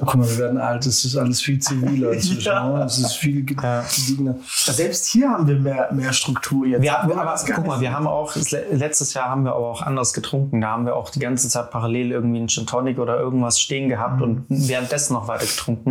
[0.00, 2.42] Guck mal, wir werden alt, das ist alles viel ziviler inzwischen.
[2.52, 2.68] Ja.
[2.68, 2.78] ne?
[2.80, 3.82] Das ist viel ge- Ja.
[3.94, 4.36] gediegener.
[4.46, 6.82] Selbst hier haben wir mehr, mehr Struktur jetzt.
[6.82, 8.34] Wir, Obwohl aber guck mal, nicht- wir haben auch,
[8.70, 10.60] letztes Jahr haben wir aber auch anders getrunken.
[10.60, 13.88] Da haben wir auch die ganze Zeit parallel irgendwie einen Gin Tonic oder irgendwas stehen
[13.88, 15.90] gehabt und währenddessen noch weiter getrunken.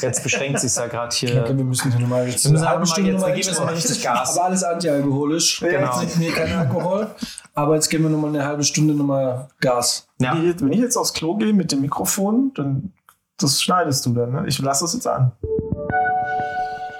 [0.00, 1.42] Jetzt beschränkt sich ja gerade hier.
[1.42, 3.48] Okay, wir müssen hier nochmal jetzt Wir müssen eine aber mal jetzt- wir geben jetzt
[3.48, 3.66] einstellen.
[3.66, 4.36] mal richtig Gas.
[4.36, 5.62] Aber alles antialkoholisch.
[5.62, 7.06] Ja, Wir trinken hier keinen Alkohol.
[7.54, 10.06] Aber jetzt geben wir nochmal eine halbe Stunde nochmal Gas.
[10.18, 10.32] Ja.
[10.34, 12.92] Wenn ich jetzt- Wenn ich jetzt aufs Klo gehe mit dem Mikrofon, dann
[13.38, 14.32] das schneidest du dann.
[14.32, 14.44] Ne?
[14.46, 15.32] Ich lasse das jetzt an.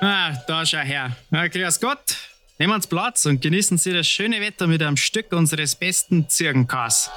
[0.01, 1.17] Ah, da schau her.
[1.31, 2.17] Ja, grüß Gott.
[2.59, 7.11] Nehmen Sie Platz und genießen Sie das schöne Wetter mit einem Stück unseres besten Zirkenkas.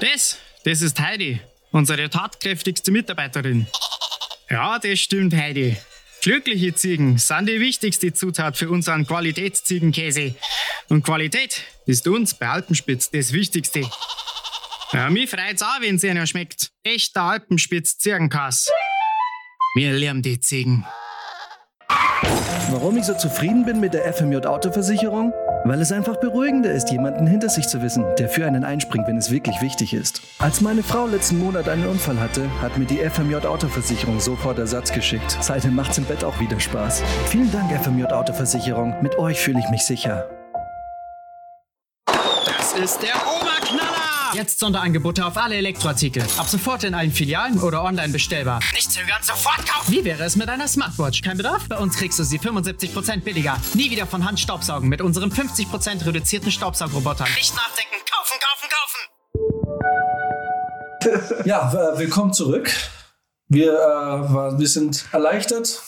[0.00, 3.66] Das, das ist Heidi, unsere tatkräftigste Mitarbeiterin.
[4.50, 5.76] Ja, das stimmt, Heidi.
[6.22, 10.34] Glückliche Ziegen sind die wichtigste Zutat für unseren Qualitätsziegenkäse.
[10.88, 13.88] Und Qualität ist uns bei Alpenspitz das Wichtigste.
[14.92, 16.70] Ja, mich freut's auch, wenn es Ihnen schmeckt.
[16.84, 18.68] Echter Alpenspitz-Zirkenkas.
[19.74, 20.86] Wir lieben die Ziegen.
[22.70, 25.32] Warum ich so zufrieden bin mit der FMJ Autoversicherung?
[25.64, 29.16] Weil es einfach beruhigender ist, jemanden hinter sich zu wissen, der für einen einspringt, wenn
[29.16, 30.22] es wirklich wichtig ist.
[30.38, 34.92] Als meine Frau letzten Monat einen Unfall hatte, hat mir die FMJ Autoversicherung sofort Ersatz
[34.92, 35.36] geschickt.
[35.40, 37.02] Seitdem macht's im Bett auch wieder Spaß.
[37.28, 38.94] Vielen Dank FMJ Autoversicherung.
[39.02, 40.30] Mit euch fühle ich mich sicher.
[42.06, 43.55] Das ist der Oberknaller!
[44.36, 46.22] Jetzt Sonderangebote auf alle Elektroartikel.
[46.36, 48.60] Ab sofort in allen Filialen oder online bestellbar.
[48.74, 49.90] Nicht zögern, sofort kaufen!
[49.90, 51.22] Wie wäre es mit einer Smartwatch?
[51.22, 51.66] Kein Bedarf?
[51.70, 53.56] Bei uns kriegst du sie 75% billiger.
[53.72, 57.24] Nie wieder von Hand staubsaugen mit unserem 50% reduzierten Staubsaugroboter.
[57.34, 58.38] Nicht nachdenken, kaufen,
[61.00, 61.46] kaufen, kaufen!
[61.48, 62.70] Ja, willkommen zurück.
[63.48, 65.80] Wir, äh, wir sind erleichtert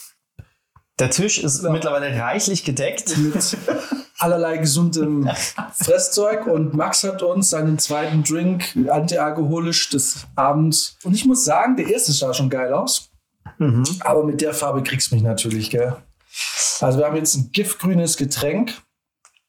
[0.98, 3.16] Der Tisch ist mittlerweile reichlich gedeckt.
[3.18, 3.56] mit
[4.18, 5.28] allerlei gesundem
[5.74, 10.96] Fresszeug und Max hat uns seinen zweiten Drink antialkoholisch des Abends.
[11.04, 13.10] Und ich muss sagen, der erste sah schon geil aus.
[14.00, 15.96] Aber mit der Farbe kriegst du mich natürlich, gell?
[16.80, 18.72] Also wir haben jetzt ein giftgrünes Getränk,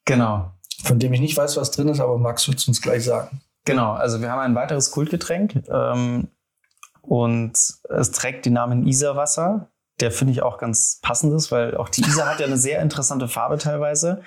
[0.05, 0.51] Genau.
[0.83, 3.41] von dem ich nicht weiß, was drin ist, aber Max wird es uns gleich sagen.
[3.65, 6.29] Genau, also wir haben ein weiteres Kultgetränk ähm,
[7.01, 7.53] und
[7.89, 9.69] es trägt den Namen Isarwasser.
[10.01, 12.81] Der finde ich auch ganz passend ist, weil auch die Isar hat ja eine sehr
[12.81, 14.21] interessante Farbe teilweise.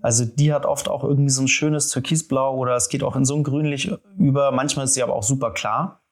[0.00, 3.24] Also die hat oft auch irgendwie so ein schönes Türkisblau oder es geht auch in
[3.24, 4.50] so ein Grünlich über.
[4.52, 6.02] Manchmal ist sie aber auch super klar.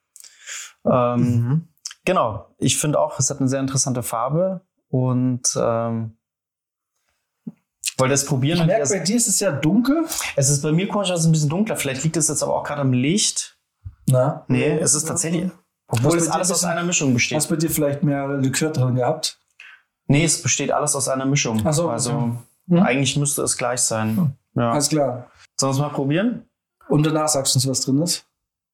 [0.85, 1.67] Ähm,
[2.03, 6.17] Genau, ich finde auch, es hat eine sehr interessante Farbe und ähm,
[7.97, 8.59] wollte es probieren.
[8.59, 10.05] Ich merke, bei dir ist es ja dunkel.
[10.35, 11.75] es ist bei mir komischerweise ein bisschen dunkler.
[11.75, 13.59] Vielleicht liegt es jetzt aber auch gerade am Licht.
[14.07, 15.51] Na, Nee, es ist tatsächlich.
[15.91, 17.37] Obwohl es alles aus einer Mischung besteht.
[17.37, 19.37] hast bei dir vielleicht mehr Likör drin gehabt?
[20.07, 21.61] Nee, es besteht alles aus einer Mischung.
[21.63, 22.37] Ach so, also okay.
[22.69, 22.79] Hm.
[22.83, 24.35] eigentlich müsste es gleich sein.
[24.55, 24.71] Ja.
[24.71, 25.27] Alles klar.
[25.59, 26.45] Sollen wir es mal probieren?
[26.89, 28.25] Und danach sagst du uns, was drin ist?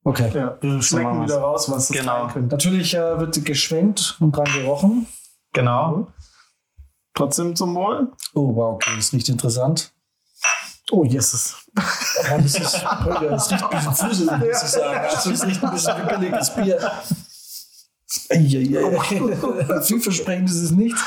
[0.04, 0.32] Okay.
[0.34, 2.24] Ja, wir schmecken wieder raus, was das Genau.
[2.24, 2.56] sein könnte.
[2.56, 5.06] Natürlich äh, wird geschwenkt und dran gerochen.
[5.54, 6.08] Genau.
[7.14, 8.12] Trotzdem zum Wohl.
[8.34, 9.92] Oh, wow, okay, das riecht interessant.
[10.92, 11.56] Oh, Jesus.
[12.24, 15.00] Ja, das, ist, das riecht ein bisschen fuselig, muss ich sagen.
[15.00, 16.92] Also, es riecht ein bisschen wie billiges Bier.
[18.30, 19.82] Eieiei.
[19.82, 20.98] Vielversprechend ist es nicht.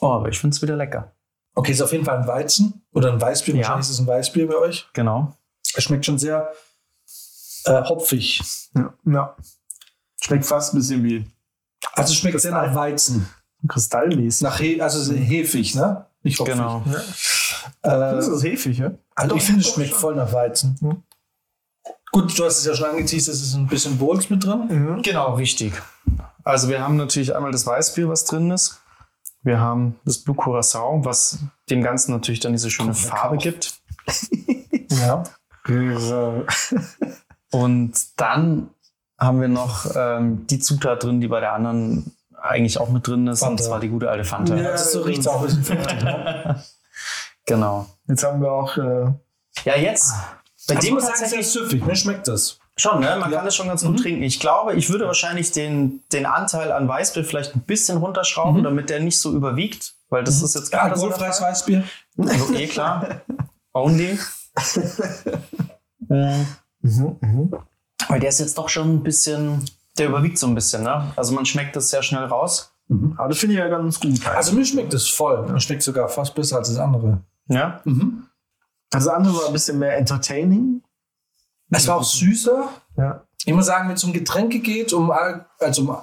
[0.00, 1.12] Oh, aber ich finde es wieder lecker.
[1.54, 3.54] Okay, ist auf jeden Fall ein Weizen oder ein Weißbier.
[3.54, 3.60] Ja.
[3.60, 4.88] Wahrscheinlich ist es ein Weißbier bei euch.
[4.92, 5.36] Genau.
[5.76, 6.52] Es schmeckt schon sehr
[7.64, 8.42] äh, hopfig.
[8.74, 8.92] Ja.
[9.06, 9.36] ja.
[10.20, 11.24] Schmeckt fast ein bisschen wie
[11.92, 13.28] Also es schmeckt sehr nach Weizen.
[13.68, 14.42] kristallmäßig.
[14.42, 16.06] Nach He also sehr hefig, ne?
[16.22, 16.54] Nicht hopfig.
[16.54, 16.82] Genau.
[16.90, 17.43] Das
[17.84, 18.92] Äh, ist hefig, ja?
[19.14, 20.76] also ich finde, es schmeckt voll nach Weizen.
[20.80, 21.02] Mhm.
[22.12, 25.00] Gut, du hast es ja schon angeteased, es ist ein bisschen Bohls mit drin.
[25.02, 25.72] Genau, richtig.
[26.44, 28.80] Also wir haben natürlich einmal das Weißbier, was drin ist.
[29.42, 31.38] Wir haben das Blue Curacao, was
[31.68, 33.16] dem Ganzen natürlich dann diese schöne Curacao.
[33.16, 33.74] Farbe gibt.
[34.90, 35.24] Ja.
[37.50, 38.70] Und dann
[39.18, 43.26] haben wir noch ähm, die Zutat drin, die bei der anderen eigentlich auch mit drin
[43.26, 43.64] ist, und Fanta.
[43.64, 44.54] zwar die gute alte Fanta.
[44.54, 46.04] Ja, das so riecht auch ein bisschen fruchtig.
[47.48, 47.54] Ne?
[47.56, 47.86] Genau.
[48.08, 48.76] Jetzt haben wir auch.
[48.76, 49.12] Äh,
[49.64, 50.12] Ja, jetzt.
[50.66, 51.84] Bei Ich dem muss sagen, sehr tatsächlich süffig.
[51.84, 52.58] Mir schmeckt das.
[52.76, 53.16] schon, ne?
[53.20, 54.22] Man kann das schon ganz gut trinken.
[54.22, 58.88] Ich glaube, ich würde wahrscheinlich den, den Anteil an Weißbier vielleicht ein bisschen runterschrauben, damit
[58.90, 61.02] der nicht so überwiegt, weil das ist jetzt gerade so.
[61.08, 61.50] der Alkoholfreies Fall.
[61.50, 61.84] Weißbier.
[62.18, 63.20] Also eh klar.
[63.74, 64.18] Only.
[66.08, 66.44] Mm,
[68.08, 69.64] Weil der ist jetzt doch schon ein bisschen,
[69.98, 71.12] der überwiegt so ein bisschen, ne?
[71.16, 72.70] Also man schmeckt das sehr schnell raus.
[73.16, 74.26] Aber das finde ich ja ganz gut.
[74.26, 75.46] Also mir schmeckt es voll.
[75.50, 77.22] Mir schmeckt sogar fast besser als das andere.
[77.48, 77.80] Ja.
[78.90, 80.82] Das andere war ein bisschen mehr entertaining.
[81.70, 82.68] Es war auch süßer.
[82.96, 83.24] Ja.
[83.44, 85.96] Ich muss sagen, wenn es um Getränke geht, um, Al- also um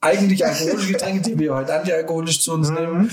[0.00, 3.10] eigentlich alkoholische Getränke, die wir heute antialkoholisch zu uns nehmen,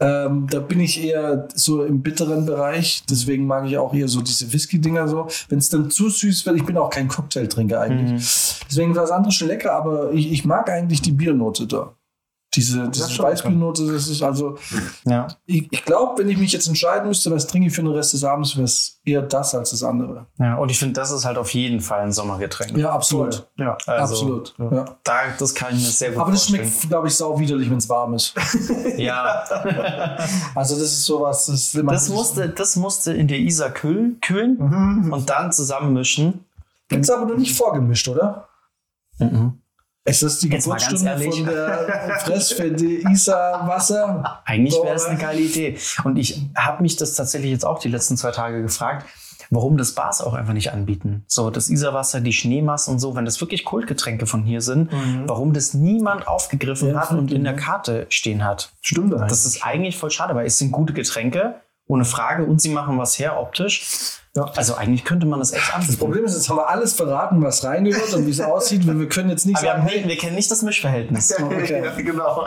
[0.00, 3.04] ähm, da bin ich eher so im bitteren Bereich.
[3.08, 5.28] Deswegen mag ich auch eher so diese Whisky-Dinger so.
[5.48, 8.58] Wenn es dann zu süß wird, ich bin auch kein Cocktailtrinker eigentlich.
[8.68, 11.94] Deswegen war das andere schon lecker, aber ich, ich mag eigentlich die Biernote da.
[12.54, 13.18] Diese, diese.
[13.22, 14.56] Weißbiernote, das ist also,
[15.04, 15.26] Ja.
[15.46, 18.12] ich, ich glaube, wenn ich mich jetzt entscheiden müsste, was trinke ich für den Rest
[18.12, 20.26] des Abends, wäre es eher das als das andere.
[20.38, 20.56] ja.
[20.56, 22.76] Und ich finde, das ist halt auf jeden Fall ein Sommergetränk.
[22.76, 23.46] Ja, absolut.
[23.56, 23.76] Ja.
[23.86, 24.54] Also, absolut.
[24.58, 24.84] Ja.
[25.04, 26.68] Da, das kann ich mir sehr gut Aber das vorstellen.
[26.70, 28.34] schmeckt, glaube ich, sau widerlich, wenn es warm ist.
[28.96, 29.44] Ja,
[30.54, 35.28] Also das ist sowas, das, das musste, das musste in der Isar kühlen, kühlen und
[35.30, 36.44] dann zusammenmischen.
[36.88, 38.48] Gibt's aber noch nicht vorgemischt, oder?
[40.06, 44.42] Ist das die Jetzt Geburtsstunde von der Fressfette Isa Wasser?
[44.44, 45.78] Eigentlich wäre es eine geile Idee.
[46.04, 49.06] Und ich habe mich das tatsächlich jetzt auch die letzten zwei Tage gefragt,
[49.48, 51.24] warum das Bars auch einfach nicht anbieten.
[51.26, 54.90] So, das Isarwasser, die Schneemasse und so, wenn das wirklich Kultgetränke von hier sind,
[55.26, 57.58] warum das niemand aufgegriffen Ja, hat und in der ne?
[57.58, 58.72] Karte stehen hat.
[58.82, 59.28] Stimmt eigentlich.
[59.30, 61.54] Das ist eigentlich voll schade, weil es sind gute Getränke,
[61.86, 64.20] ohne Frage, und sie machen was her optisch.
[64.36, 64.46] Ja.
[64.56, 65.98] Also eigentlich könnte man das echt Das anbieten.
[65.98, 68.84] Problem ist, jetzt haben wir alles verraten, was reingehört und wie es aussieht.
[68.84, 71.32] weil Wir können jetzt nicht Aber wir, sagen, haben, hey, wir kennen nicht das Mischverhältnis.
[71.40, 71.84] okay.
[71.84, 72.44] ja, genau.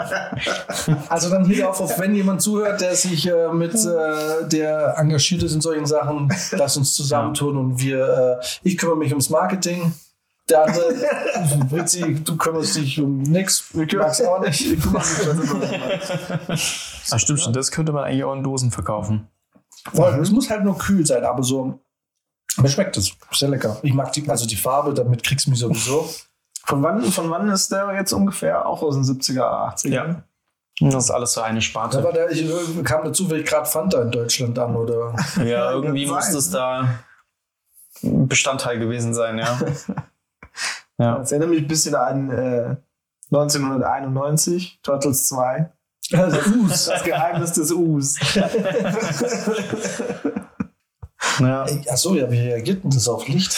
[1.10, 5.44] also dann hier auf, auf wenn jemand zuhört, der sich äh, mit, äh, der engagiert
[5.44, 9.94] ist in solchen Sachen, lass uns zusammentun und wir, äh, ich kümmere mich ums Marketing.
[10.50, 10.94] Der andere,
[11.70, 14.78] Fritzi, du kümmerst dich um nichts, magst auch nicht.
[17.10, 19.30] Ah, stimmt schon, das könnte man eigentlich auch in Dosen verkaufen.
[19.94, 21.80] Voll, es muss halt nur kühl sein, aber so.
[22.58, 23.12] Mir schmeckt das.
[23.32, 23.78] Sehr lecker.
[23.84, 26.10] Ich mag die, also die Farbe, damit kriegst du mich sowieso.
[26.66, 28.66] Von wann, von wann ist der jetzt ungefähr?
[28.66, 29.42] Auch aus den 70er,
[29.76, 29.90] 80er?
[29.90, 30.24] Ja.
[30.80, 32.04] Das ist alles so eine Sparte.
[32.04, 35.16] war der, ich äh, kam dazu, weil ich gerade Fanta in Deutschland an, oder?
[35.44, 37.00] Ja, irgendwie muss das da
[38.02, 39.60] Bestandteil gewesen sein, ja.
[40.98, 41.18] ja.
[41.18, 42.76] Das erinnert mich ein bisschen an äh,
[43.32, 45.72] 1991, Turtles 2.
[46.14, 46.86] Also, Us.
[46.86, 48.16] Das Geheimnis des Us.
[51.40, 51.66] ja.
[51.90, 53.56] Achso, ja, wie reagiert denn das auf Licht?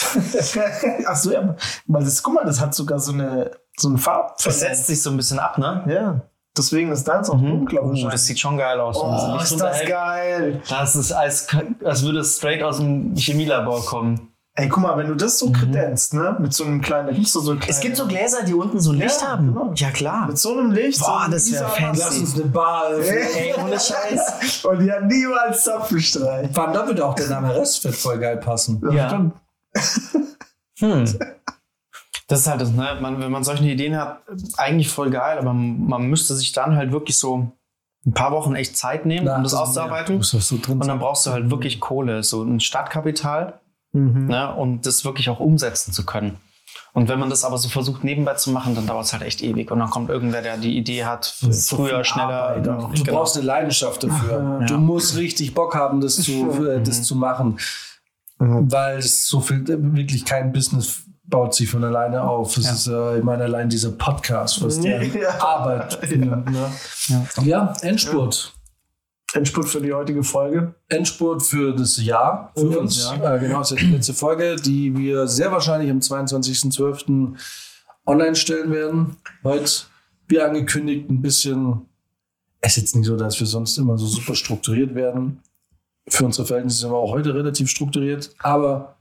[1.06, 1.56] Achso, ja.
[1.86, 4.34] Weil das, guck mal, das hat sogar so eine, so eine Farbe.
[4.42, 5.84] Das setzt sich so ein bisschen ab, ne?
[5.88, 6.22] Ja.
[6.56, 8.12] Deswegen ist das auch dunkler Oh, wahrscheinlich.
[8.12, 8.96] das sieht schon geil aus.
[8.98, 10.60] Oh, ist das geil.
[10.68, 11.46] Das ist, als,
[11.84, 14.29] als würde es straight aus dem Chemielabor kommen.
[14.60, 16.36] Ey, guck mal, wenn du das so kredenzt, ne?
[16.38, 18.90] Mit so einem kleinen, riechst du so ein Es gibt so Gläser, die unten so
[18.92, 19.46] ein Licht Ja, haben.
[19.54, 19.72] genau.
[19.74, 20.26] Ja, klar.
[20.26, 21.00] Mit so einem Licht.
[21.00, 22.00] Boah, so das wär Isar- fancy.
[22.02, 23.18] Lass uns eine Bar öffnen.
[23.36, 24.64] Ey, ohne Scheiß.
[24.66, 26.50] Und die hat niemals Zapfenstreich.
[26.52, 28.82] Wann da würde auch der Name Restfett voll geil passen.
[28.92, 29.08] Ja.
[29.08, 29.34] stimmt.
[30.80, 31.18] Hm.
[32.28, 32.96] Das ist halt das, ne?
[33.00, 34.22] Man, wenn man solche Ideen hat,
[34.56, 37.50] eigentlich voll geil, aber man müsste sich dann halt wirklich so
[38.06, 40.16] ein paar Wochen echt Zeit nehmen, um das Ja, auszuarbeiten.
[40.16, 43.59] Muss das so drin Und dann brauchst du halt wirklich Kohle, so ein Startkapital,
[43.92, 44.26] Mhm.
[44.26, 46.36] ne, um das wirklich auch umsetzen zu können.
[46.92, 49.42] Und wenn man das aber so versucht nebenbei zu machen, dann dauert es halt echt
[49.42, 49.70] ewig.
[49.70, 52.42] Und dann kommt irgendwer, der die Idee hat, früher, schneller.
[52.48, 52.92] Arbeit auch.
[52.92, 53.18] Du Genau.
[53.18, 54.64] brauchst eine Leidenschaft dafür.
[54.66, 57.58] Du musst richtig Bock haben, das zu, äh, das zu machen.
[58.38, 62.54] Weil es so viel, wirklich kein Business baut sich von alleine auf.
[62.56, 62.72] Das Ja.
[62.72, 65.40] ist, äh, ich meine, allein dieser Podcast, was der Ja.
[65.40, 66.50] Arbeit findet.
[66.50, 66.72] Ne?
[67.44, 67.72] Ja.
[67.82, 68.52] Endspurt.
[69.32, 70.74] Endspurt für die heutige Folge.
[70.88, 73.06] Endspurt für das Jahr für Für uns.
[73.06, 77.34] uns, Äh, genau, das ist die letzte Folge, die wir sehr wahrscheinlich am 22.12.
[78.06, 79.16] online stellen werden.
[79.44, 79.70] Heute,
[80.28, 81.82] wie angekündigt, ein bisschen.
[82.60, 85.40] Es ist jetzt nicht so, dass wir sonst immer so super strukturiert werden.
[86.08, 88.34] Für unsere Verhältnisse sind wir auch heute relativ strukturiert.
[88.40, 88.96] Aber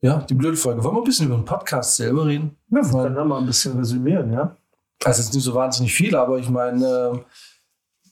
[0.00, 0.82] ja, die blöde Folge.
[0.82, 2.56] Wollen wir ein bisschen über den Podcast selber reden?
[2.70, 4.56] Ja, wir können da mal ein bisschen resümieren, ja?
[5.04, 7.18] also jetzt nicht so wahnsinnig viel, aber ich meine, äh,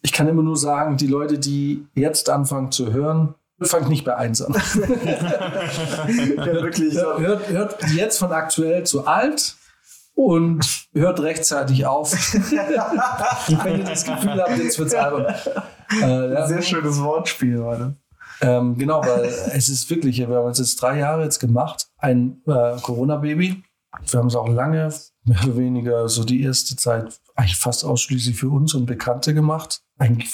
[0.06, 4.14] ich kann immer nur sagen, die Leute, die jetzt anfangen zu hören, fangt nicht bei
[4.14, 4.52] eins an.
[4.54, 6.94] ja, wirklich.
[6.94, 9.56] Hört, hört, hört jetzt von aktuell zu alt
[10.14, 12.12] und hört rechtzeitig auf.
[13.64, 15.34] Wenn ihr das Gefühl habt, jetzt wird's albern.
[16.00, 17.96] Äh, ja, Sehr schönes Wortspiel, warte.
[18.42, 22.42] ähm, genau, weil es ist wirklich, wir haben es jetzt drei Jahre jetzt gemacht, ein
[22.46, 23.64] äh, Corona-Baby.
[24.08, 24.88] Wir haben es auch lange,
[25.26, 29.80] mehr oder weniger so die erste Zeit eigentlich fast ausschließlich für uns und Bekannte gemacht.
[29.98, 30.30] Eigentlich,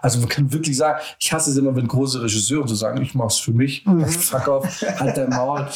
[0.00, 3.14] also man kann wirklich sagen, ich hasse es immer, wenn große Regisseure so sagen, ich
[3.14, 5.68] mach's für mich, fuck off, halt dein Maul.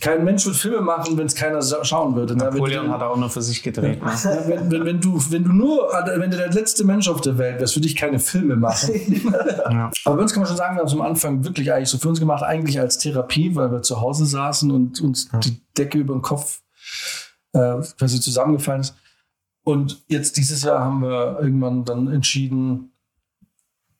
[0.00, 2.34] Kein Mensch wird Filme machen, wenn es keiner schauen würde.
[2.36, 2.40] ne?
[2.44, 4.02] Wenn Napoleon du- hat auch nur für sich gedreht.
[4.04, 4.12] Ne?
[4.22, 7.38] ja, wenn, wenn, wenn, du, wenn du nur, wenn du der letzte Mensch auf der
[7.38, 8.92] Welt wärst, würde ich keine Filme machen.
[10.04, 11.96] Aber bei uns kann man schon sagen, wir haben es am Anfang wirklich eigentlich so
[11.98, 15.98] für uns gemacht, eigentlich als Therapie, weil wir zu Hause saßen und uns die Decke
[15.98, 16.60] über den Kopf
[17.52, 18.94] äh, quasi zusammengefallen ist.
[19.62, 22.92] Und jetzt dieses Jahr haben wir irgendwann dann entschieden,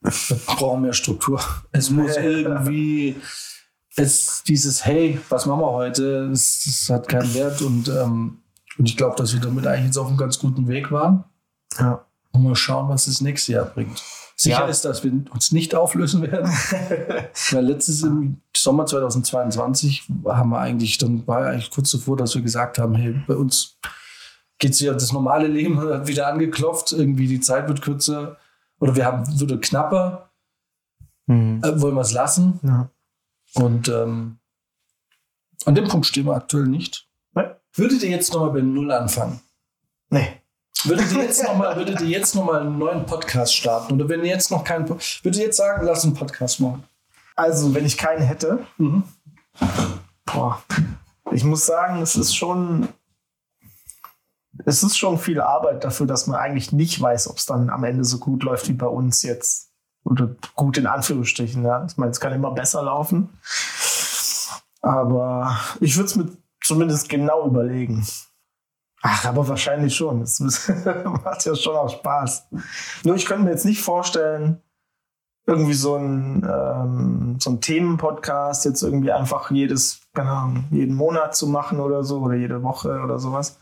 [0.00, 1.40] wir brauchen mehr Struktur.
[1.72, 3.16] Es muss irgendwie,
[3.96, 8.38] es, dieses Hey, was machen wir heute, es, es hat keinen Wert und, ähm,
[8.78, 11.24] und ich glaube, dass wir damit eigentlich jetzt auf einem ganz guten Weg waren.
[11.78, 12.06] Ja.
[12.32, 14.02] Und mal schauen, was das nächste Jahr bringt.
[14.42, 14.66] Sicher Ja.
[14.68, 16.46] ist, dass wir uns nicht auflösen werden.
[17.50, 22.34] Weil letztes im Sommer 2022 haben wir eigentlich, dann war ja eigentlich kurz davor, dass
[22.34, 23.78] wir gesagt haben, hey, bei uns
[24.58, 28.38] geht ja das normale Leben wieder angeklopft, irgendwie die Zeit wird kürzer
[28.78, 30.30] oder wir haben würde knapper,
[31.26, 31.62] Mhm.
[31.62, 32.58] äh, wollen wir es lassen.
[32.62, 32.90] Ja.
[33.54, 34.38] Und ähm,
[35.66, 37.08] an dem Punkt stehen wir aktuell nicht.
[37.74, 39.38] Würdet ihr jetzt nochmal bei Null anfangen?
[40.08, 40.39] Nee.
[40.84, 43.94] Würdet ihr jetzt nochmal, würdet ihr jetzt noch mal einen neuen Podcast starten?
[43.94, 46.84] Oder wenn ihr jetzt noch keinen, würdet ihr jetzt sagen, lass einen Podcast machen?
[47.36, 49.04] Also, wenn ich keinen hätte, Mhm.
[50.24, 50.62] boah,
[51.32, 52.88] ich muss sagen, es ist schon,
[54.64, 57.84] es ist schon viel Arbeit dafür, dass man eigentlich nicht weiß, ob es dann am
[57.84, 59.68] Ende so gut läuft wie bei uns jetzt.
[60.04, 61.84] Oder gut in Anführungsstrichen, ja.
[61.86, 63.28] Ich meine, es kann immer besser laufen.
[64.82, 66.28] Aber ich würde es mir
[66.62, 68.06] zumindest genau überlegen.
[69.02, 70.22] Ach, aber wahrscheinlich schon.
[70.22, 70.40] Es
[71.24, 72.48] macht ja schon auch Spaß.
[73.04, 74.60] Nur ich könnte mir jetzt nicht vorstellen,
[75.46, 81.34] irgendwie so ein, ähm, so ein Themenpodcast jetzt irgendwie einfach jedes, keine Ahnung, jeden Monat
[81.34, 83.58] zu machen oder so oder jede Woche oder sowas.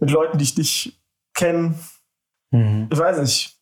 [0.00, 1.00] Mit Leuten, die ich nicht
[1.34, 1.74] kenne.
[2.50, 2.88] Mhm.
[2.90, 3.54] Ich weiß nicht.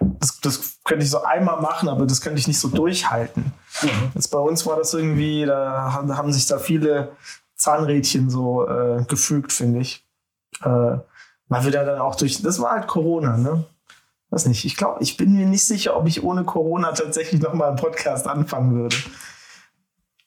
[0.00, 3.52] Das, das könnte ich so einmal machen, aber das könnte ich nicht so durchhalten.
[4.14, 7.12] Jetzt bei uns war das irgendwie, da haben, haben sich da viele
[7.54, 10.03] Zahnrädchen so äh, gefügt, finde ich.
[10.64, 10.98] Äh,
[11.48, 13.64] weil wir da dann auch durch, das war halt Corona, ne?
[14.30, 17.68] Weiß nicht, ich glaube, ich bin mir nicht sicher, ob ich ohne Corona tatsächlich nochmal
[17.68, 18.96] einen Podcast anfangen würde.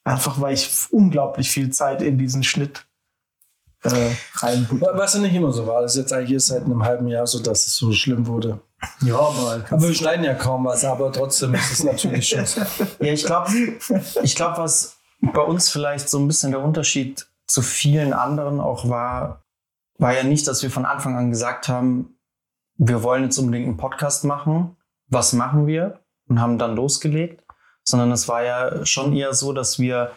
[0.03, 2.85] Einfach weil ich unglaublich viel Zeit in diesen Schnitt
[3.83, 4.91] äh, reinbutter.
[4.93, 5.81] Was ja nicht immer so war.
[5.81, 8.59] Das ist jetzt eigentlich erst seit einem halben Jahr so, dass es so schlimm wurde.
[9.01, 12.45] Ja, aber Aber wir schneiden ja kaum was, aber trotzdem ist es natürlich schon.
[12.99, 13.51] Ja, ich glaube,
[14.23, 18.87] ich glaub, was bei uns vielleicht so ein bisschen der Unterschied zu vielen anderen auch
[18.87, 19.43] war,
[19.97, 22.17] war ja nicht, dass wir von Anfang an gesagt haben,
[22.77, 24.75] wir wollen jetzt unbedingt einen Podcast machen.
[25.07, 25.99] Was machen wir?
[26.27, 27.43] Und haben dann losgelegt.
[27.83, 30.11] Sondern es war ja schon eher so, dass wir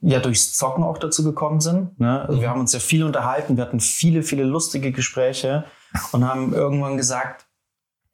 [0.00, 1.98] ja durchs Zocken auch dazu gekommen sind.
[1.98, 2.22] Ne?
[2.26, 5.64] Also wir haben uns ja viel unterhalten, wir hatten viele, viele lustige Gespräche
[6.12, 7.46] und haben irgendwann gesagt,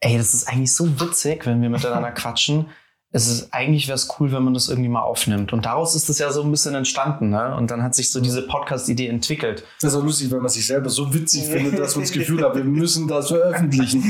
[0.00, 2.66] ey, das ist eigentlich so witzig, wenn wir miteinander quatschen.
[3.10, 5.54] Es ist eigentlich wäre es cool, wenn man das irgendwie mal aufnimmt.
[5.54, 7.56] Und daraus ist es ja so ein bisschen entstanden, ne?
[7.56, 9.64] Und dann hat sich so diese Podcast-Idee entwickelt.
[9.80, 12.44] Das ist auch lustig, weil man sich selber so witzig findet, dass man das Gefühl
[12.44, 14.04] hat, wir müssen das veröffentlichen.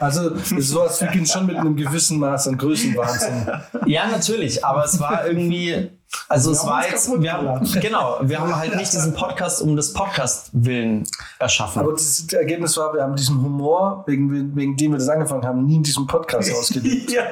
[0.00, 3.46] Also sowas beginnt schon mit einem gewissen Maß an Größenwahnsinn.
[3.86, 5.88] Ja, natürlich, aber es war irgendwie,
[6.28, 9.76] also es haben war jetzt, wir haben, genau, wir haben halt nicht diesen Podcast um
[9.76, 11.04] des Podcast willen
[11.38, 11.80] erschaffen.
[11.80, 15.64] Aber das Ergebnis war, wir haben diesen Humor, wegen, wegen dem wir das angefangen haben,
[15.64, 17.10] nie in diesem Podcast ausgelebt.
[17.12, 17.22] ja,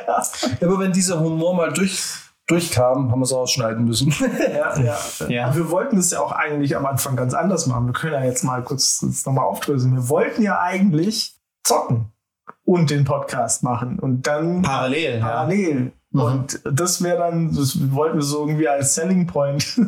[0.61, 2.03] Aber wenn dieser Humor mal durch,
[2.47, 4.15] durchkam, haben wir es ausschneiden müssen.
[4.53, 4.99] ja, ja.
[5.29, 5.55] Ja.
[5.55, 7.87] Wir wollten es ja auch eigentlich am Anfang ganz anders machen.
[7.87, 9.95] Wir können ja jetzt mal kurz das nochmal aufdröseln.
[9.95, 12.13] Wir wollten ja eigentlich zocken
[12.65, 15.19] und den Podcast machen und dann Parallel,
[15.89, 15.89] ja.
[16.19, 16.41] Parallel.
[16.41, 19.81] Und das wäre dann, das wollten wir so irgendwie als Selling Point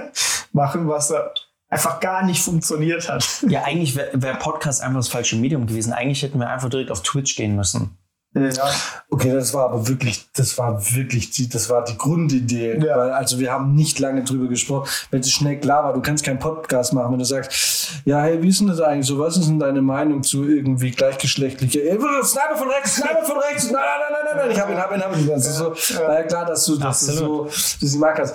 [0.52, 1.32] machen, was da
[1.68, 3.44] einfach gar nicht funktioniert hat.
[3.48, 5.92] Ja, eigentlich wäre wär Podcast einfach das falsche Medium gewesen.
[5.92, 7.97] Eigentlich hätten wir einfach direkt auf Twitch gehen müssen.
[8.34, 8.70] Ja.
[9.10, 12.78] Okay, das war aber wirklich, das war wirklich, die, das war die Grundidee.
[12.78, 12.96] Ja.
[12.96, 16.24] Weil, also wir haben nicht lange drüber gesprochen, wenn es schnell klar war, du kannst
[16.24, 19.18] keinen Podcast machen, wenn du sagst, ja, hey, wie ist denn das eigentlich so?
[19.18, 21.80] Was ist denn deine Meinung zu irgendwie gleichgeschlechtlicher?
[21.80, 24.76] Ey, Sniper von rechts, Sniper von rechts, nein, nein, nein, nein, nein, ich hab ihn,
[24.76, 25.26] hab ihn, hab ihn.
[25.26, 25.70] Das ist so,
[26.04, 28.34] war ja klar, dass du, dass du so, dass du sie mag hast.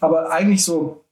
[0.00, 1.04] Aber eigentlich so,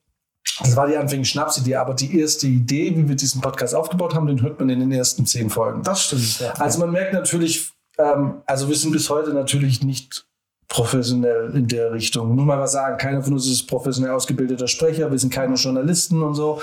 [0.58, 4.26] das war die anfängliche Schnapsidee, aber die erste Idee, wie wir diesen Podcast aufgebaut haben,
[4.26, 5.82] den hört man in den ersten zehn Folgen.
[5.82, 6.40] Das stimmt.
[6.40, 6.52] Ja.
[6.54, 10.26] Also man merkt natürlich, ähm, also wir sind bis heute natürlich nicht
[10.72, 12.34] professionell in der Richtung.
[12.34, 16.22] Nur mal was sagen, keiner von uns ist professionell ausgebildeter Sprecher, wir sind keine Journalisten
[16.22, 16.62] und so.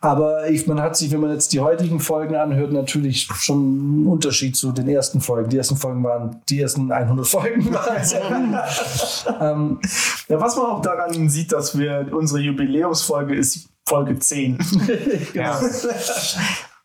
[0.00, 4.06] Aber ich, man hat sich, wenn man jetzt die heutigen Folgen anhört, natürlich schon einen
[4.06, 5.50] Unterschied zu den ersten Folgen.
[5.50, 8.56] Die ersten Folgen waren, die ersten 100 Folgen waren
[9.40, 9.80] ähm,
[10.28, 14.58] Ja, was man auch daran sieht, dass wir unsere Jubiläumsfolge ist Folge 10.
[15.34, 15.60] Ja.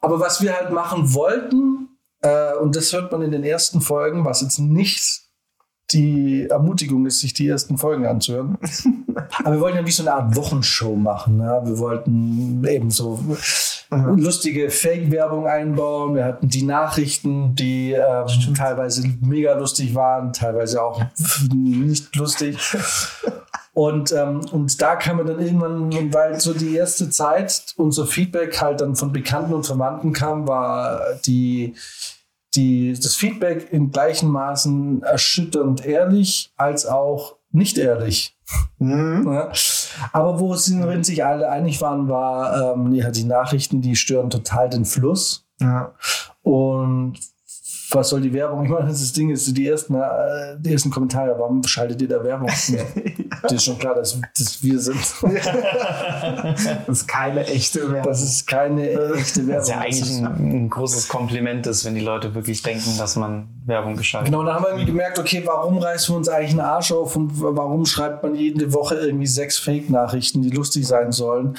[0.01, 1.88] Aber was wir halt machen wollten,
[2.21, 5.29] äh, und das hört man in den ersten Folgen, was jetzt nicht
[5.91, 8.57] die Ermutigung ist, sich die ersten Folgen anzuhören.
[9.43, 11.37] Aber wir wollten ja wie so eine Art Wochenshow machen.
[11.37, 11.61] Ne?
[11.63, 13.19] Wir wollten eben so
[13.91, 16.15] lustige Fake-Werbung einbauen.
[16.15, 21.01] Wir hatten die Nachrichten, die ähm, teilweise mega lustig waren, teilweise auch
[21.53, 22.57] nicht lustig.
[23.79, 28.59] Und, ähm, und da kam man dann irgendwann, weil so die erste Zeit unser Feedback
[28.59, 31.75] halt dann von Bekannten und Verwandten kam, war die,
[32.55, 38.37] die, das Feedback in gleichen Maßen erschütternd ehrlich als auch nicht ehrlich.
[38.79, 39.49] Ja.
[40.11, 44.69] Aber wo sie sich alle einig waren, war ähm, ja, die Nachrichten, die stören total
[44.69, 45.45] den Fluss.
[45.61, 45.93] Ja.
[46.41, 47.17] Und
[47.91, 48.63] was soll die Werbung?
[48.69, 52.23] Ich meine, das Ding ist, die ersten, äh, die ersten Kommentare, warum schaltet ihr da
[52.23, 52.49] Werbung?
[53.41, 54.97] Das ist schon klar, dass, dass wir sind.
[55.21, 58.11] Das ist keine echte Werbung.
[58.11, 59.55] Das ist keine echte Werbung.
[59.55, 63.15] Das ist ja eigentlich ein, ein großes Kompliment ist, wenn die Leute wirklich denken, dass
[63.15, 64.31] man Werbung geschaltet.
[64.31, 67.15] Genau, dann haben wir irgendwie gemerkt, okay, warum reißen wir uns eigentlich einen Arsch auf
[67.15, 71.55] und warum schreibt man jede Woche irgendwie sechs Fake-Nachrichten, die lustig sein sollen,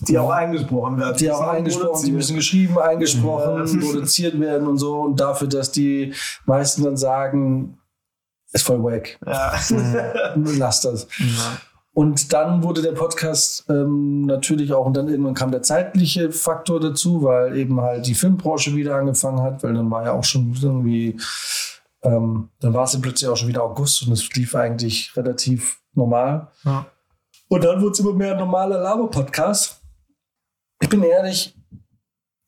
[0.00, 1.16] die auch eingesprochen werden.
[1.16, 5.00] die auch eingesprochen, die müssen geschrieben, eingesprochen, produziert werden und so.
[5.00, 6.14] Und dafür, dass die
[6.46, 7.78] meisten dann sagen,
[8.52, 9.52] ist voll wack, Ja.
[10.36, 11.08] lass das.
[11.94, 16.80] Und dann wurde der Podcast ähm, natürlich auch, und dann irgendwann kam der zeitliche Faktor
[16.80, 20.56] dazu, weil eben halt die Filmbranche wieder angefangen hat, weil dann war ja auch schon
[20.60, 21.16] irgendwie,
[22.02, 25.80] ähm, dann war es ja plötzlich auch schon wieder August und es lief eigentlich relativ
[25.94, 26.48] normal.
[26.64, 26.86] Ja.
[27.48, 29.80] Und dann wurde es immer mehr ein normaler Laber-Podcast.
[30.82, 31.54] Ich bin ehrlich,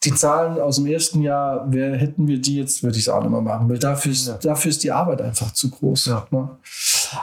[0.02, 3.20] die Zahlen aus dem ersten Jahr, wer hätten wir die jetzt, würde ich es auch
[3.20, 6.06] nicht mehr machen, weil dafür ist, dafür ist die Arbeit einfach zu groß.
[6.06, 6.26] Ja.
[6.30, 6.48] Ne?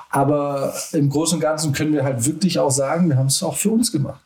[0.10, 3.56] Aber im Großen und Ganzen können wir halt wirklich auch sagen, wir haben es auch
[3.56, 4.22] für uns gemacht.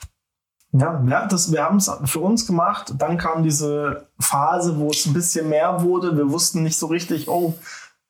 [0.72, 2.94] Ja, ja das, wir haben es für uns gemacht.
[2.98, 6.16] Dann kam diese Phase, wo es ein bisschen mehr wurde.
[6.18, 7.54] Wir wussten nicht so richtig, oh,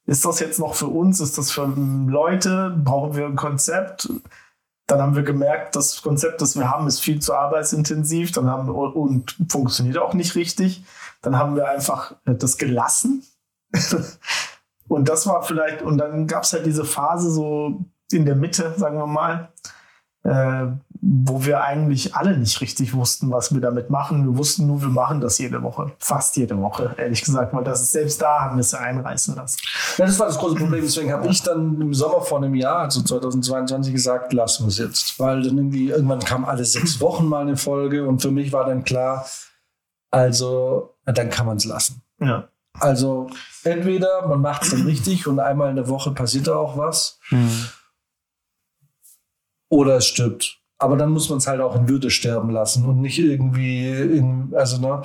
[0.06, 1.20] ist das jetzt noch für uns?
[1.20, 2.76] Ist das für Leute?
[2.84, 4.10] Brauchen wir ein Konzept?
[4.88, 8.70] Dann haben wir gemerkt, das Konzept, das wir haben, ist viel zu arbeitsintensiv dann haben,
[8.70, 10.86] und funktioniert auch nicht richtig.
[11.22, 13.24] Dann haben wir einfach das gelassen.
[14.88, 18.74] und das war vielleicht, und dann gab es halt diese Phase so in der Mitte,
[18.78, 19.50] sagen wir mal,
[20.24, 20.68] äh,
[21.00, 24.26] wo wir eigentlich alle nicht richtig wussten, was wir damit machen.
[24.26, 25.92] Wir wussten nur, wir machen das jede Woche.
[26.00, 29.36] Fast jede Woche, ehrlich gesagt, weil das ist, selbst da haben wir es ja einreißen
[29.36, 29.60] lassen.
[29.98, 30.82] Ja, das war das große Problem.
[30.82, 34.78] Deswegen habe ich dann im Sommer vor einem Jahr, also 2022, gesagt, lassen wir es
[34.80, 35.20] jetzt.
[35.20, 38.66] Weil dann irgendwie, irgendwann kam alle sechs Wochen mal eine Folge und für mich war
[38.66, 39.26] dann klar,
[40.10, 42.02] also, dann kann man es lassen.
[42.20, 42.48] Ja.
[42.80, 43.28] Also,
[43.64, 47.20] entweder man macht es dann richtig und einmal in der Woche passiert da auch was,
[49.70, 50.62] oder es stirbt.
[50.80, 54.54] Aber dann muss man es halt auch in Würde sterben lassen und nicht irgendwie in,
[54.56, 55.02] also, ne,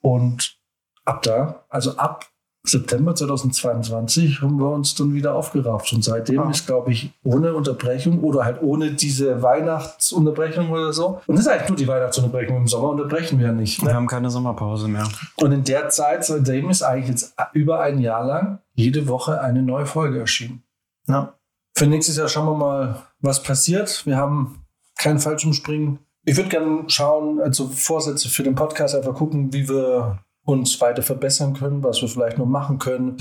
[0.00, 0.56] und
[1.04, 2.29] ab da, also ab
[2.62, 5.92] September 2022 haben wir uns dann wieder aufgerafft.
[5.92, 6.50] Und seitdem Ah.
[6.50, 11.20] ist, glaube ich, ohne Unterbrechung oder halt ohne diese Weihnachtsunterbrechung oder so.
[11.26, 12.56] Und das ist eigentlich nur die Weihnachtsunterbrechung.
[12.58, 13.82] Im Sommer unterbrechen wir ja nicht.
[13.82, 15.08] Wir haben keine Sommerpause mehr.
[15.36, 19.62] Und in der Zeit, seitdem ist eigentlich jetzt über ein Jahr lang jede Woche eine
[19.62, 20.62] neue Folge erschienen.
[21.08, 21.34] Ja.
[21.74, 24.04] Für nächstes Jahr schauen wir mal, was passiert.
[24.06, 24.64] Wir haben
[24.98, 25.98] keinen Fallschirmspringen.
[26.26, 31.02] Ich würde gerne schauen, also Vorsätze für den Podcast, einfach gucken, wie wir uns weiter
[31.02, 33.16] verbessern können, was wir vielleicht noch machen können.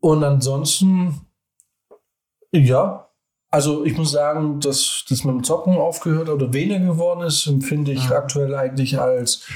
[0.00, 1.22] Und ansonsten,
[2.52, 3.08] ja,
[3.50, 7.92] also ich muss sagen, dass das mit dem Zocken aufgehört oder weniger geworden ist, empfinde
[7.92, 9.46] ich aktuell eigentlich als,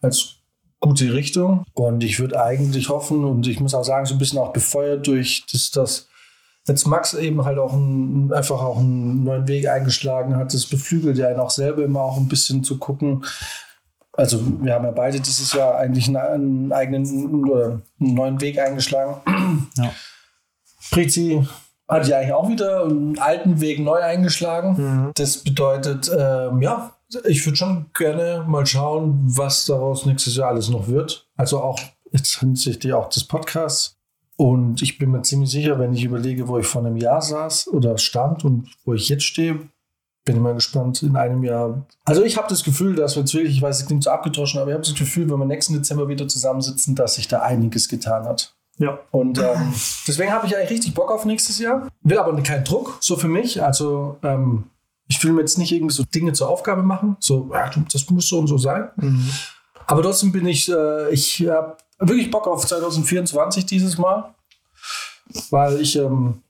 [0.00, 0.36] als
[0.80, 1.64] gute Richtung.
[1.72, 5.06] Und ich würde eigentlich hoffen, und ich muss auch sagen, so ein bisschen auch befeuert
[5.06, 6.08] durch das, das
[6.68, 11.16] jetzt Max eben halt auch ein, einfach auch einen neuen Weg eingeschlagen hat, das beflügelt
[11.18, 13.24] ja ihn auch selber immer auch ein bisschen zu gucken.
[14.16, 19.68] Also wir haben ja beide dieses Jahr eigentlich einen, eigenen oder einen neuen Weg eingeschlagen.
[19.76, 19.92] Ja.
[20.90, 21.46] Prizi
[21.88, 25.12] hat ja eigentlich auch wieder einen alten Weg neu eingeschlagen.
[25.14, 26.92] Das bedeutet, ähm, ja,
[27.24, 31.28] ich würde schon gerne mal schauen, was daraus nächstes Jahr alles noch wird.
[31.36, 31.78] Also auch
[32.10, 33.96] jetzt hinsichtlich auch des Podcasts.
[34.36, 37.68] Und ich bin mir ziemlich sicher, wenn ich überlege, wo ich vor einem Jahr saß
[37.68, 39.60] oder stand und wo ich jetzt stehe,
[40.26, 41.86] bin mal gespannt in einem Jahr.
[42.04, 44.60] Also ich habe das Gefühl, dass wir jetzt wirklich, ich weiß, es klingt so abgedroschen,
[44.60, 47.88] aber ich habe das Gefühl, wenn wir nächsten Dezember wieder zusammensitzen, dass sich da einiges
[47.88, 48.54] getan hat.
[48.78, 48.98] Ja.
[49.10, 49.72] Und ähm,
[50.06, 51.88] deswegen habe ich eigentlich richtig Bock auf nächstes Jahr.
[52.02, 53.62] Will aber keinen Druck, so für mich.
[53.62, 54.64] Also ähm,
[55.08, 57.16] ich will mir jetzt nicht irgendwie so Dinge zur Aufgabe machen.
[57.20, 58.90] So, ja, das muss so und so sein.
[59.86, 64.34] Aber trotzdem bin ich, äh, ich habe wirklich Bock auf 2024 dieses Mal.
[65.50, 66.42] Weil ich ähm,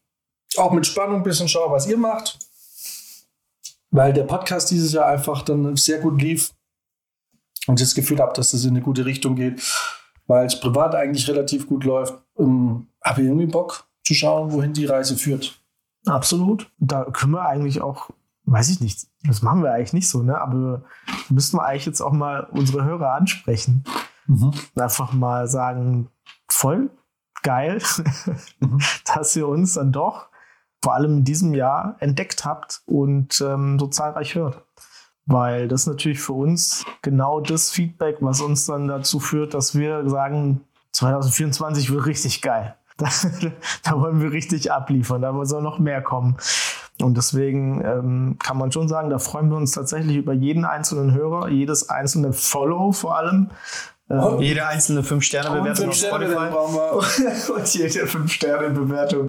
[0.56, 2.38] auch mit Spannung ein bisschen schaue, was ihr macht.
[3.90, 6.52] Weil der Podcast dieses Jahr einfach dann sehr gut lief.
[7.66, 9.60] Und ich das Gefühl habe, dass das in eine gute Richtung geht
[10.26, 14.72] weil es privat eigentlich relativ gut läuft, ähm, habe ich irgendwie Bock zu schauen, wohin
[14.72, 15.60] die Reise führt.
[16.06, 16.70] Absolut.
[16.78, 18.10] Da können wir eigentlich auch,
[18.44, 20.40] weiß ich nicht, das machen wir eigentlich nicht so, ne?
[20.40, 20.84] Aber
[21.28, 23.84] müssten wir eigentlich jetzt auch mal unsere Hörer ansprechen.
[24.76, 26.08] Einfach mal sagen,
[26.48, 26.90] voll
[27.42, 27.80] geil,
[29.14, 30.28] dass ihr uns dann doch
[30.86, 34.62] vor allem in diesem Jahr entdeckt habt und ähm, so zahlreich hört.
[35.24, 40.08] Weil das natürlich für uns genau das Feedback, was uns dann dazu führt, dass wir
[40.08, 40.60] sagen,
[40.92, 42.76] 2024 wird richtig geil.
[42.98, 43.10] Da,
[43.82, 46.36] da wollen wir richtig abliefern, da soll noch mehr kommen.
[47.02, 51.12] Und deswegen ähm, kann man schon sagen, da freuen wir uns tatsächlich über jeden einzelnen
[51.12, 53.50] Hörer, jedes einzelne Follow vor allem.
[54.08, 57.52] Ähm, jede einzelne 5-Sterne-Bewertung auf Spotify.
[57.52, 59.28] und jede 5-Sterne-Bewertung.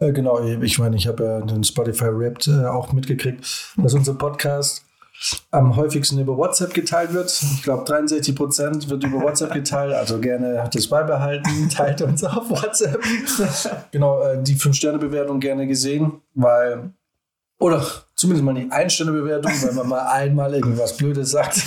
[0.00, 3.44] Äh, genau, ich meine, ich habe ja den Spotify Wrapped äh, auch mitgekriegt,
[3.76, 4.84] dass unser Podcast
[5.50, 7.30] am häufigsten über WhatsApp geteilt wird.
[7.30, 9.92] Ich glaube, 63 Prozent wird über WhatsApp geteilt.
[9.92, 11.68] Also gerne das beibehalten.
[11.74, 12.98] Teilt uns auf WhatsApp.
[13.90, 16.90] genau, äh, die 5-Sterne-Bewertung gerne gesehen, weil.
[17.58, 21.60] Oder zumindest mal die Ein-Sterne-Bewertung, weil man mal einmal irgendwas Blödes sagt.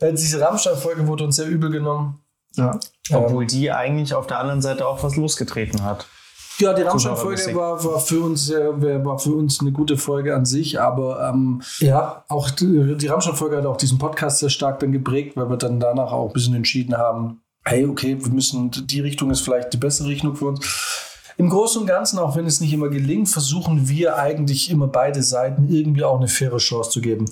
[0.00, 2.20] Äh, diese Rammstein-Folge wurde uns sehr übel genommen.
[2.54, 2.78] Ja.
[3.10, 6.06] Obwohl die eigentlich auf der anderen Seite auch was losgetreten hat.
[6.58, 10.44] Ja, die Rammstein-Folge war, war, für uns, äh, war für uns eine gute Folge an
[10.44, 14.90] sich, aber ähm, ja, auch die, die Rammstein-Folge hat auch diesen Podcast sehr stark dann
[14.90, 19.00] geprägt, weil wir dann danach auch ein bisschen entschieden haben, hey, okay, wir müssen, die
[19.00, 21.04] Richtung ist vielleicht die bessere Richtung für uns.
[21.36, 25.22] Im Großen und Ganzen, auch wenn es nicht immer gelingt, versuchen wir eigentlich immer beide
[25.22, 27.26] Seiten irgendwie auch eine faire Chance zu geben.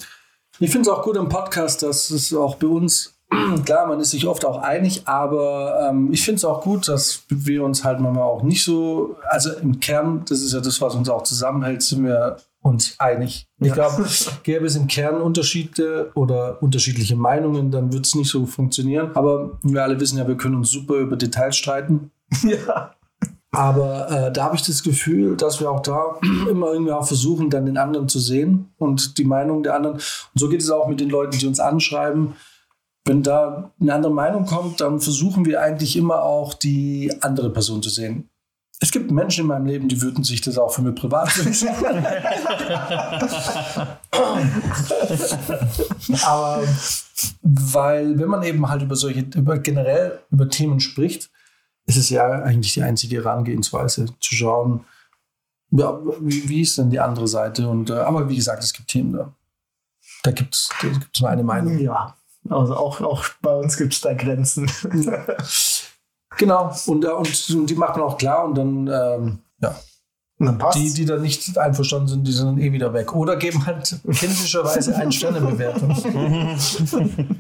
[0.61, 3.16] Ich finde es auch gut im Podcast, dass es auch bei uns
[3.65, 7.25] Klar, man ist sich oft auch einig, aber ähm, ich finde es auch gut, dass
[7.29, 10.95] wir uns halt manchmal auch nicht so, also im Kern, das ist ja das, was
[10.95, 13.49] uns auch zusammenhält, sind wir uns einig.
[13.61, 14.07] Ich glaube,
[14.43, 19.11] gäbe es im Kern Unterschiede oder unterschiedliche Meinungen, dann wird es nicht so funktionieren.
[19.15, 22.11] Aber wir alle wissen ja, wir können uns super über Details streiten.
[22.43, 22.93] Ja.
[23.53, 26.19] Aber äh, da habe ich das Gefühl, dass wir auch da
[26.51, 29.95] immer irgendwie auch versuchen, dann den anderen zu sehen und die Meinung der anderen.
[29.97, 30.03] Und
[30.35, 32.35] so geht es auch mit den Leuten, die uns anschreiben
[33.07, 37.81] wenn da eine andere Meinung kommt, dann versuchen wir eigentlich immer auch die andere Person
[37.83, 38.29] zu sehen.
[38.81, 41.69] Es gibt Menschen in meinem Leben, die würden sich das auch für mich privat wünschen.
[46.25, 46.63] Aber
[47.43, 51.31] weil, wenn man eben halt über solche, über generell über Themen spricht,
[51.87, 54.85] ist es ja eigentlich die einzige Herangehensweise, zu schauen,
[55.71, 57.69] ja, wie, wie, ist denn die andere Seite?
[57.69, 59.33] Und, äh, aber wie gesagt, es gibt Themen da.
[60.23, 60.69] Da gibt es
[61.21, 61.79] nur eine Meinung.
[61.79, 62.16] Ja.
[62.51, 64.71] Also auch, auch bei uns gibt es da Grenzen.
[66.39, 69.75] genau, und, äh, und, und, die machen auch klar und dann, ähm, ja.
[70.39, 73.17] Die, die da nicht einverstanden sind, die sind dann eh wieder weg.
[73.17, 75.97] Oder geben halt kindischerweise eine Sternebewertung.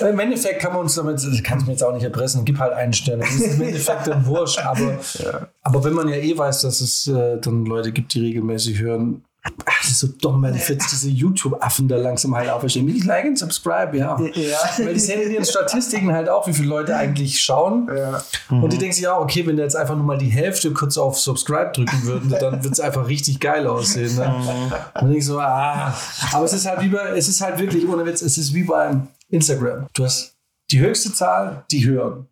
[0.00, 2.60] Im Endeffekt kann man uns damit, das kann ich mir jetzt auch nicht erpressen, gib
[2.60, 3.18] halt einen Stern.
[3.18, 4.60] Das ist im Endeffekt dann wurscht.
[4.64, 5.48] Aber, ja.
[5.62, 9.24] aber wenn man ja eh weiß, dass es äh, dann Leute gibt, die regelmäßig hören,
[9.64, 12.86] Ach, das ist so dumm, ich jetzt diese YouTube-Affen da langsam halt auferstehen.
[12.86, 14.18] Nicht like und subscribe, ja.
[14.20, 14.58] ja.
[14.78, 17.88] Weil die sehen in ihren Statistiken halt auch, wie viele Leute eigentlich schauen.
[17.94, 18.22] Ja.
[18.50, 18.64] Mhm.
[18.64, 20.98] Und die denken sich auch, okay, wenn der jetzt einfach nur mal die Hälfte kurz
[20.98, 24.14] auf Subscribe drücken würden, dann wird es einfach richtig geil aussehen.
[24.16, 24.28] Ne?
[24.28, 24.48] Mhm.
[24.48, 25.94] Und dann denke ich so, ah.
[26.32, 28.64] Aber es ist halt wie bei, es ist halt wirklich, ohne Witz, es ist wie
[28.64, 29.86] beim Instagram.
[29.94, 30.36] Du hast
[30.70, 32.26] die höchste Zahl, die hören.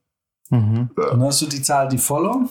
[0.50, 0.90] Mhm.
[0.96, 2.48] Dann hast du die Zahl, die follow.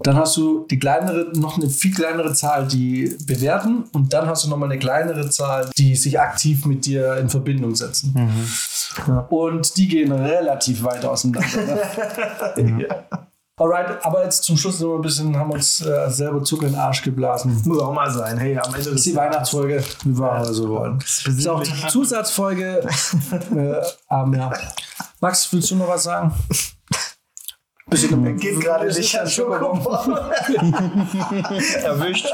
[0.00, 4.44] Dann hast du die kleinere, noch eine viel kleinere Zahl, die bewerten und dann hast
[4.44, 8.12] du nochmal eine kleinere Zahl, die sich aktiv mit dir in Verbindung setzen.
[8.14, 9.08] Mhm.
[9.08, 9.20] Ja.
[9.28, 11.48] Und die gehen relativ weit auseinander.
[12.56, 12.86] Ne?
[12.88, 13.24] ja.
[13.58, 16.80] Alright, aber jetzt zum Schluss noch ein bisschen, haben uns äh, selber Zucker in den
[16.80, 17.60] Arsch geblasen.
[17.64, 18.38] Muss auch mal sein.
[18.38, 21.00] Hey, am Ende ist die Weihnachtsfolge, wie wir ja, so wollen.
[21.00, 22.78] Das ist auch die Zusatzfolge.
[23.56, 24.52] äh, ähm, ja.
[25.20, 26.32] Max, willst du noch was sagen?
[27.90, 28.36] Bisschen mhm.
[28.38, 30.12] geht gerade nicht an Schokobon.
[31.82, 32.26] Erwischt.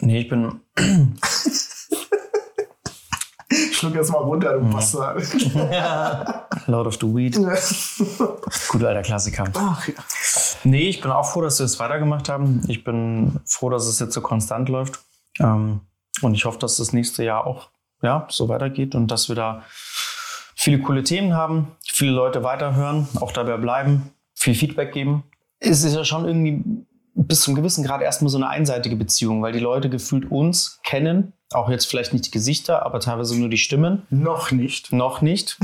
[0.00, 0.60] nee, ich bin.
[3.72, 4.70] Schluck erst mal runter, du mhm.
[4.70, 5.22] Bastard.
[6.66, 7.36] Lord of the Weed.
[8.68, 9.44] Guter alter Klassiker.
[9.54, 9.94] Ach, ja.
[10.64, 12.62] Nee, ich bin auch froh, dass wir es weitergemacht haben.
[12.68, 15.00] Ich bin froh, dass es jetzt so konstant läuft.
[15.40, 15.80] Ähm,
[16.20, 17.70] und ich hoffe, dass das nächste Jahr auch
[18.02, 19.62] ja, so weitergeht und dass wir da
[20.62, 25.24] viele coole Themen haben, viele Leute weiterhören, auch dabei bleiben, viel Feedback geben.
[25.58, 26.62] Es ist ja schon irgendwie
[27.14, 31.32] bis zum gewissen Grad erstmal so eine einseitige Beziehung, weil die Leute gefühlt uns kennen,
[31.52, 34.02] auch jetzt vielleicht nicht die Gesichter, aber teilweise nur die Stimmen.
[34.08, 34.92] Noch nicht.
[34.92, 35.58] Noch nicht.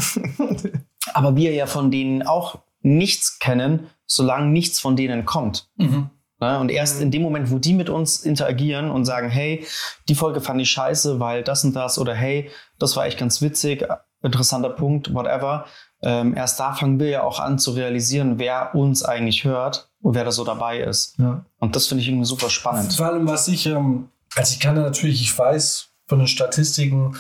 [1.15, 5.69] aber wir ja von denen auch nichts kennen, solange nichts von denen kommt.
[5.77, 6.11] Mhm.
[6.41, 6.59] Ne?
[6.59, 9.65] Und erst in dem Moment, wo die mit uns interagieren und sagen, hey,
[10.09, 13.41] die Folge fand ich scheiße, weil das und das oder hey, das war echt ganz
[13.43, 13.85] witzig,
[14.23, 15.67] interessanter Punkt, whatever.
[16.03, 20.15] Ähm, erst da fangen wir ja auch an zu realisieren, wer uns eigentlich hört und
[20.15, 21.19] wer da so dabei ist.
[21.19, 21.45] Ja.
[21.59, 22.95] Und das finde ich irgendwie super spannend.
[22.95, 27.17] Vor allem, was ich, ähm, also ich kann natürlich, ich weiß von den Statistiken,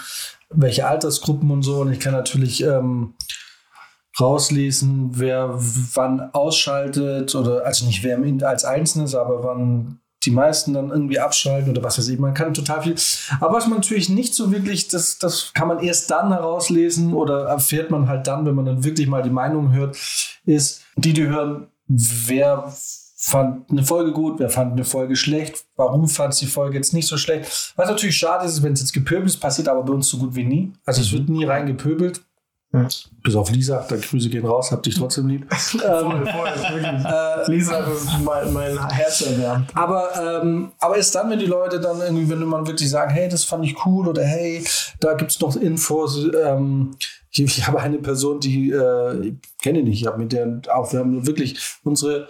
[0.50, 3.14] welche Altersgruppen und so, und ich kann natürlich ähm,
[4.18, 10.74] rauslesen, wer wann ausschaltet oder also nicht wer im- als Einzelnes, aber wann die meisten
[10.74, 12.18] dann irgendwie abschalten oder was weiß ich.
[12.18, 12.94] Man kann total viel.
[13.40, 17.46] Aber was man natürlich nicht so wirklich, das, das kann man erst dann herauslesen oder
[17.46, 19.96] erfährt man halt dann, wenn man dann wirklich mal die Meinung hört,
[20.44, 22.70] ist, die, die hören, wer
[23.16, 27.08] fand eine Folge gut, wer fand eine Folge schlecht, warum fand die Folge jetzt nicht
[27.08, 27.72] so schlecht.
[27.76, 30.34] Was natürlich schade ist, wenn es jetzt gepöbelt ist, passiert aber bei uns so gut
[30.34, 30.72] wie nie.
[30.84, 32.20] Also es wird nie reingepöbelt.
[32.72, 32.86] Ja.
[33.22, 35.46] Bis auf Lisa, da Grüße gehen raus, hab dich trotzdem lieb.
[35.50, 36.50] ähm, Voll, voll,
[36.82, 37.48] wirklich.
[37.48, 39.74] Lisa, das ist mein, mein Herz erwärmt.
[39.74, 43.28] aber, ähm, aber erst dann, wenn die Leute dann irgendwie, wenn man wirklich sagen, hey,
[43.28, 44.62] das fand ich cool oder hey,
[45.00, 46.26] da gibt es noch Infos.
[46.44, 46.94] Ähm,
[47.30, 50.92] ich, ich habe eine Person, die äh, ich kenne nicht, ich habe mit der auch,
[50.92, 52.28] wir haben wirklich unsere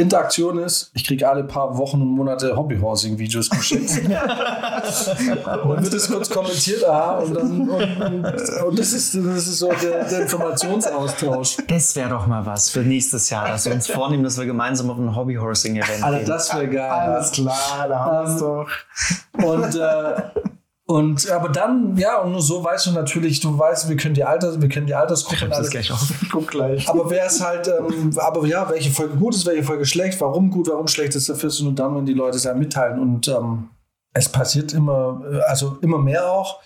[0.00, 3.90] Interaktion ist, ich kriege alle paar Wochen und Monate Hobbyhousing-Videos geschickt.
[5.64, 9.58] und wird es kurz kommentiert, aha, und dann und, und, und das ist das ist
[9.58, 11.56] so der, der Informationsaustausch.
[11.66, 14.88] Das wäre doch mal was für nächstes Jahr, dass wir uns vornehmen, dass wir gemeinsam
[14.88, 16.26] auf ein Hobbyhorsing-Event Alter, gehen.
[16.28, 16.90] das wäre geil.
[16.90, 19.44] Alles klar, da haben wir es Ähm, doch.
[19.44, 20.47] Und, äh,
[20.90, 24.24] und aber dann, ja, und nur so weißt du natürlich, du weißt, wir können die
[24.24, 25.70] Alters, wir kennen die Altersgruppe und Das alles.
[25.70, 26.00] gleich auf.
[26.32, 26.88] Guck gleich.
[26.88, 30.50] Aber wer ist halt, ähm, aber ja, welche Folge gut ist, welche Folge schlecht, warum
[30.50, 32.98] gut, warum schlecht ist, dafür ist nur dann, wenn die Leute es ja mitteilen.
[33.00, 33.68] Und ähm,
[34.14, 36.58] es passiert immer, äh, also immer mehr auch.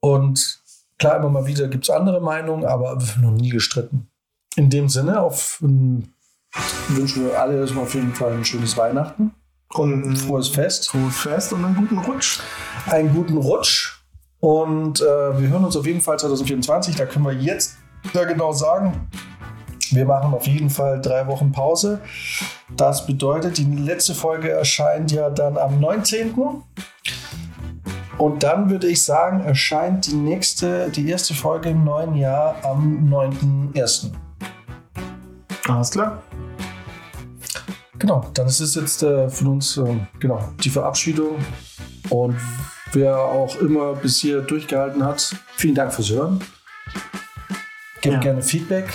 [0.00, 0.60] Und
[0.98, 4.08] klar, immer mal wieder gibt es andere Meinungen, aber wir haben noch nie gestritten.
[4.56, 6.12] In dem Sinne, auf ähm,
[6.88, 9.32] wünschen wir alle erstmal auf jeden Fall ein schönes Weihnachten,
[9.74, 10.90] Und ein frohes Fest.
[10.90, 12.40] frohes Fest und einen guten Rutsch.
[12.86, 14.02] einen guten Rutsch.
[14.40, 16.96] Und äh, wir hören uns auf jeden Fall 2024.
[16.96, 17.76] Da können wir jetzt
[18.12, 19.08] sehr genau sagen,
[19.90, 22.00] wir machen auf jeden Fall drei Wochen Pause.
[22.76, 26.34] Das bedeutet, die letzte Folge erscheint ja dann am 19.
[28.18, 33.08] Und dann würde ich sagen, erscheint die nächste, die erste Folge im neuen Jahr am
[33.10, 34.10] 9.1.
[35.68, 36.22] Alles klar.
[37.98, 41.38] Genau, dann ist es jetzt äh, von uns äh, genau, die Verabschiedung.
[42.10, 42.36] Und
[42.92, 46.40] wer auch immer bis hier durchgehalten hat, vielen Dank fürs Hören.
[48.00, 48.20] Gebt Ja.
[48.20, 48.88] gerne Feedback.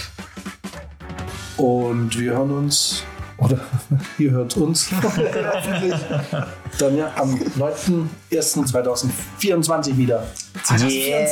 [1.58, 3.04] Und wir hören uns,
[3.38, 3.60] oder
[4.18, 5.34] ihr hört uns hoffentlich
[6.80, 10.26] dann ja am 9.01.2024 wieder.
[10.80, 11.28] Yeah.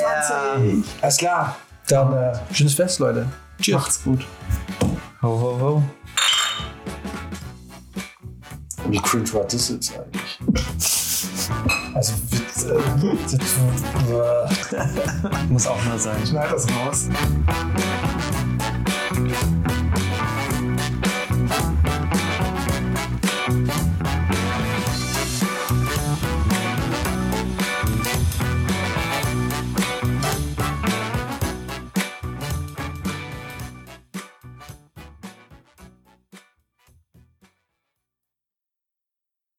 [1.01, 1.55] Alles klar,
[1.87, 3.25] dann äh, schönes Fest, Leute.
[3.59, 3.73] Tschüss.
[3.75, 4.25] Macht's gut.
[5.21, 5.83] Ho, ho, ho.
[8.91, 10.39] Wie cringe war das jetzt eigentlich?
[11.93, 12.65] Also, das,
[13.31, 13.55] das,
[15.49, 16.17] muss auch mal sein.
[16.27, 17.07] Schneid das raus.